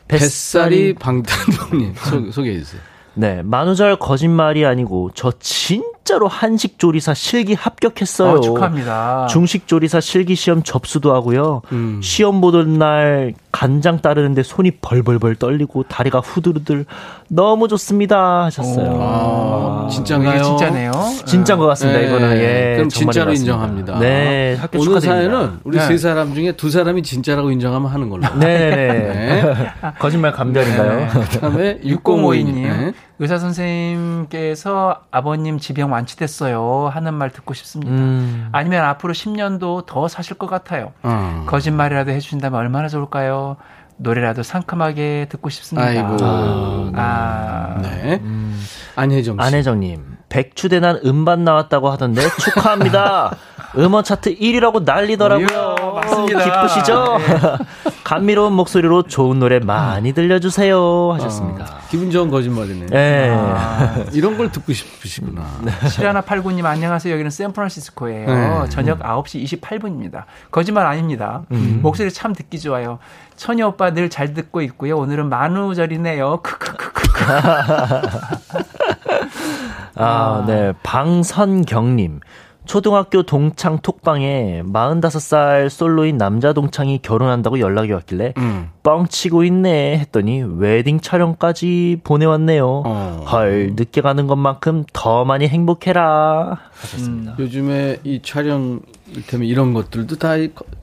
뱃살이 0.07 0.95
방탄동님 0.95 1.95
소개해 2.30 2.59
주세요. 2.61 2.80
네, 3.15 3.43
만우절 3.43 3.97
거짓말이 3.97 4.67
아니고 4.67 5.11
저 5.15 5.33
진 5.39 5.85
짜로 6.05 6.28
한식 6.28 6.78
조리사 6.78 7.14
실기 7.14 7.55
합격했어요. 7.55 8.34
어, 8.34 8.40
축하합니다. 8.40 9.26
중식 9.30 9.66
조리사 9.66 10.00
실기 10.00 10.34
시험 10.34 10.62
접수도 10.62 11.14
하고요. 11.14 11.62
음. 11.72 12.00
시험 12.02 12.40
보던 12.40 12.78
날 12.78 13.32
간장 13.52 14.00
따르는데 14.00 14.42
손이 14.42 14.72
벌벌벌 14.82 15.36
떨리고 15.36 15.84
다리가 15.84 16.20
후들후들 16.20 16.84
너무 17.28 17.68
좋습니다 17.68 18.44
하셨어요. 18.44 18.98
아, 19.00 19.88
진짜인가요? 19.90 20.42
진짜네요. 20.42 20.92
진짜인 21.24 21.59
것 21.59 21.66
같습니다. 21.68 22.00
네. 22.00 22.07
이거는 22.07 22.36
예, 22.36 22.72
그럼 22.76 22.88
진짜로 22.90 23.32
인정합니다. 23.32 23.98
네, 23.98 24.57
학교 24.61 24.80
오늘 24.80 25.00
사연은 25.00 25.61
우리 25.64 25.78
네. 25.78 25.86
세 25.86 25.96
사람 25.96 26.34
중에 26.34 26.52
두 26.52 26.70
사람이 26.70 27.02
진짜라고 27.02 27.50
인정하면 27.50 27.90
하는 27.90 28.11
걸로. 28.11 28.22
네, 28.38 28.59
네. 28.59 29.66
거짓말 29.98 30.32
감별인가요? 30.32 30.98
네. 30.98 31.09
그다음에 31.30 31.78
6052님 31.80 32.92
의사 33.19 33.39
선생님께서 33.39 35.03
아버님 35.11 35.59
지병 35.59 35.93
완치됐어요 35.93 36.91
하는 36.93 37.15
말 37.15 37.31
듣고 37.31 37.55
싶습니다. 37.55 37.93
음. 37.93 38.49
아니면 38.53 38.85
앞으로 38.85 39.12
10년도 39.12 39.87
더 39.87 40.09
사실 40.09 40.37
것 40.37 40.49
같아요. 40.49 40.93
어. 41.03 41.45
거짓말이라도 41.47 42.11
해주신다면 42.11 42.59
얼마나 42.59 42.89
좋을까요? 42.89 43.57
노래라도 43.97 44.43
상큼하게 44.43 45.27
듣고 45.31 45.49
싶습니다. 45.51 45.89
아이고. 45.89 46.17
아, 46.21 46.93
아. 46.97 47.79
네. 47.83 48.19
음. 48.23 48.61
안혜정 48.97 49.37
씨. 49.41 49.47
안혜정님. 49.47 50.17
백추대난 50.29 51.01
음반 51.05 51.45
나왔다고 51.45 51.91
하던데 51.91 52.23
축하합니다. 52.41 53.37
음원 53.77 54.05
차트 54.05 54.37
1위라고 54.39 54.85
난리더라고요. 54.85 55.75
맞습니다. 55.95 56.62
기쁘시죠? 56.62 57.18
네. 57.18 57.59
감미로운 58.05 58.53
목소리로 58.53 59.05
좋은 59.05 59.39
노래 59.39 59.59
많이 59.59 60.12
들려주세요. 60.12 61.12
하셨습니다. 61.14 61.64
어, 61.64 61.68
기분 61.91 62.11
좋은 62.11 62.31
거짓말이네. 62.31 62.87
네. 62.87 63.31
아, 63.31 64.05
이런 64.12 64.37
걸 64.37 64.53
듣고 64.53 64.72
싶으시구나. 64.72 65.43
네. 65.62 65.72
시라나 65.89 66.20
89님 66.20 66.64
안녕하세요. 66.64 67.12
여기는 67.12 67.31
샌프란시스코예요. 67.31 68.62
네. 68.64 68.68
저녁 68.68 69.01
9시 69.01 69.61
28분입니다. 69.61 70.25
거짓말 70.51 70.87
아닙니다. 70.87 71.43
음. 71.51 71.81
목소리 71.83 72.12
참 72.12 72.35
듣기 72.35 72.61
좋아요. 72.61 72.99
천희 73.37 73.62
오빠 73.62 73.91
늘 73.91 74.09
잘 74.09 74.35
듣고 74.35 74.61
있고요. 74.62 74.99
오늘은 74.99 75.29
만우절이네요. 75.29 76.41
크크크크. 76.43 77.05
아, 79.97 80.45
네. 80.47 80.72
방선경님. 80.83 82.20
초등학교 82.67 83.23
동창 83.23 83.79
톡방에 83.79 84.62
45살 84.65 85.69
솔로인 85.69 86.17
남자 86.17 86.53
동창이 86.53 87.01
결혼한다고 87.03 87.61
연락이 87.61 87.93
왔길래 87.93 88.35
음. 88.39 88.71
뻥치고 88.83 89.45
있네 89.45 89.99
했더니 89.99 90.43
웨딩 90.43 91.01
촬영까지 91.01 92.01
보내왔네요. 92.05 92.83
어. 92.85 93.25
헐 93.31 93.73
늦게 93.77 94.01
가는 94.01 94.27
것만큼 94.27 94.85
더 94.93 95.25
많이 95.25 95.47
행복해라 95.49 96.59
하셨습니다. 96.73 97.33
음. 97.33 97.37
요즘에 97.39 97.99
이 98.05 98.21
촬영 98.23 98.81
이를테면 99.11 99.47
이런 99.47 99.75
것들도 99.75 100.17
다 100.17 100.31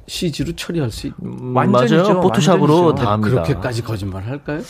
CG로 0.08 0.56
처리할 0.56 0.92
수 0.92 1.08
있... 1.08 1.14
음, 1.24 1.54
맞아요. 1.54 2.22
포토샵으로 2.22 2.96
다 2.96 3.12
합니다. 3.14 3.44
그렇게까지 3.44 3.84
거짓말 3.84 4.24
할까요? 4.24 4.62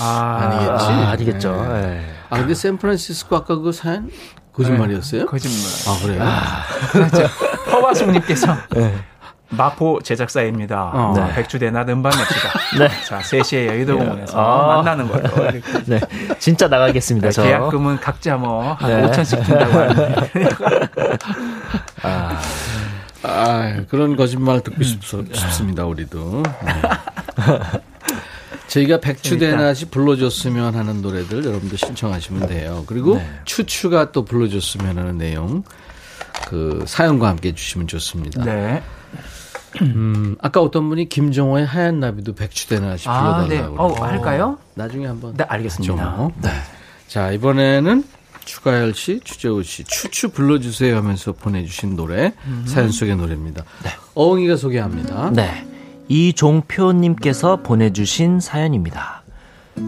아, 0.00 0.38
아니겠지. 0.42 0.84
아, 0.84 1.10
아니겠죠. 1.10 1.62
네. 1.68 1.82
네. 1.82 2.04
아 2.30 2.38
근데 2.38 2.54
샌프란시스코 2.54 3.36
아까 3.36 3.56
그 3.58 3.72
사연 3.72 4.10
거짓말이었어요? 4.52 5.20
네, 5.22 5.26
거짓말. 5.26 5.60
아, 5.88 6.02
그래요? 6.02 6.22
아, 6.22 6.62
그렇죠. 6.92 7.26
허화숙님께서. 7.72 8.56
네. 8.74 8.94
마포 9.54 10.00
제작사입니다. 10.02 10.90
어. 10.94 11.12
네. 11.14 11.34
백주대낮 11.34 11.88
음반 11.90 12.12
냅시다. 12.16 12.50
네. 12.78 12.88
자, 13.04 13.18
3시에 13.18 13.66
여의도공원에서 13.66 14.38
아. 14.38 14.76
만나는 14.76 15.08
거예요. 15.08 15.60
네. 15.86 16.00
진짜 16.38 16.68
나가겠습니다, 16.68 17.28
네, 17.28 17.32
저. 17.32 17.42
계약금은 17.42 18.00
각자 18.00 18.36
뭐, 18.36 18.72
한 18.72 19.02
네. 19.02 19.10
5천씩 19.10 19.44
준다고 19.44 19.72
하는데. 19.78 20.30
아. 22.02 22.40
아, 23.24 23.84
그런 23.88 24.16
거짓말 24.16 24.62
듣고 24.62 24.82
싶, 24.82 25.02
싶습니다, 25.04 25.84
우리도. 25.84 26.42
네. 26.64 26.72
저희가 28.72 29.00
백추대낮이 29.00 29.90
불러줬으면 29.90 30.74
하는 30.74 31.02
노래들 31.02 31.44
여러분들 31.44 31.76
신청하시면 31.76 32.48
돼요. 32.48 32.84
그리고 32.86 33.16
네. 33.16 33.28
추추가 33.44 34.12
또 34.12 34.24
불러줬으면 34.24 34.98
하는 34.98 35.18
내용 35.18 35.62
그 36.48 36.82
사연과 36.86 37.28
함께 37.28 37.54
주시면 37.54 37.86
좋습니다. 37.86 38.42
네. 38.44 38.82
음, 39.82 40.36
아까 40.40 40.60
어떤 40.60 40.88
분이 40.88 41.08
김정호의 41.08 41.66
하얀 41.66 42.00
나비도 42.00 42.34
백추대낮이 42.34 43.08
아, 43.08 43.46
불러달라고. 43.46 43.76
네. 43.76 43.82
어, 43.82 44.04
할까요? 44.04 44.58
나중에 44.74 45.06
한번. 45.06 45.34
네, 45.36 45.44
알겠습니다. 45.44 46.30
네. 46.42 46.50
자, 47.08 47.30
이번에는 47.30 48.04
추가열 48.44 48.94
씨, 48.94 49.20
추재우 49.22 49.62
씨, 49.62 49.84
추추 49.84 50.30
불러주세요 50.30 50.96
하면서 50.96 51.32
보내주신 51.32 51.96
노래, 51.96 52.32
음. 52.46 52.64
사연 52.66 52.90
속의 52.90 53.16
노래입니다. 53.16 53.64
네. 53.82 53.90
어흥이가 54.14 54.56
소개합니다. 54.56 55.30
네. 55.30 55.66
이종표님께서 56.12 57.62
보내주신 57.62 58.38
사연입니다. 58.38 59.22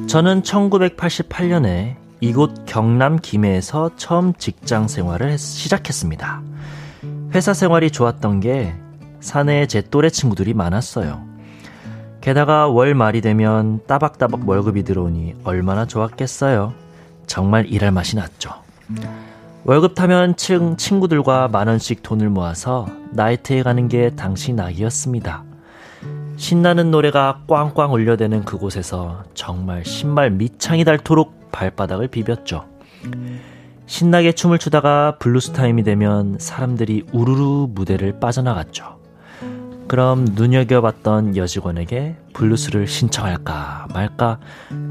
저는 0.07 0.41
1988년에 0.41 1.97
이곳 2.21 2.65
경남 2.65 3.19
김해에서 3.19 3.91
처음 3.97 4.33
직장 4.33 4.89
생활을 4.89 5.37
시작했습니다. 5.37 6.41
회사 7.35 7.53
생활이 7.53 7.91
좋았던 7.91 8.41
게 8.41 8.75
사내에 9.21 9.67
제 9.67 9.83
또래 9.83 10.09
친구들이 10.09 10.55
많았어요. 10.55 11.23
게다가 12.23 12.69
월 12.69 12.95
말이 12.95 13.21
되면 13.21 13.81
따박따박 13.87 14.49
월급이 14.49 14.83
들어오니 14.83 15.35
얼마나 15.45 15.85
좋았겠어요. 15.85 16.73
정말 17.27 17.67
일할 17.67 17.93
맛이 17.93 18.17
났죠. 18.17 18.51
월급 19.65 19.95
타면 19.95 20.37
친, 20.37 20.79
친구들과 20.79 21.49
만 21.49 21.69
원씩 21.69 22.03
돈을 22.03 22.31
모아서 22.31 22.87
나이트에 23.13 23.63
가는 23.63 23.89
게 23.89 24.09
당시 24.17 24.55
낙이었습니다. 24.55 25.45
신나는 26.37 26.91
노래가 26.91 27.41
꽝꽝 27.47 27.93
울려대는 27.93 28.45
그곳에서 28.45 29.23
정말 29.35 29.85
신발 29.85 30.31
밑창이 30.31 30.85
닳도록 30.85 31.51
발바닥을 31.53 32.09
비볐죠. 32.09 32.65
신나게 33.87 34.33
춤을 34.33 34.59
추다가 34.59 35.17
블루스 35.19 35.53
타임이 35.53 35.83
되면 35.85 36.37
사람들이 36.39 37.05
우르르 37.13 37.69
무대를 37.71 38.19
빠져나갔죠. 38.19 38.99
그럼 39.87 40.25
눈여겨봤던 40.25 41.37
여직원에게 41.37 42.17
블루스를 42.33 42.87
신청할까 42.87 43.89
말까 43.93 44.39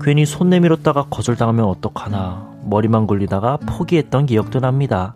괜히 0.02 0.26
손 0.26 0.50
내밀었다가 0.50 1.08
거절당하면 1.10 1.66
어떡하나 1.66 2.48
머리만 2.64 3.08
굴리다가 3.08 3.58
포기했던 3.58 4.28
기억도 4.28 4.60
납니다. 4.60 5.16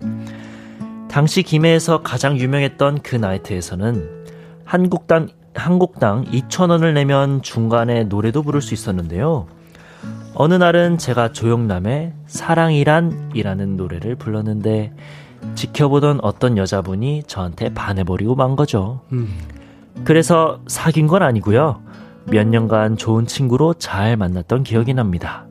당시 1.09 1.43
김해에서 1.43 2.01
가장 2.01 2.37
유명했던 2.37 3.01
그 3.01 3.15
나이트에서는 3.15 4.25
한국당 4.65 5.29
한국당 5.57 6.23
2,000원을 6.25 6.93
내면 6.93 7.41
중간에 7.41 8.03
노래도 8.03 8.43
부를 8.43 8.61
수 8.61 8.73
있었는데요. 8.73 9.47
어느 10.33 10.53
날은 10.53 10.97
제가 10.97 11.31
조영남의 11.31 12.13
사랑이란 12.27 13.31
이라는 13.33 13.75
노래를 13.75 14.15
불렀는데 14.15 14.93
지켜보던 15.55 16.19
어떤 16.21 16.57
여자분이 16.57 17.23
저한테 17.25 17.73
반해버리고 17.73 18.35
만 18.35 18.55
거죠. 18.55 19.01
음. 19.11 19.27
그래서 20.03 20.59
사귄 20.67 21.07
건 21.07 21.23
아니고요. 21.23 21.81
몇 22.25 22.45
년간 22.47 22.97
좋은 22.97 23.25
친구로 23.25 23.73
잘 23.73 24.15
만났던 24.17 24.63
기억이 24.63 24.93
납니다. 24.93 25.45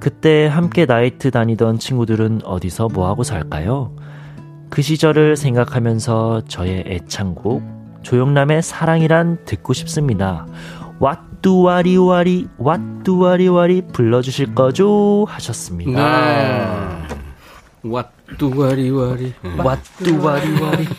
그때 0.00 0.46
함께 0.46 0.86
나이트 0.86 1.30
다니던 1.30 1.78
친구들은 1.78 2.42
어디서 2.44 2.88
뭐하고 2.88 3.24
살까요? 3.24 3.94
그 4.70 4.80
시절을 4.80 5.36
생각하면서 5.36 6.42
저의 6.48 6.84
애창곡 6.86 7.81
조영남의 8.02 8.62
사랑이란 8.62 9.44
듣고 9.44 9.72
싶습니다. 9.72 10.46
왓두와리와리 11.00 12.48
왓두와리와리 12.58 13.92
불러주실 13.92 14.54
거죠? 14.54 15.26
하셨습니다. 15.28 15.90
네. 15.90 16.68
왓두와리와리 17.84 19.32
왓두와리와리 19.42 20.86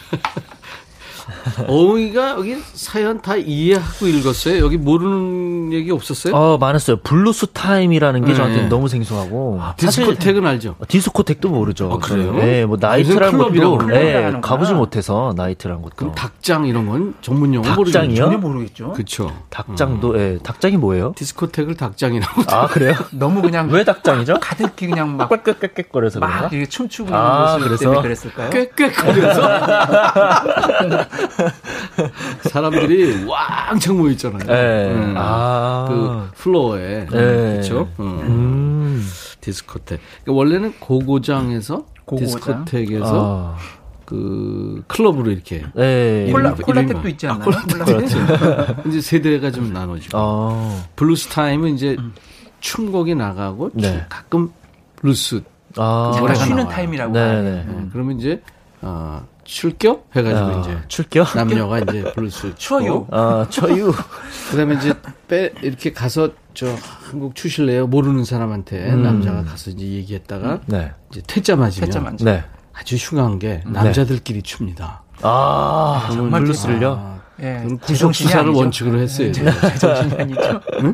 어흥이가 1.67 2.31
여기 2.37 2.57
사연 2.73 3.21
다 3.21 3.35
이해하고 3.35 4.07
읽었어요. 4.07 4.63
여기 4.63 4.77
모르는 4.77 5.73
얘기 5.73 5.91
없었어요? 5.91 6.33
어, 6.35 6.57
많았어요. 6.57 6.97
블루스 6.97 7.47
타임이라는 7.47 8.21
게 8.25 8.27
네. 8.31 8.35
저한테 8.35 8.67
너무 8.67 8.87
생소하고. 8.87 9.59
아, 9.61 9.75
디스코텍은 9.75 10.45
알죠? 10.45 10.75
어, 10.79 10.85
디스코텍도 10.87 11.49
모르죠. 11.49 11.91
아, 11.91 11.97
그래요? 11.97 12.33
네, 12.33 12.65
뭐 12.65 12.77
나이트라는 12.79 13.37
것도 13.37 13.87
네, 13.87 14.39
가보지 14.41 14.73
못해서 14.73 15.33
나이트라는 15.35 15.81
것도. 15.81 15.95
그럼 15.95 16.15
닭장 16.15 16.65
이런 16.65 16.87
건 16.87 17.15
전문 17.21 17.53
용어 17.53 17.73
모르죠? 17.75 17.99
닭장이요? 17.99 18.25
전혀 18.25 18.37
모르겠죠. 18.37 18.93
그렇죠. 18.93 19.31
닭장도 19.49 20.09
어. 20.11 20.17
예, 20.17 20.37
닭장이 20.43 20.77
뭐예요? 20.77 21.13
디스코텍을 21.15 21.75
닭장이라고. 21.75 22.43
아, 22.47 22.67
그래요? 22.67 22.93
너무 23.11 23.41
그냥 23.41 23.69
왜 23.69 23.83
닭장이죠? 23.83 24.39
가득히 24.39 24.87
그냥 24.87 25.17
막 25.17 25.29
꽥꽥꽥꽥거려서 25.29 26.19
막 26.19 26.51
춤추고 26.69 27.13
아, 27.15 27.57
그래서 27.59 28.01
그랬을까요? 28.01 28.49
꽥꽥거려서 28.49 29.41
사람들이 32.49 33.25
왕창 33.25 33.97
모여 33.97 34.11
있잖아요. 34.11 34.43
네. 34.45 34.93
음. 34.93 35.13
아. 35.17 35.85
그 35.89 36.29
플로어에 36.37 36.99
네. 36.99 37.05
그렇죠. 37.05 37.89
음. 37.99 39.05
디스코텍. 39.41 39.99
그러니까 40.23 40.37
원래는 40.37 40.73
고고장에서 40.79 41.85
고고장? 42.05 42.65
디스코텍에서 42.65 43.55
아. 43.55 43.83
그 44.05 44.83
클럽으로 44.87 45.31
이렇게 45.31 45.65
네. 45.73 46.29
콜라 46.31 46.53
콜라텍도 46.53 47.07
있지 47.09 47.27
않나요? 47.27 47.49
아, 47.49 47.61
콜라텍 47.63 48.85
이제 48.87 49.01
세대가 49.01 49.49
좀 49.49 49.71
나눠지고 49.73 50.17
아. 50.17 50.83
블루스 50.95 51.29
타임은 51.29 51.75
이제 51.75 51.95
음. 51.97 52.13
춤곡이 52.59 53.15
나가고 53.15 53.71
네. 53.73 54.05
가끔 54.09 54.51
블루스 54.97 55.41
아. 55.77 56.11
노래가 56.19 56.35
쉬는 56.35 56.57
나와요. 56.57 56.75
타임이라고. 56.75 57.13
네, 57.13 57.41
네. 57.41 57.65
네. 57.67 57.87
그러면 57.91 58.19
이제 58.19 58.41
어, 58.81 59.25
출격 59.43 60.09
해가지고 60.15 60.45
아, 60.45 60.59
이제 60.61 60.77
출격 60.87 61.35
남녀가 61.35 61.79
이제 61.79 62.03
블루스 62.13 62.55
추유 62.55 63.05
아 63.11 63.45
추유 63.49 63.91
그다음에 64.51 64.75
이제 64.75 64.93
빼 65.27 65.53
이렇게 65.61 65.91
가서 65.91 66.29
저 66.53 66.67
한국 67.09 67.35
추실래요 67.35 67.87
모르는 67.87 68.25
사람한테 68.25 68.91
음. 68.91 69.03
남자가 69.03 69.43
가서 69.43 69.71
이제 69.71 69.85
얘기했다가 69.85 70.61
네. 70.67 70.91
이제 71.11 71.21
퇴짜 71.27 71.55
맞으면 71.55 71.85
퇴짜 71.87 71.99
맞 71.99 72.15
네. 72.17 72.43
아주 72.73 72.95
흉한 72.95 73.39
게 73.39 73.61
네. 73.65 73.71
남자들끼리 73.71 74.41
춥니다. 74.41 75.03
아 75.21 76.09
정말 76.11 76.41
블루스를요? 76.41 76.91
아, 76.99 77.21
예. 77.41 77.67
구속 77.81 78.13
수사를 78.13 78.49
원칙으로 78.51 78.99
했어요. 78.99 79.31
제, 79.31 79.43
제정신이 79.43 80.21
아니죠? 80.21 80.61
응? 80.81 80.93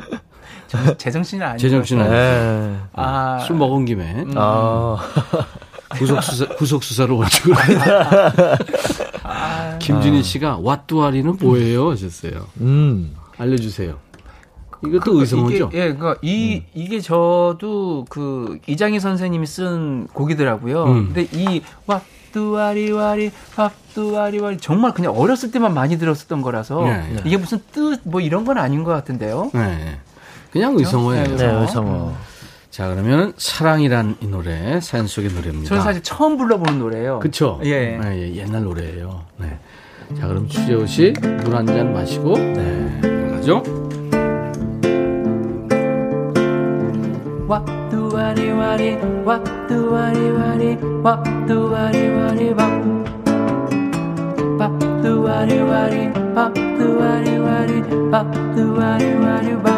제정신은 0.97 1.45
아니죠. 1.45 1.61
제정신은 1.67 2.03
아니죠. 2.03 2.87
아, 2.93 3.39
술 3.45 3.55
먹은 3.55 3.85
김에. 3.85 4.23
음. 4.23 4.33
아. 4.35 4.97
구속 5.89 6.21
수사 6.23 6.47
구속 6.55 6.83
수사를 6.83 7.13
원칙으로. 7.13 7.55
아, 9.23 9.77
김준희 9.79 10.23
씨가 10.23 10.57
왓두아리는 10.59 11.43
뭐예요? 11.43 11.91
하셨어요. 11.91 12.47
음. 12.61 13.15
알려주세요. 13.37 13.97
이것도 14.85 15.11
그, 15.13 15.19
의성어죠? 15.21 15.71
예, 15.73 15.87
그니까 15.89 16.15
이 16.21 16.57
음. 16.63 16.65
이게 16.73 17.01
저도 17.01 18.05
그 18.09 18.59
이장희 18.67 18.99
선생님이 18.99 19.45
쓴 19.45 20.07
곡이더라고요. 20.13 20.83
음. 20.85 21.13
근데 21.13 21.27
이 21.33 21.61
왓두아리와리 22.33 23.31
왓두아리와리 23.55 24.61
정말 24.61 24.93
그냥 24.93 25.17
어렸을 25.17 25.51
때만 25.51 25.73
많이 25.73 25.97
들었었던 25.97 26.41
거라서 26.41 26.83
네, 26.83 26.97
네. 27.13 27.21
이게 27.25 27.35
무슨 27.37 27.59
뜻 27.73 27.99
뭐 28.05 28.21
이런 28.21 28.45
건 28.45 28.57
아닌 28.57 28.83
것 28.83 28.91
같은데요. 28.91 29.51
네. 29.53 29.99
그냥 30.51 30.75
의성어예요. 30.77 31.23
네, 31.23 31.31
의성어. 31.33 31.51
네, 31.51 31.61
의성어. 31.61 32.13
자, 32.71 32.87
그러면 32.89 33.33
사랑이란 33.37 34.17
이 34.21 34.27
노래 34.27 34.79
사연 34.79 35.07
속의 35.07 35.31
노래입니다. 35.33 35.69
저는 35.69 35.81
사실 35.83 36.03
처음 36.03 36.37
불러보는 36.37 36.79
노래예요. 36.79 37.19
그렇죠. 37.19 37.59
예. 37.63 37.97
네, 37.97 38.21
예, 38.21 38.35
옛날 38.35 38.63
노래예요. 38.63 39.21
네. 39.37 39.57
자, 40.19 40.27
그럼 40.27 40.47
추재호 40.47 40.85
씨 40.85 41.13
물 41.43 41.55
한 41.55 41.65
잔 41.65 41.93
마시고 41.93 42.37
네, 42.37 43.01
가죠. 43.31 43.63
와뚜와리와리 47.59 48.97
와뚜와리와리 49.25 50.77
와뚜와리와리 51.03 52.53
와뚜와리와리 54.57 56.11
와뚜와리와리 56.35 57.71
와뚜와리와리 58.11 59.53
와 59.53 59.69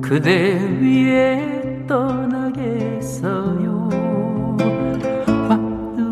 그대 0.00 0.60
위에 0.80 1.84
떠나겠어요. 1.88 3.66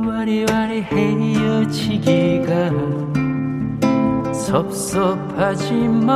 와리와리 0.06 0.82
헤어지기가 0.82 2.70
섭섭하지만 4.32 6.14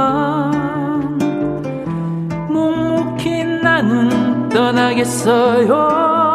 묵묵히 2.49 3.45
나는 3.63 4.49
떠나겠어요 4.49 6.28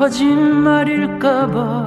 거짓말일까봐 0.00 1.86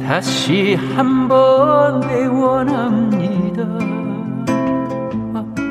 다시 0.00 0.76
한번 0.94 2.04
애원합니다. 2.08 3.66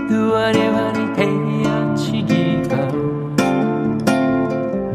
두아리와리 0.09 0.99
헤어지기가 1.17 2.75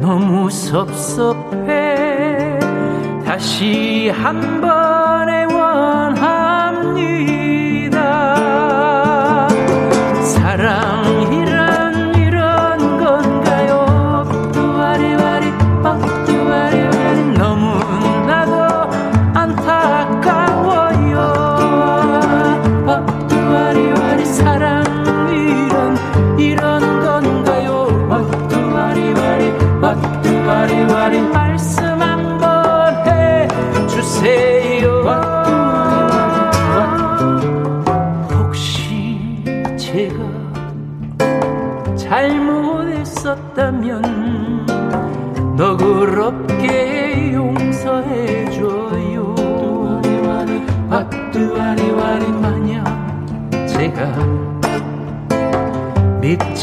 너무 0.03 0.51
섭섭해. 0.51 2.59
다시 3.25 4.11
한번 4.11 5.31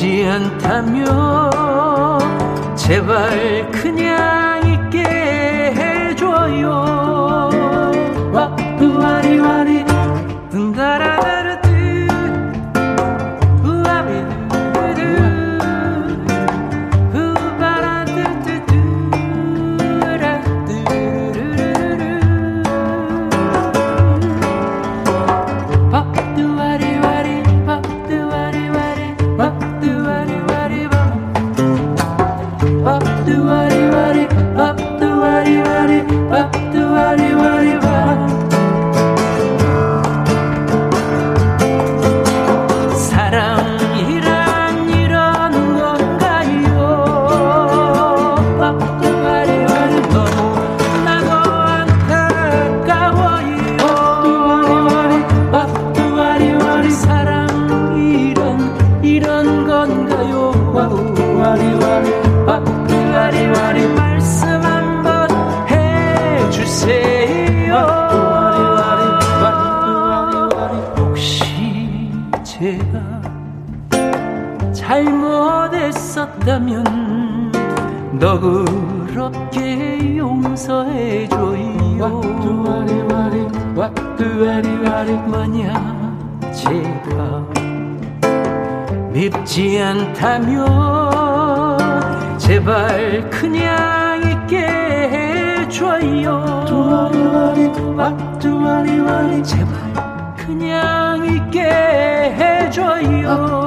믿지 0.04 0.26
않다면 0.26 1.50
제발 2.76 3.72
그 3.72 3.93
잘못했었다면 76.44 77.52
너그럽게 78.20 80.18
용서해줘요. 80.18 82.02
만약 85.28 86.52
제가 86.54 87.46
밉지 89.12 89.82
않다면 89.82 90.68
제발 92.38 93.28
그냥 93.30 94.22
있게 94.24 94.58
해줘요. 94.58 96.64
제발 99.44 99.74
그냥 100.36 101.26
있게 101.26 101.62
해줘요 101.62 103.64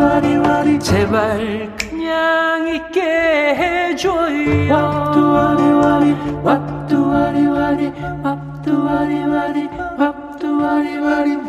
와리와리 0.00 0.80
제발 0.80 1.76
그냥 1.76 2.66
있게 2.68 3.00
해줘요 3.54 4.72
왁두와리와리 4.72 6.12
왁두와리와리 6.42 7.92
왁두와리와리 8.22 9.68
왁두와리와리 9.98 11.40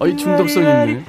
어이 0.00 0.16
중독성 0.16 0.62
있네. 0.62 1.04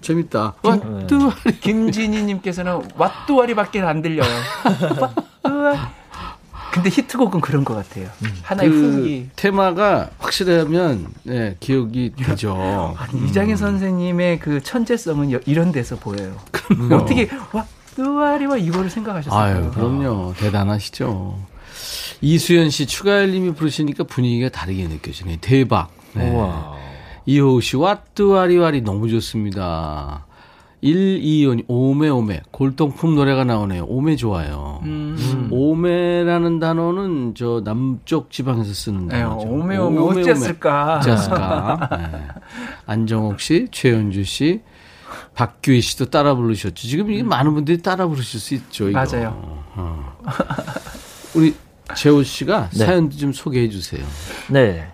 재밌다. 0.00 0.54
왓두와리. 0.62 1.60
김진희님께서는 1.60 2.80
왓두와리밖에 2.88 3.82
안 3.84 4.00
들려요. 4.00 4.28
근데 6.72 6.88
히트곡은 6.88 7.40
그런 7.40 7.64
것 7.64 7.74
같아요. 7.74 8.08
음. 8.22 8.32
하나의 8.42 8.70
그 8.70 8.92
후기. 8.92 9.28
테마가 9.36 10.10
확실하면 10.18 11.06
네, 11.24 11.56
기억이 11.60 12.12
되죠. 12.16 12.94
아니, 12.98 13.14
음. 13.14 13.26
이장희 13.26 13.56
선생님의 13.56 14.38
그 14.38 14.62
천재성은 14.62 15.40
이런 15.46 15.72
데서 15.72 15.96
보여요. 15.96 16.36
음. 16.72 16.92
어떻게 16.92 17.28
와 17.52 17.64
뚜아리와 17.96 18.56
이거를 18.58 18.88
생각하셨어요? 18.90 19.40
아유, 19.40 19.70
그럼요. 19.72 20.34
대단하시죠. 20.38 21.38
이수연 22.20 22.70
씨, 22.70 22.86
추가열님이 22.86 23.54
부르시니까 23.54 24.04
분위기가 24.04 24.48
다르게 24.48 24.86
느껴지네요. 24.86 25.38
대박. 25.40 25.90
네. 26.14 26.32
이호우 27.26 27.60
씨, 27.60 27.76
왓뚜아리와리 27.76 28.82
너무 28.82 29.08
좋습니다. 29.08 30.26
125님, 30.82 31.64
오메 31.68 32.08
오메. 32.08 32.42
골동품 32.50 33.14
노래가 33.14 33.44
나오네요. 33.44 33.84
오메 33.84 34.16
좋아요. 34.16 34.80
음. 34.84 35.16
음. 35.18 35.48
오메라는 35.50 36.58
단어는 36.58 37.34
저 37.36 37.60
남쪽 37.64 38.30
지방에서 38.30 38.72
쓰는 38.72 39.08
네, 39.08 39.20
단어죠. 39.20 39.46
오메 39.46 39.76
오메, 39.76 39.98
오메, 39.98 40.20
어쨌을까. 40.22 40.96
어쨌을까. 40.98 41.88
네. 42.00 42.28
안정옥 42.86 43.40
씨, 43.40 43.68
최현주 43.70 44.24
씨, 44.24 44.62
박규희 45.34 45.80
씨도 45.82 46.06
따라 46.06 46.34
부르셨죠. 46.34 46.74
지금 46.88 47.10
이게 47.10 47.22
음. 47.22 47.28
많은 47.28 47.52
분들이 47.52 47.78
따라 47.82 48.06
부르실 48.06 48.40
수 48.40 48.54
있죠. 48.54 48.88
이거. 48.88 48.98
맞아요. 49.04 49.62
어. 49.76 50.16
우리 51.34 51.54
재호 51.94 52.22
씨가 52.22 52.70
네. 52.72 52.84
사연도 52.86 53.16
좀 53.16 53.32
소개해 53.32 53.68
주세요. 53.68 54.02
네. 54.48 54.88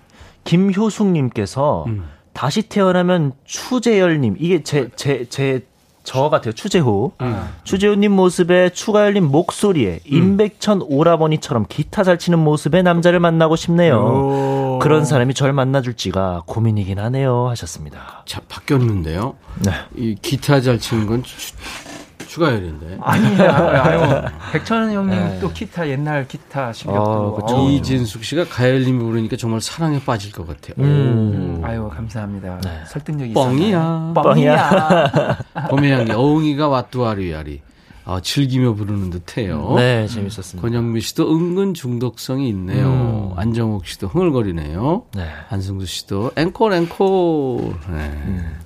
김효숙님께서 0.45 1.85
음. 1.87 2.05
다시 2.33 2.63
태어나면 2.63 3.33
추재열님 3.45 4.37
이게 4.41 4.63
제 4.63 4.89
제 4.97 5.25
제 5.29 5.65
저 6.07 6.31
같아요. 6.31 6.53
추재호. 6.55 7.13
음. 7.21 7.49
추재호님 7.65 8.13
모습에 8.13 8.71
추가열님 8.71 9.25
목소리에 9.25 10.01
음. 10.07 10.17
임백천 10.17 10.83
오라버니처럼 10.87 11.67
기타 11.69 12.05
잘 12.05 12.17
치는 12.19 12.39
모습의 12.39 12.83
남자를 12.85 13.21
만나고 13.21 13.57
싶네요. 13.57 13.99
오. 13.99 14.79
그런 14.81 15.05
사람이 15.05 15.35
절 15.35 15.53
만나줄지가 15.53 16.45
고민이긴 16.47 16.99
하네요. 17.01 17.49
하셨습니다. 17.49 18.23
자, 18.25 18.41
바뀌었는데요. 18.49 19.35
네. 19.65 19.73
이 19.97 20.15
기타 20.23 20.61
잘 20.61 20.79
치는 20.79 21.07
건 21.07 21.23
추 21.23 21.35
가열인데. 22.41 22.99
아니에요. 23.01 23.51
아유, 23.51 24.23
백천 24.53 24.93
형님 24.93 25.11
네. 25.11 25.39
또 25.41 25.51
기타 25.53 25.89
옛날 25.89 26.27
기타 26.29 26.73
실력도. 26.73 27.01
어, 27.01 27.47
그 27.47 27.71
이진숙 27.73 28.25
씨가 28.25 28.45
가열님이 28.47 28.99
부르니까 28.99 29.37
정말 29.37 29.61
사랑에 29.61 30.01
빠질 30.05 30.33
것 30.33 30.47
같아요. 30.47 30.75
음. 30.79 31.61
아유 31.65 31.89
감사합니다. 31.93 32.61
네. 32.63 32.83
설득력이 32.87 33.35
뻥이야. 33.35 34.13
뻥이야. 34.15 35.39
봄의 35.71 35.93
향기 35.93 36.13
어흥이가 36.13 36.69
왓두아리아리. 36.69 37.61
아, 38.09 38.21
즐기며 38.23 38.75
부르는 38.75 39.11
듯해요. 39.11 39.75
네, 39.75 40.07
재밌었습니다. 40.07 40.63
권영미 40.63 41.01
씨도 41.01 41.29
은근 41.35 41.75
중독성이 41.75 42.49
있네요. 42.51 42.87
음. 42.87 43.33
안정욱 43.37 43.85
씨도 43.85 44.07
흥얼거리네요. 44.07 45.03
네. 45.17 45.27
한승수 45.49 45.87
씨도 45.87 46.31
앵콜 46.37 46.73
앵콜. 46.73 47.75
네. 47.89 47.97
음. 48.27 48.57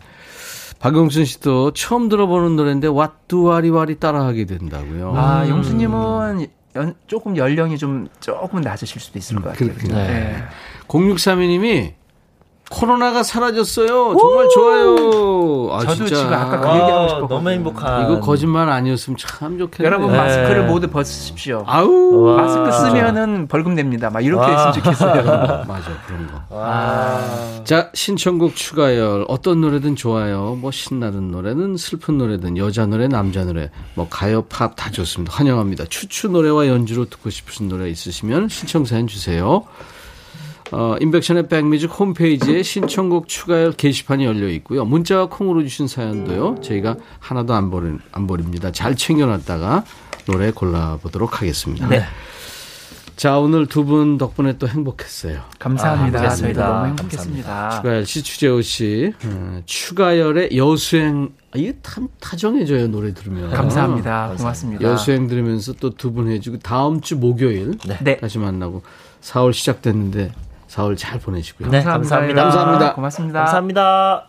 박영순 0.81 1.27
씨도 1.27 1.73
처음 1.73 2.09
들어보는 2.09 2.57
노래인데 2.57 2.89
왓두와리와리 2.89 4.01
따라하게 4.01 4.47
된다고요. 4.47 5.15
아, 5.15 5.45
음. 5.45 5.51
영수님은 5.51 6.47
연, 6.77 6.95
조금 7.07 7.37
연령이 7.37 7.77
좀 7.77 8.09
조금 8.21 8.63
낮으실 8.63 9.01
수도 9.01 9.19
있을 9.19 9.37
것 9.37 9.53
같아요. 9.53 9.71
음, 9.71 9.89
네. 9.89 9.95
네. 9.95 10.43
0632님이 10.89 11.93
코로나가 12.71 13.25
사라졌어요. 13.25 14.15
정말 14.17 14.49
좋아요. 14.55 15.69
아, 15.73 15.81
저도 15.81 15.95
진짜. 16.07 16.15
지금 16.15 16.33
아까 16.33 16.61
그 16.61 16.69
얘기하고 16.69 17.09
싶었거든요. 17.09 17.29
너무 17.39 17.51
행복한. 17.51 18.05
이거 18.05 18.21
거짓말 18.21 18.69
아니었으면 18.69 19.17
참 19.19 19.59
좋겠네요. 19.59 19.87
여러분 19.87 20.13
네. 20.13 20.17
마스크를 20.17 20.67
모두 20.67 20.87
벗으십시오. 20.89 21.65
아우. 21.67 22.23
와. 22.27 22.37
마스크 22.43 22.71
쓰면은 22.71 23.49
벌금 23.49 23.75
냅니다. 23.75 24.09
막 24.09 24.25
이렇게 24.25 24.43
와. 24.51 24.71
했으면 24.71 24.73
좋겠어요. 24.73 25.65
맞아 25.67 25.91
그런 26.07 26.29
거. 26.29 26.57
와. 26.57 27.19
자 27.65 27.91
신청곡 27.93 28.55
추가열 28.55 29.25
어떤 29.29 29.61
노래든 29.61 29.97
좋아요. 29.97 30.57
뭐 30.61 30.71
신나는 30.71 31.33
노래는 31.33 31.77
슬픈 31.77 32.19
노래든 32.19 32.57
여자 32.57 32.87
노래 32.87 33.09
남자 33.09 33.45
노래 33.45 33.71
뭐 33.95 34.07
가요 34.09 34.43
팝 34.43 34.77
다 34.77 34.91
좋습니다. 34.93 35.35
환영합니다. 35.37 35.85
추추 35.91 36.29
노래와 36.29 36.69
연주로 36.69 37.05
듣고 37.07 37.31
싶으신 37.31 37.69
노래 37.69 37.89
있으시면 37.91 38.49
신청 38.49 38.85
사연 38.85 39.09
주세요. 39.09 39.65
어, 40.73 40.97
인백션의 41.01 41.49
백뮤직 41.49 41.91
홈페이지에 41.99 42.63
신청곡 42.63 43.27
추가열 43.29 43.73
게시판이 43.73 44.25
열려 44.25 44.49
있고요. 44.51 44.85
문자와 44.85 45.27
콩으로 45.29 45.63
주신 45.63 45.89
사연도요. 45.89 46.57
저희가 46.63 46.97
하나도 47.19 47.55
안, 47.55 47.71
버리, 47.71 47.93
안 48.13 48.27
버립니다. 48.29 48.71
잘 48.71 48.95
챙겨놨다가 48.95 49.85
노래 50.27 50.53
골라보도록 50.53 51.41
하겠습니다. 51.41 51.89
네. 51.89 52.05
자, 53.17 53.39
오늘 53.39 53.67
두 53.67 53.85
분 53.85 54.17
덕분에 54.17 54.57
또 54.59 54.67
행복했어요. 54.69 55.41
감사합니다. 55.59 56.23
아, 56.23 56.29
저희도 56.31 56.61
너무 56.61 56.87
행복했습니다. 56.87 57.71
추가열 57.71 58.07
씨, 58.07 58.23
추재호 58.23 58.63
씨, 58.63 59.13
음, 59.25 59.63
추가열의 59.67 60.57
여수행, 60.57 61.31
아, 61.53 61.59
이게 61.59 61.77
참 61.83 62.09
타정해져요, 62.21 62.89
노래 62.89 63.13
들으면. 63.13 63.51
감사합니다. 63.51 64.35
고맙습니다. 64.39 64.83
여수행 64.89 65.27
들으면서 65.27 65.73
또 65.75 65.91
두 65.91 66.13
분 66.13 66.31
해주고, 66.31 66.61
다음 66.61 67.01
주 67.03 67.17
목요일 67.17 67.77
네. 67.87 67.99
네. 68.01 68.17
다시 68.17 68.39
만나고, 68.39 68.83
4월 69.21 69.53
시작됐는데, 69.53 70.33
4월 70.71 70.97
잘 70.97 71.19
보내시고요. 71.19 71.69
네, 71.71 71.83
감사합니다. 71.83 72.43
감사합니다. 72.43 72.95
고맙습니다. 72.95 73.39
감사합니다. 73.41 74.27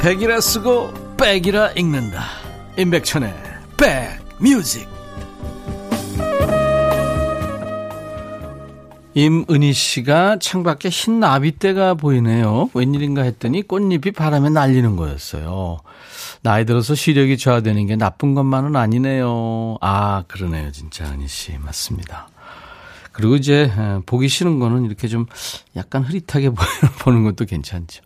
백이라 0.00 0.40
쓰고 0.40 0.92
백이라 1.16 1.72
읽는다 1.72 2.22
임백천의 2.78 3.34
백뮤직 3.76 4.95
임은희 9.16 9.72
씨가 9.72 10.36
창밖에 10.40 10.90
흰 10.90 11.20
나비떼가 11.20 11.94
보이네요. 11.94 12.68
웬일인가 12.74 13.22
했더니 13.22 13.62
꽃잎이 13.62 14.12
바람에 14.14 14.50
날리는 14.50 14.94
거였어요. 14.94 15.78
나이 16.42 16.66
들어서 16.66 16.94
시력이 16.94 17.38
저하되는 17.38 17.86
게 17.86 17.96
나쁜 17.96 18.34
것만은 18.34 18.76
아니네요. 18.76 19.78
아 19.80 20.24
그러네요 20.28 20.70
진짜 20.70 21.06
은희 21.06 21.28
씨. 21.28 21.56
맞습니다. 21.56 22.28
그리고 23.12 23.36
이제 23.36 23.72
보기 24.04 24.28
싫은 24.28 24.58
거는 24.58 24.84
이렇게 24.84 25.08
좀 25.08 25.24
약간 25.76 26.02
흐릿하게 26.02 26.50
보는 27.00 27.24
것도 27.24 27.46
괜찮죠. 27.46 28.02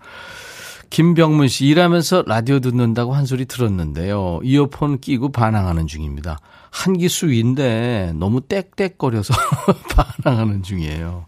김병문 0.90 1.48
씨 1.48 1.66
일하면서 1.66 2.22
라디오 2.28 2.60
듣는다고 2.60 3.14
한 3.14 3.26
소리 3.26 3.46
들었는데요. 3.46 4.38
이어폰 4.44 5.00
끼고 5.00 5.32
반항하는 5.32 5.88
중입니다. 5.88 6.38
한기 6.70 7.08
수위인데 7.08 8.12
너무 8.14 8.40
땡땡거려서 8.40 9.34
반항하는 10.22 10.62
중이에요. 10.62 11.26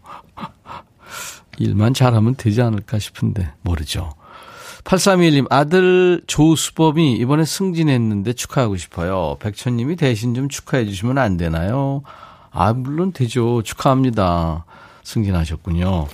일만 1.59 1.93
잘하면 1.93 2.35
되지 2.35 2.61
않을까 2.61 2.99
싶은데 2.99 3.51
모르죠. 3.61 4.11
8321님 4.83 5.47
아들 5.49 6.21
조수범이 6.27 7.13
이번에 7.13 7.45
승진했는데 7.45 8.33
축하하고 8.33 8.75
싶어요. 8.77 9.37
백천님이 9.39 9.95
대신 9.95 10.33
좀 10.33 10.49
축하해 10.49 10.85
주시면 10.85 11.17
안 11.17 11.37
되나요? 11.37 12.03
아 12.51 12.73
물론 12.73 13.13
되죠. 13.13 13.61
축하합니다. 13.63 14.65
승진하셨군요. 15.03 16.07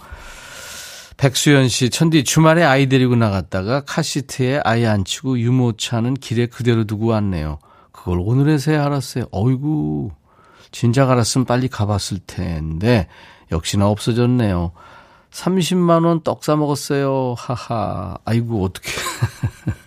백수연 1.17 1.67
씨, 1.67 1.89
천디 1.89 2.23
주말에 2.23 2.63
아이 2.63 2.87
데리고 2.87 3.15
나갔다가 3.15 3.81
카시트에 3.81 4.61
아이 4.63 4.85
앉히고 4.85 5.39
유모차는 5.39 6.13
길에 6.13 6.45
그대로 6.45 6.85
두고 6.85 7.07
왔네요. 7.07 7.59
그걸 7.99 8.19
오늘에서야 8.21 8.85
알았어요. 8.85 9.25
어이구, 9.31 10.11
진작 10.71 11.09
알았으면 11.11 11.45
빨리 11.45 11.67
가봤을 11.67 12.19
텐데 12.25 13.07
역시나 13.51 13.87
없어졌네요. 13.87 14.71
30만 15.31 16.05
원 16.05 16.23
떡 16.23 16.43
사 16.43 16.55
먹었어요. 16.55 17.35
하하. 17.37 18.17
아이고 18.25 18.63
어떻게 18.63 18.89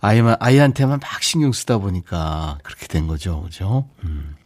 아이만 0.00 0.36
아이한테만 0.40 1.00
막 1.00 1.22
신경 1.22 1.52
쓰다 1.52 1.78
보니까 1.78 2.58
그렇게 2.62 2.86
된 2.86 3.06
거죠. 3.06 3.42
그죠? 3.42 3.88
음. 4.04 4.36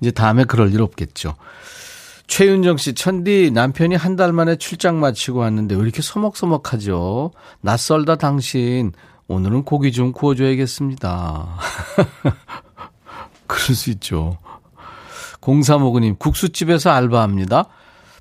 이제 0.00 0.10
다음에 0.10 0.44
그럴 0.44 0.72
일 0.72 0.82
없겠죠. 0.82 1.34
최윤정 2.26 2.76
씨, 2.78 2.94
천디 2.94 3.50
남편이 3.52 3.94
한 3.94 4.16
달 4.16 4.32
만에 4.32 4.56
출장 4.56 5.00
마치고 5.00 5.40
왔는데 5.40 5.74
왜 5.74 5.82
이렇게 5.82 6.02
서먹서먹하죠? 6.02 7.32
낯설다 7.60 8.16
당신. 8.16 8.92
오늘은 9.28 9.64
고기 9.64 9.92
좀 9.92 10.12
구워줘야겠습니다. 10.12 11.48
그럴 13.46 13.76
수 13.76 13.90
있죠. 13.90 14.38
0359님, 15.40 16.18
국수집에서 16.18 16.90
알바합니다. 16.90 17.66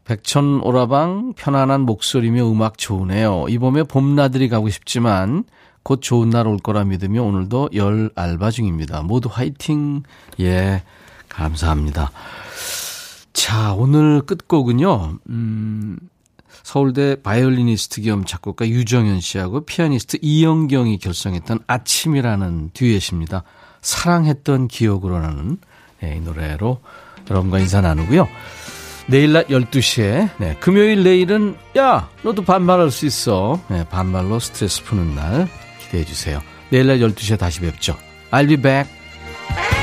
백천 0.05 0.61
오라방 0.61 1.33
편안한 1.35 1.81
목소리며 1.81 2.49
음악 2.51 2.77
좋으네요. 2.77 3.45
이 3.49 3.57
봄에 3.57 3.83
봄나들이 3.83 4.49
가고 4.49 4.69
싶지만 4.69 5.43
곧 5.83 5.99
좋은 6.01 6.29
날 6.29 6.47
올 6.47 6.57
거라 6.57 6.83
믿으며 6.83 7.23
오늘도 7.23 7.69
열 7.75 8.09
알바 8.15 8.51
중입니다. 8.51 9.03
모두 9.03 9.29
화이팅. 9.31 10.03
예, 10.39 10.83
감사합니다. 11.29 12.11
자, 13.33 13.73
오늘 13.73 14.21
끝곡은요, 14.21 15.13
음, 15.29 15.97
서울대 16.63 17.21
바이올리니스트 17.21 18.01
겸 18.01 18.25
작곡가 18.25 18.67
유정현 18.67 19.21
씨하고 19.21 19.65
피아니스트 19.65 20.17
이영경이 20.21 20.97
결성했던 20.99 21.59
아침이라는 21.67 22.71
듀엣입니다. 22.73 23.43
사랑했던 23.81 24.67
기억으로라는 24.67 25.57
네, 26.01 26.17
이 26.17 26.19
노래로 26.19 26.79
여러분과 27.29 27.59
인사 27.59 27.81
나누고요. 27.81 28.27
내일 29.07 29.33
낮 29.33 29.47
12시에, 29.47 30.29
네, 30.37 30.55
금요일 30.59 31.03
내일은, 31.03 31.55
야, 31.77 32.09
너도 32.23 32.43
반말할 32.43 32.91
수 32.91 33.05
있어. 33.05 33.59
네, 33.67 33.83
반말로 33.89 34.39
스트레스 34.39 34.83
푸는 34.83 35.15
날 35.15 35.47
기대해 35.79 36.05
주세요. 36.05 36.41
내일 36.69 36.87
낮 36.87 36.97
12시에 36.97 37.37
다시 37.37 37.59
뵙죠. 37.59 37.97
I'll 38.31 38.47
be 38.47 38.57
back. 38.57 39.80